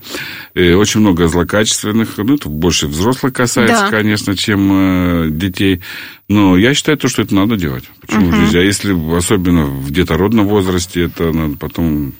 э, 0.55 0.73
очень 0.73 1.01
много 1.01 1.27
злокачественных, 1.27 2.17
ну, 2.17 2.35
это 2.35 2.49
больше 2.49 2.87
взрослых 2.87 3.31
касается, 3.33 3.83
Да. 3.83 3.89
конечно, 3.91 4.35
чем 4.35 5.27
э, 5.27 5.29
детей. 5.29 5.81
Но 6.27 6.57
я 6.57 6.73
считаю 6.73 6.97
то, 6.97 7.07
что 7.07 7.21
это 7.21 7.35
надо 7.35 7.57
делать. 7.57 7.83
Почему 8.01 8.31
же 8.31 8.37
нельзя? 8.39 8.61
Если 8.61 8.91
особенно 9.15 9.65
в 9.65 9.91
детородном 9.91 10.47
возрасте, 10.47 11.03
это 11.03 11.31
надо 11.31 11.57
потом... 11.57 12.13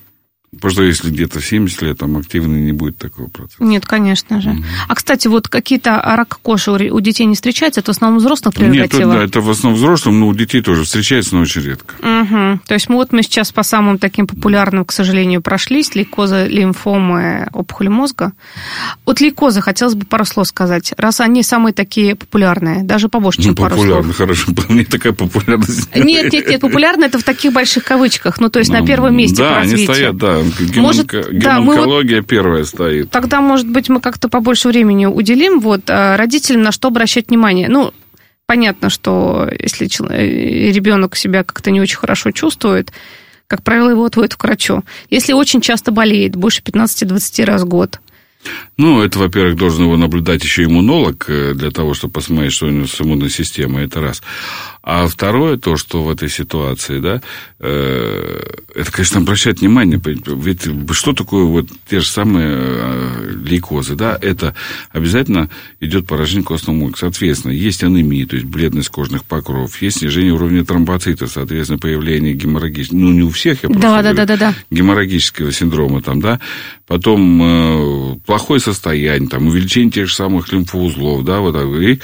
Потому 0.61 0.71
что 0.71 0.83
если 0.83 1.09
где-то 1.09 1.39
в 1.39 1.45
70 1.45 1.81
лет, 1.81 1.97
там 1.97 2.17
активно 2.17 2.55
не 2.55 2.71
будет 2.71 2.97
такого 2.97 3.27
процесса. 3.27 3.63
Нет, 3.63 3.85
конечно 3.85 4.41
же. 4.41 4.55
А, 4.87 4.95
кстати, 4.95 5.27
вот 5.27 5.47
какие-то 5.47 6.01
рак 6.03 6.39
кожи 6.41 6.71
у 6.91 6.99
детей 6.99 7.25
не 7.25 7.35
встречаются, 7.35 7.79
это 7.81 7.93
в 7.93 7.95
основном 7.95 8.19
взрослых 8.19 8.57
Нет, 8.57 8.69
прерогатива? 8.71 9.13
это, 9.23 9.41
в 9.41 9.49
основном 9.49 9.79
взрослым, 9.79 10.19
но 10.19 10.27
у 10.27 10.33
детей 10.33 10.61
тоже 10.61 10.83
встречается, 10.83 11.35
но 11.35 11.41
очень 11.41 11.61
редко. 11.61 11.95
Мгм. 12.05 12.61
То 12.67 12.73
есть 12.73 12.89
мы 12.89 12.95
вот 12.95 13.11
мы 13.11 13.23
сейчас 13.23 13.51
по 13.51 13.63
самым 13.63 13.97
таким 13.97 14.27
популярным, 14.27 14.85
к 14.85 14.91
сожалению, 14.91 15.41
прошлись. 15.41 15.95
Лейкоза, 15.95 16.45
лимфомы, 16.45 17.47
опухоль 17.53 17.89
мозга. 17.89 18.33
Вот 19.05 19.21
лейкоза, 19.21 19.61
хотелось 19.61 19.95
бы 19.95 20.05
пару 20.05 20.25
слов 20.25 20.47
сказать. 20.47 20.93
Раз 20.97 21.19
они 21.21 21.43
самые 21.43 21.73
такие 21.73 22.15
популярные, 22.15 22.83
даже 22.83 23.09
побольше, 23.09 23.41
чем 23.41 23.51
Ну, 23.51 23.55
пару 23.57 23.75
популярно, 23.75 24.03
слов. 24.03 24.17
хорошо. 24.17 24.51
Мне 24.69 24.85
такая 24.85 25.13
популярность. 25.13 25.95
Нет, 25.95 26.31
нет, 26.33 26.47
нет, 26.47 26.61
популярно 26.61 27.05
это 27.05 27.19
в 27.19 27.23
таких 27.23 27.53
больших 27.53 27.83
кавычках. 27.83 28.39
Ну, 28.39 28.49
то 28.49 28.59
есть 28.59 28.71
на 28.71 28.85
первом 28.85 29.15
месте 29.15 29.37
Да, 29.37 29.59
они 29.59 29.83
стоят, 29.85 30.17
да. 30.17 30.39
Может, 30.77 31.07
Гемонко- 31.07 31.27
да, 31.31 31.59
вот- 31.61 32.27
первая 32.27 32.63
стоит. 32.63 33.09
Тогда, 33.11 33.41
может 33.41 33.67
быть, 33.69 33.89
мы 33.89 34.01
как-то 34.01 34.29
побольше 34.29 34.67
времени 34.67 35.05
уделим 35.05 35.59
вот 35.59 35.89
а, 35.89 36.17
родителям 36.17 36.61
на 36.61 36.71
что 36.71 36.87
обращать 36.89 37.29
внимание. 37.29 37.69
Ну, 37.69 37.93
понятно, 38.45 38.89
что 38.89 39.49
если 39.59 39.85
ребенок 40.71 41.15
себя 41.15 41.43
как-то 41.43 41.71
не 41.71 41.81
очень 41.81 41.97
хорошо 41.97 42.31
чувствует, 42.31 42.91
как 43.47 43.63
правило, 43.63 43.89
его 43.89 44.05
отводят 44.05 44.35
к 44.35 44.43
врачу. 44.43 44.83
Если 45.09 45.33
очень 45.33 45.59
часто 45.61 45.91
болеет, 45.91 46.35
больше 46.35 46.61
15-20 46.61 47.45
раз 47.45 47.63
в 47.63 47.67
год, 47.67 47.99
Ну, 48.77 49.01
это, 49.01 49.19
во-первых, 49.19 49.57
должен 49.57 49.83
его 49.83 49.97
наблюдать 49.97 50.43
еще 50.43 50.63
иммунолог 50.63 51.25
э, 51.27 51.53
для 51.55 51.71
того, 51.71 51.93
чтобы 51.93 52.13
посмотреть, 52.13 52.53
что 52.53 52.67
у 52.67 52.69
него 52.69 52.87
с 52.87 53.01
иммунной 53.01 53.29
системой, 53.29 53.85
это 53.85 53.99
раз. 53.99 54.21
А 54.81 55.07
второе, 55.07 55.57
то, 55.57 55.75
что 55.75 56.03
в 56.03 56.09
этой 56.09 56.29
ситуации, 56.29 56.99
да, 56.99 57.21
э, 57.59 58.41
это, 58.73 58.91
конечно, 58.91 59.19
обращать 59.19 59.59
внимание, 59.59 60.01
ведь 60.03 60.67
что 60.91 61.13
такое 61.13 61.43
вот 61.43 61.67
те 61.89 61.99
же 61.99 62.07
самые 62.07 62.47
э, 62.51 63.31
лейкозы, 63.43 63.95
да, 63.95 64.17
это 64.21 64.55
обязательно 64.91 65.49
идет 65.81 66.07
поражение 66.07 66.45
костного 66.45 66.77
мозга. 66.77 66.97
Соответственно, 66.99 67.51
есть 67.51 67.83
анемия, 67.83 68.25
то 68.25 68.37
есть 68.37 68.47
бледность 68.47 68.89
кожных 68.89 69.25
покровов, 69.25 69.81
есть 69.81 69.99
снижение 69.99 70.31
уровня 70.33 70.63
тромбоцитов, 70.63 71.29
соответственно, 71.29 71.77
появление 71.77 72.33
геморрагического, 72.33 72.99
ну, 72.99 73.11
не 73.11 73.23
у 73.23 73.31
всех, 73.31 73.63
я 73.63 73.69
просто 73.69 73.81
Да, 73.81 74.01
да, 74.01 74.13
говорю, 74.13 74.15
да, 74.15 74.25
да, 74.25 74.37
да. 74.37 74.55
геморрагического 74.71 75.51
синдрома 75.51 76.01
там, 76.01 76.21
да, 76.21 76.39
потом 76.87 77.41
э, 77.43 78.15
плохое 78.25 78.61
состояние, 78.61 79.29
там, 79.29 79.47
увеличение 79.47 79.91
тех 79.91 80.07
же 80.07 80.15
самых 80.15 80.53
лимфоузлов, 80.53 81.25
да, 81.25 81.39
вот 81.39 81.53
так, 81.53 81.65
и 81.81 81.99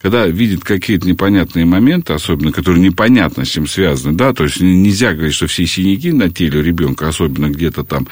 когда 0.00 0.26
видит 0.26 0.64
какие-то 0.64 1.06
непонятные 1.06 1.64
моменты, 1.64 2.12
особенно, 2.12 2.52
которые 2.52 2.82
непонятно 2.82 3.44
с 3.44 3.48
чем 3.48 3.66
связаны, 3.66 4.16
да, 4.16 4.32
то 4.32 4.44
есть 4.44 4.60
нельзя 4.60 5.12
говорить, 5.12 5.34
что 5.34 5.46
все 5.46 5.66
синяки 5.66 6.12
на 6.12 6.30
теле 6.30 6.60
у 6.60 6.62
ребенка, 6.62 7.08
особенно 7.08 7.48
где-то 7.48 7.84
там 7.84 8.06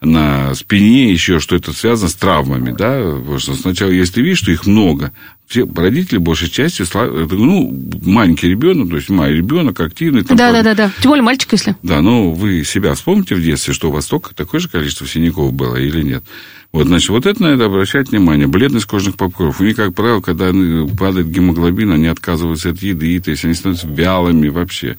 на 0.00 0.54
спине, 0.54 1.12
еще 1.12 1.38
что 1.38 1.56
это 1.56 1.72
связано 1.72 2.08
с 2.08 2.14
травмами, 2.14 2.74
да, 2.76 3.00
потому 3.00 3.38
что 3.38 3.54
сначала, 3.54 3.90
если 3.90 4.20
видишь, 4.20 4.38
что 4.38 4.50
их 4.50 4.66
много, 4.66 5.12
все 5.46 5.66
родители 5.76 6.18
большей 6.18 6.50
частью, 6.50 6.86
ну, 6.92 7.74
маленький 8.02 8.48
ребенок, 8.48 8.90
то 8.90 8.96
есть 8.96 9.08
мой 9.08 9.32
ребенок 9.32 9.80
активный, 9.80 10.22
там, 10.22 10.36
Да, 10.36 10.52
да, 10.52 10.62
да, 10.62 10.74
да. 10.74 10.92
Тем 11.00 11.10
более 11.10 11.22
мальчик, 11.22 11.52
если. 11.52 11.74
да, 11.82 12.02
ну, 12.02 12.32
вы 12.32 12.64
себя 12.64 12.94
вспомните 12.94 13.34
в 13.34 13.42
детстве, 13.42 13.72
что 13.72 13.88
у 13.88 13.92
вас 13.92 14.06
только 14.06 14.34
такое 14.34 14.60
же 14.60 14.68
количество 14.68 15.06
синяков 15.06 15.54
было 15.54 15.76
или 15.76 16.02
нет? 16.02 16.24
Вот, 16.72 16.86
значит, 16.86 17.08
вот 17.08 17.24
это 17.26 17.42
надо 17.42 17.64
обращать 17.64 18.10
внимание. 18.10 18.46
Бледность 18.46 18.84
кожных 18.86 19.16
покровов. 19.16 19.60
У 19.60 19.64
них, 19.64 19.76
как 19.76 19.94
правило, 19.94 20.20
когда 20.20 20.52
падает 20.98 21.30
гемоглобин, 21.30 21.92
они 21.92 22.06
отказываются 22.08 22.70
от 22.70 22.82
еды, 22.82 23.18
то 23.20 23.30
есть 23.30 23.44
они 23.44 23.54
становятся 23.54 23.88
вялыми 23.88 24.48
вообще. 24.48 24.98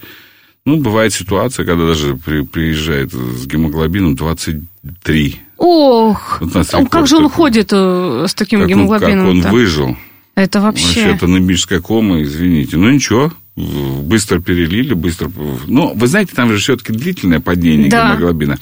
Ну, 0.65 0.78
бывает 0.78 1.13
ситуация, 1.13 1.65
когда 1.65 1.86
даже 1.86 2.15
при- 2.15 2.41
приезжает 2.41 3.13
с 3.13 3.45
гемоглобином 3.45 4.15
23. 4.15 5.39
Ох, 5.57 6.39
Вот 6.41 6.55
а 6.74 6.86
как 6.86 7.07
же 7.07 7.17
он 7.17 7.24
такой. 7.24 7.36
ходит 7.36 7.70
э, 7.72 8.26
с 8.28 8.34
таким 8.34 8.59
Как 8.61 8.70
он, 8.70 8.76
гемоглобином? 8.76 9.26
как 9.41 9.45
он 9.45 9.51
выжил. 9.51 9.97
Это 10.36 10.61
Вообще, 10.61 10.86
вообще... 10.86 11.15
это 11.15 11.26
анемическая 11.26 11.82
кома, 11.82 12.22
извините. 12.24 12.78
Ну, 12.78 12.89
ничего, 12.89 13.32
быстро 13.56 14.39
перелили, 14.39 14.93
быстро... 14.93 15.32
Ну, 15.68 15.93
вы 15.93 16.08
знаете, 16.08 16.34
там 16.36 16.52
же 16.52 16.58
все-таки 16.60 16.93
длительное 16.93 17.39
падение 17.39 17.89
Да. 17.89 18.08
гемоглобина. 18.08 18.58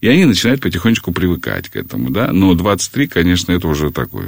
И 0.00 0.08
они 0.08 0.24
начинают 0.24 0.60
потихонечку 0.62 1.12
привыкать 1.12 1.68
к 1.68 1.76
этому, 1.76 2.10
да. 2.10 2.32
Но 2.32 2.54
23, 2.54 3.08
конечно, 3.08 3.52
это 3.52 3.68
уже 3.68 3.90
такой... 3.90 4.24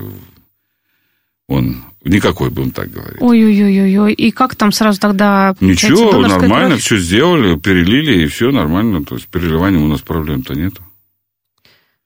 Он 1.49 1.83
никакой, 2.05 2.51
будем 2.51 2.71
так 2.71 2.91
говорить. 2.91 3.21
Ой-ой-ой-ой. 3.21 4.13
И 4.13 4.31
как 4.31 4.55
там 4.55 4.73
сразу 4.73 5.01
тогда... 5.01 5.55
Ничего, 5.61 6.21
нормально, 6.21 6.71
кровь? 6.71 6.83
все 6.83 6.99
сделали, 6.99 7.59
перелили, 7.59 8.23
и 8.23 8.27
все 8.27 8.51
нормально. 8.51 9.05
То 9.05 9.17
есть, 9.17 9.27
переливанием 9.27 9.83
у 9.83 9.89
нас 9.89 10.01
проблем-то 10.01 10.55
нет. 10.55 10.75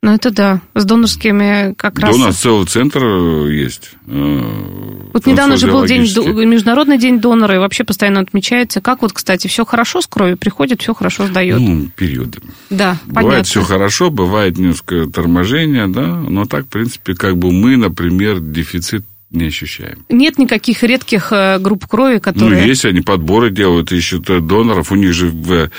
Ну, 0.05 0.13
это 0.13 0.31
да. 0.31 0.61
С 0.75 0.85
донорскими 0.85 1.73
как 1.79 1.99
Да 1.99 2.09
раз... 2.09 2.17
у 2.17 2.19
нас 2.19 2.37
целый 2.37 2.67
центр 2.67 3.03
э, 3.03 3.49
есть. 3.55 3.93
э, 4.07 5.11
Вот 5.15 5.25
недавно 5.25 5.57
же 5.57 5.67
был 5.67 5.87
день, 5.87 6.03
Международный 6.03 6.99
день 6.99 7.21
донора, 7.21 7.55
и 7.55 7.59
вообще 7.59 7.85
постоянно 7.85 8.21
отмечается. 8.21 8.83
Как 8.83 9.01
вот, 9.01 9.15
кстати, 9.15 9.47
все 9.49 9.65
хорошо 9.65 10.03
с 10.03 10.07
кровью, 10.07 10.37
приходит, 10.37 10.83
все 10.83 10.93
хорошо 10.93 11.27
сдает. 11.27 11.59
Ну, 11.59 11.89
периоды. 11.97 12.41
да, 12.69 12.99
Бывает 13.07 13.29
понятно. 13.29 13.45
все 13.45 13.63
хорошо, 13.63 14.11
бывает 14.11 14.59
несколько 14.59 15.11
торможения, 15.11 15.87
да, 15.87 16.07
но 16.07 16.45
так, 16.45 16.67
в 16.67 16.69
принципе, 16.69 17.15
как 17.15 17.39
бы 17.39 17.51
мы, 17.51 17.79
например, 17.79 18.41
дефицит 18.41 19.07
не 19.31 19.47
ощущаем. 19.47 20.05
Нет 20.09 20.39
никаких 20.39 20.83
редких 20.83 21.33
э, 21.33 21.59
групп 21.59 21.87
крови, 21.87 22.19
которые... 22.19 22.61
Ну, 22.61 22.67
есть, 22.69 22.85
они 22.85 23.01
подборы 23.01 23.51
делают, 23.51 23.91
ищут 23.91 24.27
доноров. 24.27 24.93
У 24.93 24.95
них 24.95 25.13
же 25.13 25.27
в, 25.27 25.71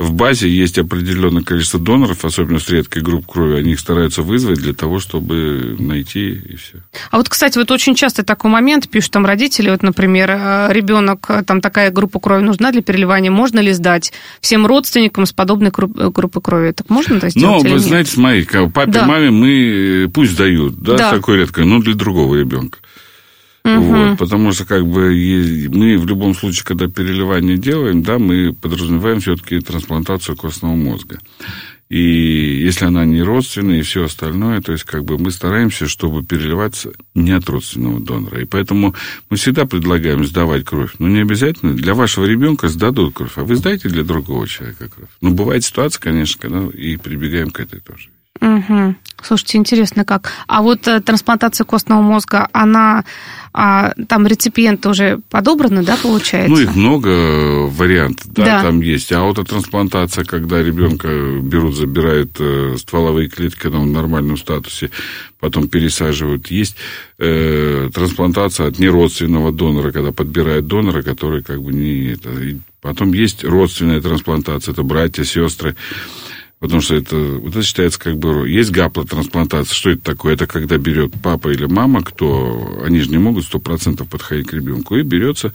в 0.00 0.12
базе 0.14 0.48
есть 0.48 0.78
определенное 0.78 1.42
количество 1.42 1.78
доноров, 1.78 2.24
особенно 2.24 2.58
с 2.58 2.68
редкой 2.70 3.02
групп 3.02 3.26
крови. 3.26 3.58
Они 3.58 3.72
их 3.72 3.80
стараются 3.80 4.22
вызвать 4.22 4.58
для 4.58 4.72
того, 4.72 4.98
чтобы 4.98 5.76
найти 5.78 6.30
и 6.30 6.56
все. 6.56 6.78
А 7.10 7.18
вот, 7.18 7.28
кстати, 7.28 7.58
вот 7.58 7.70
очень 7.70 7.94
часто 7.94 8.22
такой 8.22 8.50
момент, 8.50 8.88
пишут 8.88 9.12
там 9.12 9.26
родители, 9.26 9.68
вот, 9.70 9.82
например, 9.82 10.30
ребенок, 10.70 11.28
там 11.46 11.60
такая 11.60 11.90
группа 11.90 12.18
крови 12.18 12.42
нужна 12.42 12.72
для 12.72 12.80
переливания, 12.80 13.30
можно 13.30 13.60
ли 13.60 13.72
сдать 13.72 14.12
всем 14.40 14.66
родственникам 14.66 15.26
с 15.26 15.32
подобной 15.34 15.70
групп- 15.70 15.96
группы 16.14 16.40
крови? 16.40 16.72
Так 16.72 16.88
можно 16.88 17.16
это 17.16 17.26
Ну, 17.26 17.30
сделать 17.30 17.64
или 17.64 17.68
вы 17.72 17.78
нет? 17.78 17.86
знаете, 17.86 18.10
смотри, 18.12 18.46
папе, 18.72 18.90
Да. 18.92 19.04
маме 19.04 19.30
мы 19.30 19.50
э, 20.06 20.08
пусть 20.08 20.34
дают, 20.34 20.78
да, 20.80 20.96
Да. 20.96 21.10
такой 21.10 21.36
редкой, 21.40 21.66
но 21.66 21.78
для 21.78 21.92
другого 21.94 22.36
ребенка. 22.36 22.78
Вот, 23.64 24.18
потому 24.18 24.52
что 24.52 24.64
как 24.64 24.86
бы 24.86 25.10
мы 25.72 25.98
в 25.98 26.06
любом 26.06 26.34
случае, 26.34 26.64
когда 26.64 26.88
переливание 26.88 27.56
делаем, 27.56 28.02
да, 28.02 28.18
мы 28.18 28.52
подразумеваем 28.54 29.20
все-таки 29.20 29.60
трансплантацию 29.60 30.36
костного 30.36 30.74
мозга. 30.74 31.18
И 31.90 32.60
если 32.62 32.84
она 32.84 33.04
не 33.04 33.20
родственная 33.20 33.80
и 33.80 33.82
все 33.82 34.04
остальное, 34.04 34.60
то 34.60 34.70
есть 34.70 34.84
как 34.84 35.04
бы 35.04 35.18
мы 35.18 35.32
стараемся, 35.32 35.88
чтобы 35.88 36.22
переливаться 36.22 36.92
не 37.16 37.32
от 37.32 37.48
родственного 37.48 37.98
донора. 37.98 38.40
И 38.40 38.44
поэтому 38.44 38.94
мы 39.28 39.36
всегда 39.36 39.66
предлагаем 39.66 40.24
сдавать 40.24 40.64
кровь. 40.64 40.92
Но 41.00 41.08
не 41.08 41.18
обязательно 41.18 41.74
для 41.74 41.94
вашего 41.94 42.26
ребенка 42.26 42.68
сдадут 42.68 43.14
кровь, 43.14 43.32
а 43.34 43.42
вы 43.42 43.56
сдаете 43.56 43.88
для 43.88 44.04
другого 44.04 44.46
человека 44.46 44.88
кровь. 44.88 45.08
Ну, 45.20 45.32
бывает 45.32 45.64
ситуация, 45.64 46.00
конечно, 46.00 46.40
когда 46.40 46.68
и 46.68 46.96
прибегаем 46.96 47.50
к 47.50 47.58
этой 47.58 47.80
тоже. 47.80 48.08
Угу. 48.40 48.94
Слушайте, 49.22 49.58
интересно 49.58 50.04
как. 50.04 50.32
А 50.46 50.62
вот 50.62 50.88
э, 50.88 51.00
трансплантация 51.00 51.64
костного 51.64 52.00
мозга, 52.00 52.48
она 52.52 53.04
а, 53.52 53.92
там 54.08 54.26
реципиенты 54.26 54.88
уже 54.88 55.20
подобраны, 55.28 55.82
да, 55.82 55.96
получается? 56.00 56.50
Ну, 56.50 56.60
их 56.60 56.74
много 56.76 57.66
вариантов, 57.66 58.28
да, 58.28 58.44
Да. 58.44 58.62
там 58.62 58.80
есть. 58.80 59.12
А 59.12 59.20
аутотрансплантация, 59.20 60.24
когда 60.24 60.62
ребенка 60.62 61.08
берут, 61.42 61.74
забирают 61.74 62.36
э, 62.38 62.76
стволовые 62.78 63.28
клетки, 63.28 63.58
когда 63.58 63.78
он 63.78 63.88
в 63.90 63.92
нормальном 63.92 64.36
статусе, 64.36 64.90
потом 65.40 65.68
пересаживают. 65.68 66.50
Есть 66.50 66.76
э, 67.18 67.90
трансплантация 67.92 68.68
от 68.68 68.78
неродственного 68.78 69.52
донора, 69.52 69.90
когда 69.90 70.12
подбирают 70.12 70.66
донора, 70.66 71.02
который 71.02 71.42
как 71.42 71.60
бы 71.60 71.72
не... 71.72 72.12
Это, 72.12 72.30
потом 72.80 73.12
есть 73.12 73.44
родственная 73.44 74.00
трансплантация, 74.00 74.72
это 74.72 74.82
братья, 74.82 75.24
сестры. 75.24 75.74
Потому 76.60 76.82
что 76.82 76.94
это, 76.94 77.16
вот 77.16 77.50
это 77.50 77.62
считается 77.62 77.98
как 77.98 78.18
бы... 78.18 78.46
Есть 78.48 78.70
гаплотрансплантация. 78.70 79.74
Что 79.74 79.90
это 79.90 80.02
такое? 80.02 80.34
Это 80.34 80.46
когда 80.46 80.76
берет 80.76 81.14
папа 81.22 81.48
или 81.48 81.64
мама, 81.64 82.02
кто... 82.02 82.82
Они 82.84 83.00
же 83.00 83.08
не 83.08 83.16
могут 83.16 83.50
100% 83.50 84.06
подходить 84.06 84.48
к 84.48 84.52
ребенку. 84.52 84.96
И 84.96 85.02
берется 85.02 85.54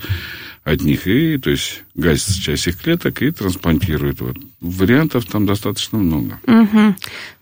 от 0.65 0.81
них. 0.81 1.05
И, 1.07 1.37
то 1.37 1.51
есть, 1.51 1.83
гасится 1.93 2.41
часть 2.41 2.67
их 2.67 2.81
клеток 2.81 3.21
и 3.21 3.29
трансплантирует. 3.31 4.19
Вот. 4.19 4.35
Вариантов 4.61 5.25
там 5.25 5.45
достаточно 5.45 5.99
много. 5.99 6.39
Угу. 6.47 6.95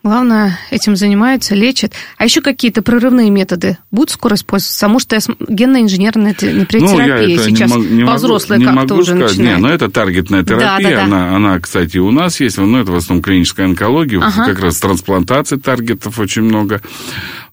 Главное, 0.04 0.60
этим 0.72 0.98
занимаются, 0.98 1.56
лечат. 1.56 1.94
А 2.18 2.26
еще 2.26 2.42
какие-то 2.42 2.82
прорывные 2.82 3.30
методы 3.30 3.78
будут 3.92 4.10
скоро 4.10 4.36
использоваться? 4.36 4.78
Потому 4.82 5.00
что 5.00 5.16
я 5.16 5.22
генная-инженерная 5.48 6.36
нуклеотерапия 6.42 7.28
Ну, 7.28 7.34
это 7.36 7.44
сейчас 7.46 7.70
не, 7.72 7.78
мог- 7.78 7.86
не 7.90 8.04
во 8.04 8.10
могу- 8.12 8.18
взрослые 8.18 8.60
не 8.60 8.66
как-то 8.66 8.82
могу 8.82 8.96
уже 8.96 9.12
сказать. 9.16 9.38
начинает. 9.38 9.58
Не, 9.58 9.62
ну 9.62 9.70
это 9.70 9.90
таргетная 9.90 10.44
Да, 10.44 10.48
терапия, 10.56 10.90
да, 10.90 10.96
да. 10.98 11.04
Она, 11.06 11.36
она, 11.38 11.60
кстати, 11.62 11.98
у 12.00 12.12
нас 12.12 12.42
есть, 12.42 12.58
но 12.58 12.82
это 12.82 12.92
в 12.92 12.96
основном 12.96 13.24
клиническая 13.24 13.66
онкология, 13.68 14.20
Ага. 14.20 14.46
как 14.46 14.60
раз 14.60 14.78
трансплантации 14.82 15.56
таргетов 15.56 16.20
очень 16.20 16.42
много. 16.42 16.82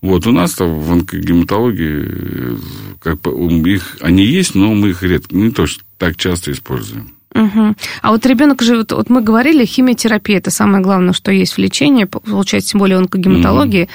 Вот 0.03 0.27
у 0.27 0.33
нас 0.33 0.59
в 0.59 0.93
онкогематологии 0.93 2.05
э, 2.09 2.57
как 3.01 3.19
их, 3.27 3.97
они 4.01 4.25
есть, 4.25 4.55
но 4.55 4.73
мы 4.75 4.91
их 4.91 5.03
редко, 5.03 5.35
не 5.37 5.51
то, 5.51 5.67
что 5.67 5.83
так 5.99 6.17
часто 6.17 6.53
используем. 6.53 7.13
Мгм. 7.35 7.77
А 8.03 8.11
вот 8.11 8.27
ребенок 8.27 8.61
же, 8.63 8.77
вот, 8.79 8.93
вот 8.93 9.09
мы 9.11 9.21
говорили, 9.23 9.65
химиотерапия 9.65 10.39
это 10.39 10.51
самое 10.51 10.83
главное, 10.83 11.13
что 11.13 11.31
есть 11.31 11.53
в 11.53 11.59
лечении, 11.59 12.05
получается, 12.05 12.71
тем 12.73 12.81
более 12.81 12.99
онкогематологии. 12.99 13.89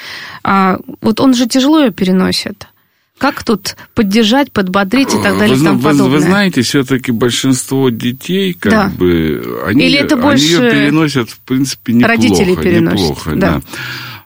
А, 0.43 0.79
вот 1.01 1.19
он 1.19 1.33
же 1.33 1.47
тяжело 1.47 1.79
ее 1.79 1.91
переносит. 1.91 2.67
Как 3.17 3.43
тут 3.43 3.75
поддержать, 3.93 4.51
подбодрить 4.51 5.13
и 5.13 5.21
так 5.23 5.37
далее 5.37 5.55
вы, 5.55 5.61
и 5.61 5.65
тому 5.65 5.79
зна- 5.79 5.89
вы- 5.89 5.97
подобное? 5.97 6.09
вы 6.09 6.19
знаете, 6.19 6.61
все-таки 6.61 7.11
большинство 7.13 7.89
детей, 7.89 8.53
как 8.53 8.71
Да. 8.71 8.87
бы, 8.89 9.61
они, 9.65 9.85
Или 9.85 9.99
это 9.99 10.15
они 10.15 10.23
больше 10.23 10.45
ее 10.45 10.71
переносят, 10.71 11.29
в 11.29 11.39
принципе, 11.39 11.93
неплохо. 11.93 12.13
родители 12.13 12.55
переносят, 12.55 12.99
неплохо, 12.99 13.31
да. 13.35 13.53
да. 13.55 13.61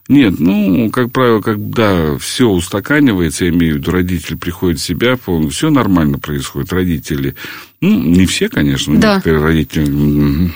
Нет, 0.10 0.40
ну, 0.40 0.90
как 0.90 1.12
правило, 1.12 1.40
когда 1.40 2.18
все 2.18 2.50
устаканивается, 2.50 3.46
я 3.46 3.52
имею 3.52 3.76
в 3.76 3.78
виду, 3.78 3.92
родитель 3.92 4.38
приходит 4.38 4.80
в 4.80 4.84
себя, 4.84 5.18
все 5.52 5.70
нормально 5.70 6.18
происходит. 6.18 6.74
Родители, 6.74 7.36
ну, 7.82 8.02
не 8.04 8.26
все, 8.26 8.50
конечно, 8.50 8.98
Да. 9.00 9.16
некоторые 9.16 9.44
родители... 9.44 10.52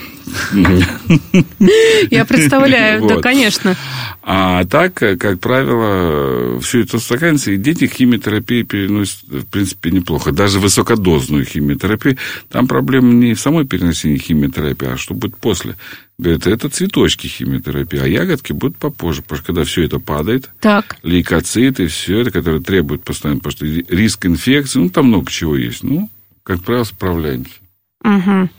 Я 2.10 2.24
представляю, 2.28 3.06
да, 3.06 3.20
конечно. 3.20 3.76
А 4.22 4.64
так, 4.64 4.94
как 4.94 5.38
правило, 5.40 6.58
все 6.60 6.80
это 6.80 6.96
устаканится, 6.96 7.50
и 7.52 7.56
дети 7.56 7.86
химиотерапию 7.86 8.64
переносят, 8.66 9.18
в 9.28 9.44
принципе, 9.46 9.90
неплохо. 9.90 10.32
Даже 10.32 10.60
высокодозную 10.60 11.44
химиотерапию. 11.44 12.16
Там 12.48 12.66
проблема 12.66 13.12
не 13.12 13.34
в 13.34 13.40
самой 13.40 13.66
переносении 13.66 14.16
химиотерапии, 14.16 14.88
а 14.88 14.96
что 14.96 15.14
будет 15.14 15.36
после. 15.36 15.76
Говорят, 16.16 16.46
это 16.46 16.68
цветочки 16.68 17.26
химиотерапии, 17.26 17.98
а 17.98 18.06
ягодки 18.06 18.52
будут 18.52 18.76
попозже, 18.78 19.20
потому 19.22 19.38
что 19.38 19.46
когда 19.48 19.64
все 19.64 19.82
это 19.82 19.98
падает, 19.98 20.48
Так. 20.60 20.96
лейкоциты, 21.02 21.86
все 21.88 22.20
это, 22.20 22.30
которые 22.30 22.62
требуют 22.62 23.02
постоянно, 23.04 23.40
потому 23.40 23.52
что 23.52 23.66
риск 23.94 24.24
инфекции, 24.24 24.78
ну, 24.78 24.90
там 24.90 25.06
много 25.08 25.30
чего 25.30 25.56
есть. 25.56 25.82
Ну, 25.82 26.08
как 26.44 26.62
правило, 26.62 26.84
справляемся. 26.84 27.54
Мгм. 28.02 28.50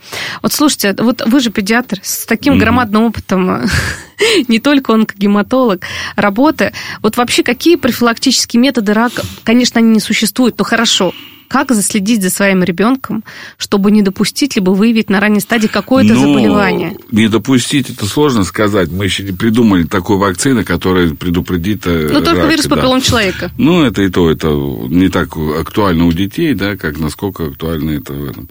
Вот 0.42 0.52
слушайте, 0.52 0.94
вот 0.98 1.22
вы 1.24 1.38
же 1.38 1.50
педиатр 1.50 2.00
с 2.02 2.26
таким 2.26 2.58
громадным 2.58 3.04
опытом, 3.04 3.62
не 4.48 4.58
только 4.58 4.92
онкогематолог, 4.92 5.84
работы. 6.16 6.72
Вот 7.00 7.16
вообще 7.16 7.44
какие 7.44 7.76
профилактические 7.76 8.60
методы 8.60 8.92
рака, 8.92 9.22
конечно, 9.44 9.78
они 9.78 9.90
не 9.90 10.00
существуют, 10.00 10.58
но 10.58 10.64
хорошо. 10.64 11.14
Как 11.48 11.72
заследить 11.72 12.22
за 12.22 12.30
своим 12.30 12.62
ребенком, 12.62 13.24
чтобы 13.56 13.90
не 13.90 14.02
допустить 14.02 14.56
либо 14.56 14.70
выявить 14.70 15.10
на 15.10 15.20
ранней 15.20 15.40
стадии 15.40 15.68
какое-то 15.68 16.14
Ну, 16.14 16.20
заболевание? 16.20 16.96
Не 17.12 17.28
допустить, 17.28 17.90
это 17.90 18.06
сложно 18.06 18.44
сказать. 18.44 18.90
Мы 18.90 19.04
еще 19.04 19.22
не 19.22 19.32
придумали 19.32 19.84
такой 19.84 20.16
вакцины, 20.18 20.64
которая 20.64 21.10
предупредит 21.10 21.86
э, 21.86 22.08
Ну, 22.12 22.20
только 22.22 22.42
рак, 22.42 22.50
вирус 22.50 22.66
да. 22.66 22.76
папиллом 22.76 23.00
человека. 23.00 23.50
Ну, 23.58 23.82
это 23.84 24.02
и 24.02 24.08
то, 24.08 24.30
это 24.30 24.48
не 24.48 25.08
так 25.08 25.36
актуально 25.36 26.06
у 26.06 26.12
детей, 26.12 26.54
да, 26.54 26.76
как 26.76 26.98
насколько 26.98 27.46
актуально 27.46 27.92
это 27.92 28.12
в 28.12 28.24
этом. 28.24 28.48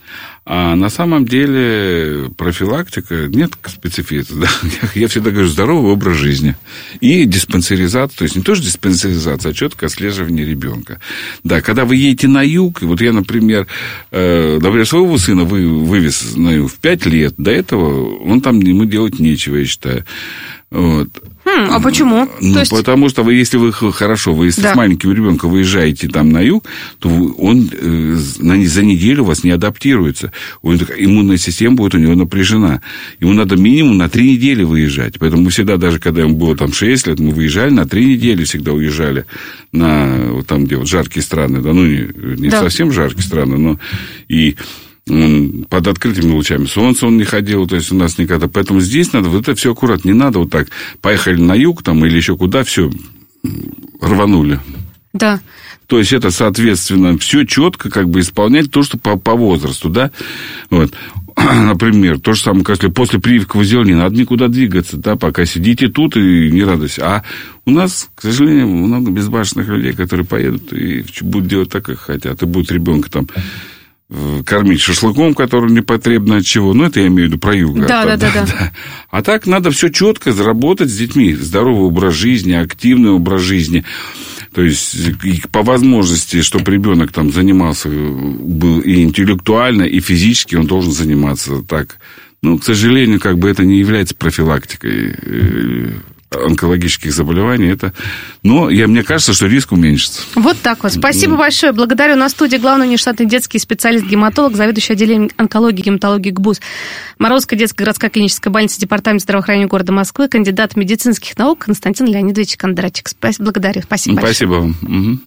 А 0.48 0.76
на 0.76 0.90
самом 0.90 1.26
деле 1.26 2.30
профилактика, 2.38 3.28
нет 3.28 3.54
специфики. 3.66 4.26
Да? 4.36 4.48
Я, 4.94 5.08
всегда 5.08 5.32
говорю, 5.32 5.48
здоровый 5.48 5.92
образ 5.92 6.18
жизни. 6.18 6.56
И 7.00 7.26
диспансеризация, 7.26 8.18
то 8.18 8.24
есть 8.24 8.36
не 8.36 8.44
тоже 8.44 8.62
диспансеризация, 8.62 9.52
а 9.52 9.54
четкое 9.54 9.88
отслеживание 9.88 10.46
ребенка. 10.46 11.00
Да, 11.44 11.62
когда 11.62 11.86
вы 11.86 11.96
едете 11.96 12.28
на 12.28 12.44
юг, 12.44 12.82
вот 12.82 13.02
я, 13.02 13.12
например, 13.12 13.66
э, 14.12 14.60
например, 14.62 14.86
своего 14.86 15.18
сына 15.18 15.46
вы, 15.46 15.68
вывез 15.68 16.36
на 16.36 16.52
юг 16.52 16.72
в 16.72 16.78
5 16.78 17.06
лет, 17.08 17.34
до 17.38 17.50
этого 17.50 18.18
он 18.20 18.42
там 18.42 18.60
ему 18.60 18.86
делать 18.86 19.20
нечего, 19.20 19.56
я 19.56 19.66
считаю. 19.66 20.06
Вот. 20.76 21.08
Хм, 21.46 21.68
а 21.70 21.80
почему? 21.80 22.28
Ну, 22.42 22.60
есть, 22.60 22.72
потому 22.72 23.08
что 23.08 23.24
вы, 23.24 23.36
если 23.36 23.58
вы 23.58 23.72
хорошо, 23.72 24.34
вы 24.34 24.48
если 24.48 24.62
Да. 24.64 24.74
с 24.74 24.76
маленьким 24.76 25.12
ребенком 25.14 25.52
выезжаете 25.52 26.08
там 26.10 26.32
на 26.32 26.42
юг, 26.42 26.66
то 27.00 27.08
он 27.10 27.70
э, 27.72 28.18
на, 28.40 28.66
за 28.68 28.84
неделю 28.84 29.22
у 29.22 29.26
вас 29.28 29.44
не 29.44 29.52
адаптируется. 29.52 30.32
Он, 30.64 30.76
иммунная 30.98 31.38
система 31.38 31.76
будет 31.76 31.96
у 31.96 32.00
него 32.00 32.16
напряжена. 32.16 32.82
Ему 33.20 33.34
надо 33.34 33.56
минимум 33.58 33.98
на 33.98 34.10
три 34.10 34.32
недели 34.34 34.64
выезжать. 34.64 35.20
Поэтому 35.20 35.44
мы 35.44 35.50
всегда, 35.52 35.78
даже 35.78 36.00
когда 36.00 36.24
ему 36.24 36.36
было 36.36 36.58
там 36.58 36.74
6 36.74 37.08
лет, 37.08 37.20
мы 37.20 37.30
выезжали 37.32 37.70
на 37.70 37.88
три 37.88 38.06
недели, 38.06 38.44
всегда 38.44 38.74
уезжали 38.74 39.26
на 39.72 40.32
вот 40.32 40.48
там, 40.48 40.66
где 40.66 40.78
вот 40.78 40.88
жаркие 40.88 41.22
страны, 41.24 41.62
да, 41.62 41.74
ну, 41.74 41.86
не, 41.86 42.08
не 42.42 42.50
Да. 42.50 42.60
совсем 42.62 42.92
жаркие 42.92 43.24
страны, 43.24 43.58
но 43.58 43.80
и 44.28 44.56
под 45.08 45.88
открытыми 45.88 46.32
лучами 46.32 46.66
солнца 46.66 47.06
он 47.06 47.18
не 47.18 47.26
ходил, 47.26 47.68
то 47.68 47.76
есть 47.76 47.92
у 47.92 47.96
нас 47.96 48.18
никогда. 48.18 48.48
Поэтому 48.48 48.80
здесь 48.80 49.14
надо 49.14 49.30
вот 49.30 49.42
это 49.42 49.56
все 49.56 49.72
аккуратно. 49.72 50.10
Не 50.10 50.16
надо 50.16 50.40
вот 50.40 50.50
так, 50.50 50.68
поехали 51.02 51.40
на 51.40 51.54
юг 51.54 51.84
там 51.84 52.04
или 52.06 52.18
еще 52.18 52.36
куда, 52.36 52.64
все, 52.64 52.90
рванули. 54.02 54.60
да. 55.14 55.40
То 55.88 56.00
есть 56.00 56.14
это, 56.14 56.32
соответственно, 56.32 57.18
все 57.20 57.44
четко 57.44 57.92
как 57.92 58.10
бы 58.10 58.22
исполнять 58.22 58.72
то, 58.72 58.82
что 58.82 58.98
по, 58.98 59.18
по 59.18 59.36
возрасту, 59.36 59.90
да. 59.90 60.10
Вот. 60.72 60.94
Например, 61.38 62.20
то 62.20 62.34
же 62.34 62.42
самое, 62.42 62.66
если 62.68 62.88
после 62.88 63.20
сделали, 63.64 63.90
не 63.90 63.96
надо 63.96 64.16
никуда 64.16 64.48
двигаться, 64.48 64.98
да, 64.98 65.16
пока 65.16 65.46
сидите 65.46 65.90
тут 65.90 66.18
и 66.18 66.50
не 66.52 66.64
радуйтесь. 66.64 66.98
А 66.98 67.24
у 67.66 67.72
нас, 67.72 68.10
к 68.16 68.24
сожалению, 68.24 68.68
много 68.68 69.12
безбашенных 69.12 69.68
людей, 69.68 69.94
которые 69.94 70.26
поедут 70.26 70.74
и 70.74 71.06
будут 71.22 71.48
делать 71.48 71.70
так, 71.70 71.86
как 71.86 72.00
хотят, 72.00 72.42
и 72.42 72.46
будет 72.48 72.72
ребенка 72.72 73.12
там 73.12 73.28
кормить 74.46 74.82
шашлыком, 74.82 75.34
который 75.34 75.72
непотребно 75.72 76.38
от 76.38 76.46
чего. 76.46 76.74
Ну, 76.74 76.86
это 76.86 77.00
я 77.00 77.08
имею 77.08 77.28
в 77.28 77.32
виду 77.32 77.40
про 77.40 77.56
юг. 77.56 77.76
Да, 77.88 78.04
А, 78.04 78.06
да, 78.06 78.18
да, 78.18 78.32
да. 78.34 78.72
А 79.10 79.24
так 79.24 79.48
надо 79.48 79.72
все 79.72 79.90
четко 79.90 80.32
заработать 80.32 80.90
с 80.90 80.98
детьми. 80.98 81.34
Здоровый 81.34 81.88
образ 81.88 82.14
жизни, 82.14 82.54
активный 82.54 83.12
образ 83.12 83.42
жизни. 83.42 83.84
То 84.54 84.62
есть 84.62 84.96
по 85.52 85.64
возможности, 85.64 86.42
чтобы 86.42 86.72
ребенок 86.72 87.12
там 87.12 87.32
занимался, 87.32 87.90
был 87.90 88.80
и 88.80 89.02
интеллектуально, 89.02 89.84
и 89.84 90.00
физически 90.00 90.56
он 90.56 90.68
должен 90.68 90.92
заниматься 90.92 91.62
так. 91.64 91.98
Ну, 92.42 92.60
к 92.60 92.64
сожалению, 92.64 93.20
как 93.20 93.40
бы 93.40 93.50
это 93.50 93.66
не 93.66 93.80
является 93.80 94.14
профилактикой 94.14 95.16
э, 95.20 95.92
онкологических 96.36 97.14
заболеваний. 97.14 97.68
Это... 97.68 97.94
Но 98.44 98.70
я, 98.70 98.88
мне 98.88 99.04
кажется, 99.04 99.34
что 99.34 99.48
риск 99.48 99.72
уменьшится. 99.72 100.22
Вот 100.36 100.58
так 100.62 100.84
вот. 100.84 100.94
Спасибо 100.94 101.36
большое. 101.36 101.72
Благодарю. 101.72 102.16
На 102.16 102.30
студии 102.30 102.58
главный 102.58 102.88
внештатный 102.88 103.26
детский 103.26 103.60
специалист-гематолог, 103.60 104.56
заведующий 104.56 104.94
отделением 104.94 105.32
онкологии 105.38 105.82
и 105.82 105.84
гематологии 105.84 106.32
ГБУС 106.32 106.62
Морозская 107.18 107.58
детская 107.58 107.84
городская 107.84 108.10
клиническая 108.10 108.52
больница 108.52 108.80
Департамента 108.80 109.24
здравоохранения 109.24 109.68
города 109.68 109.92
Москвы, 109.92 110.28
кандидат 110.28 110.76
медицинских 110.76 111.38
наук 111.38 111.66
Константин 111.66 112.08
Леонидович 112.08 112.58
Кондратчик. 112.58 113.08
Спасибо, 113.08 113.46
благодарю. 113.46 113.82
Спасибо 113.82 114.16
большое. 114.16 114.34
Спасибо 114.34 114.52
вам. 114.52 115.22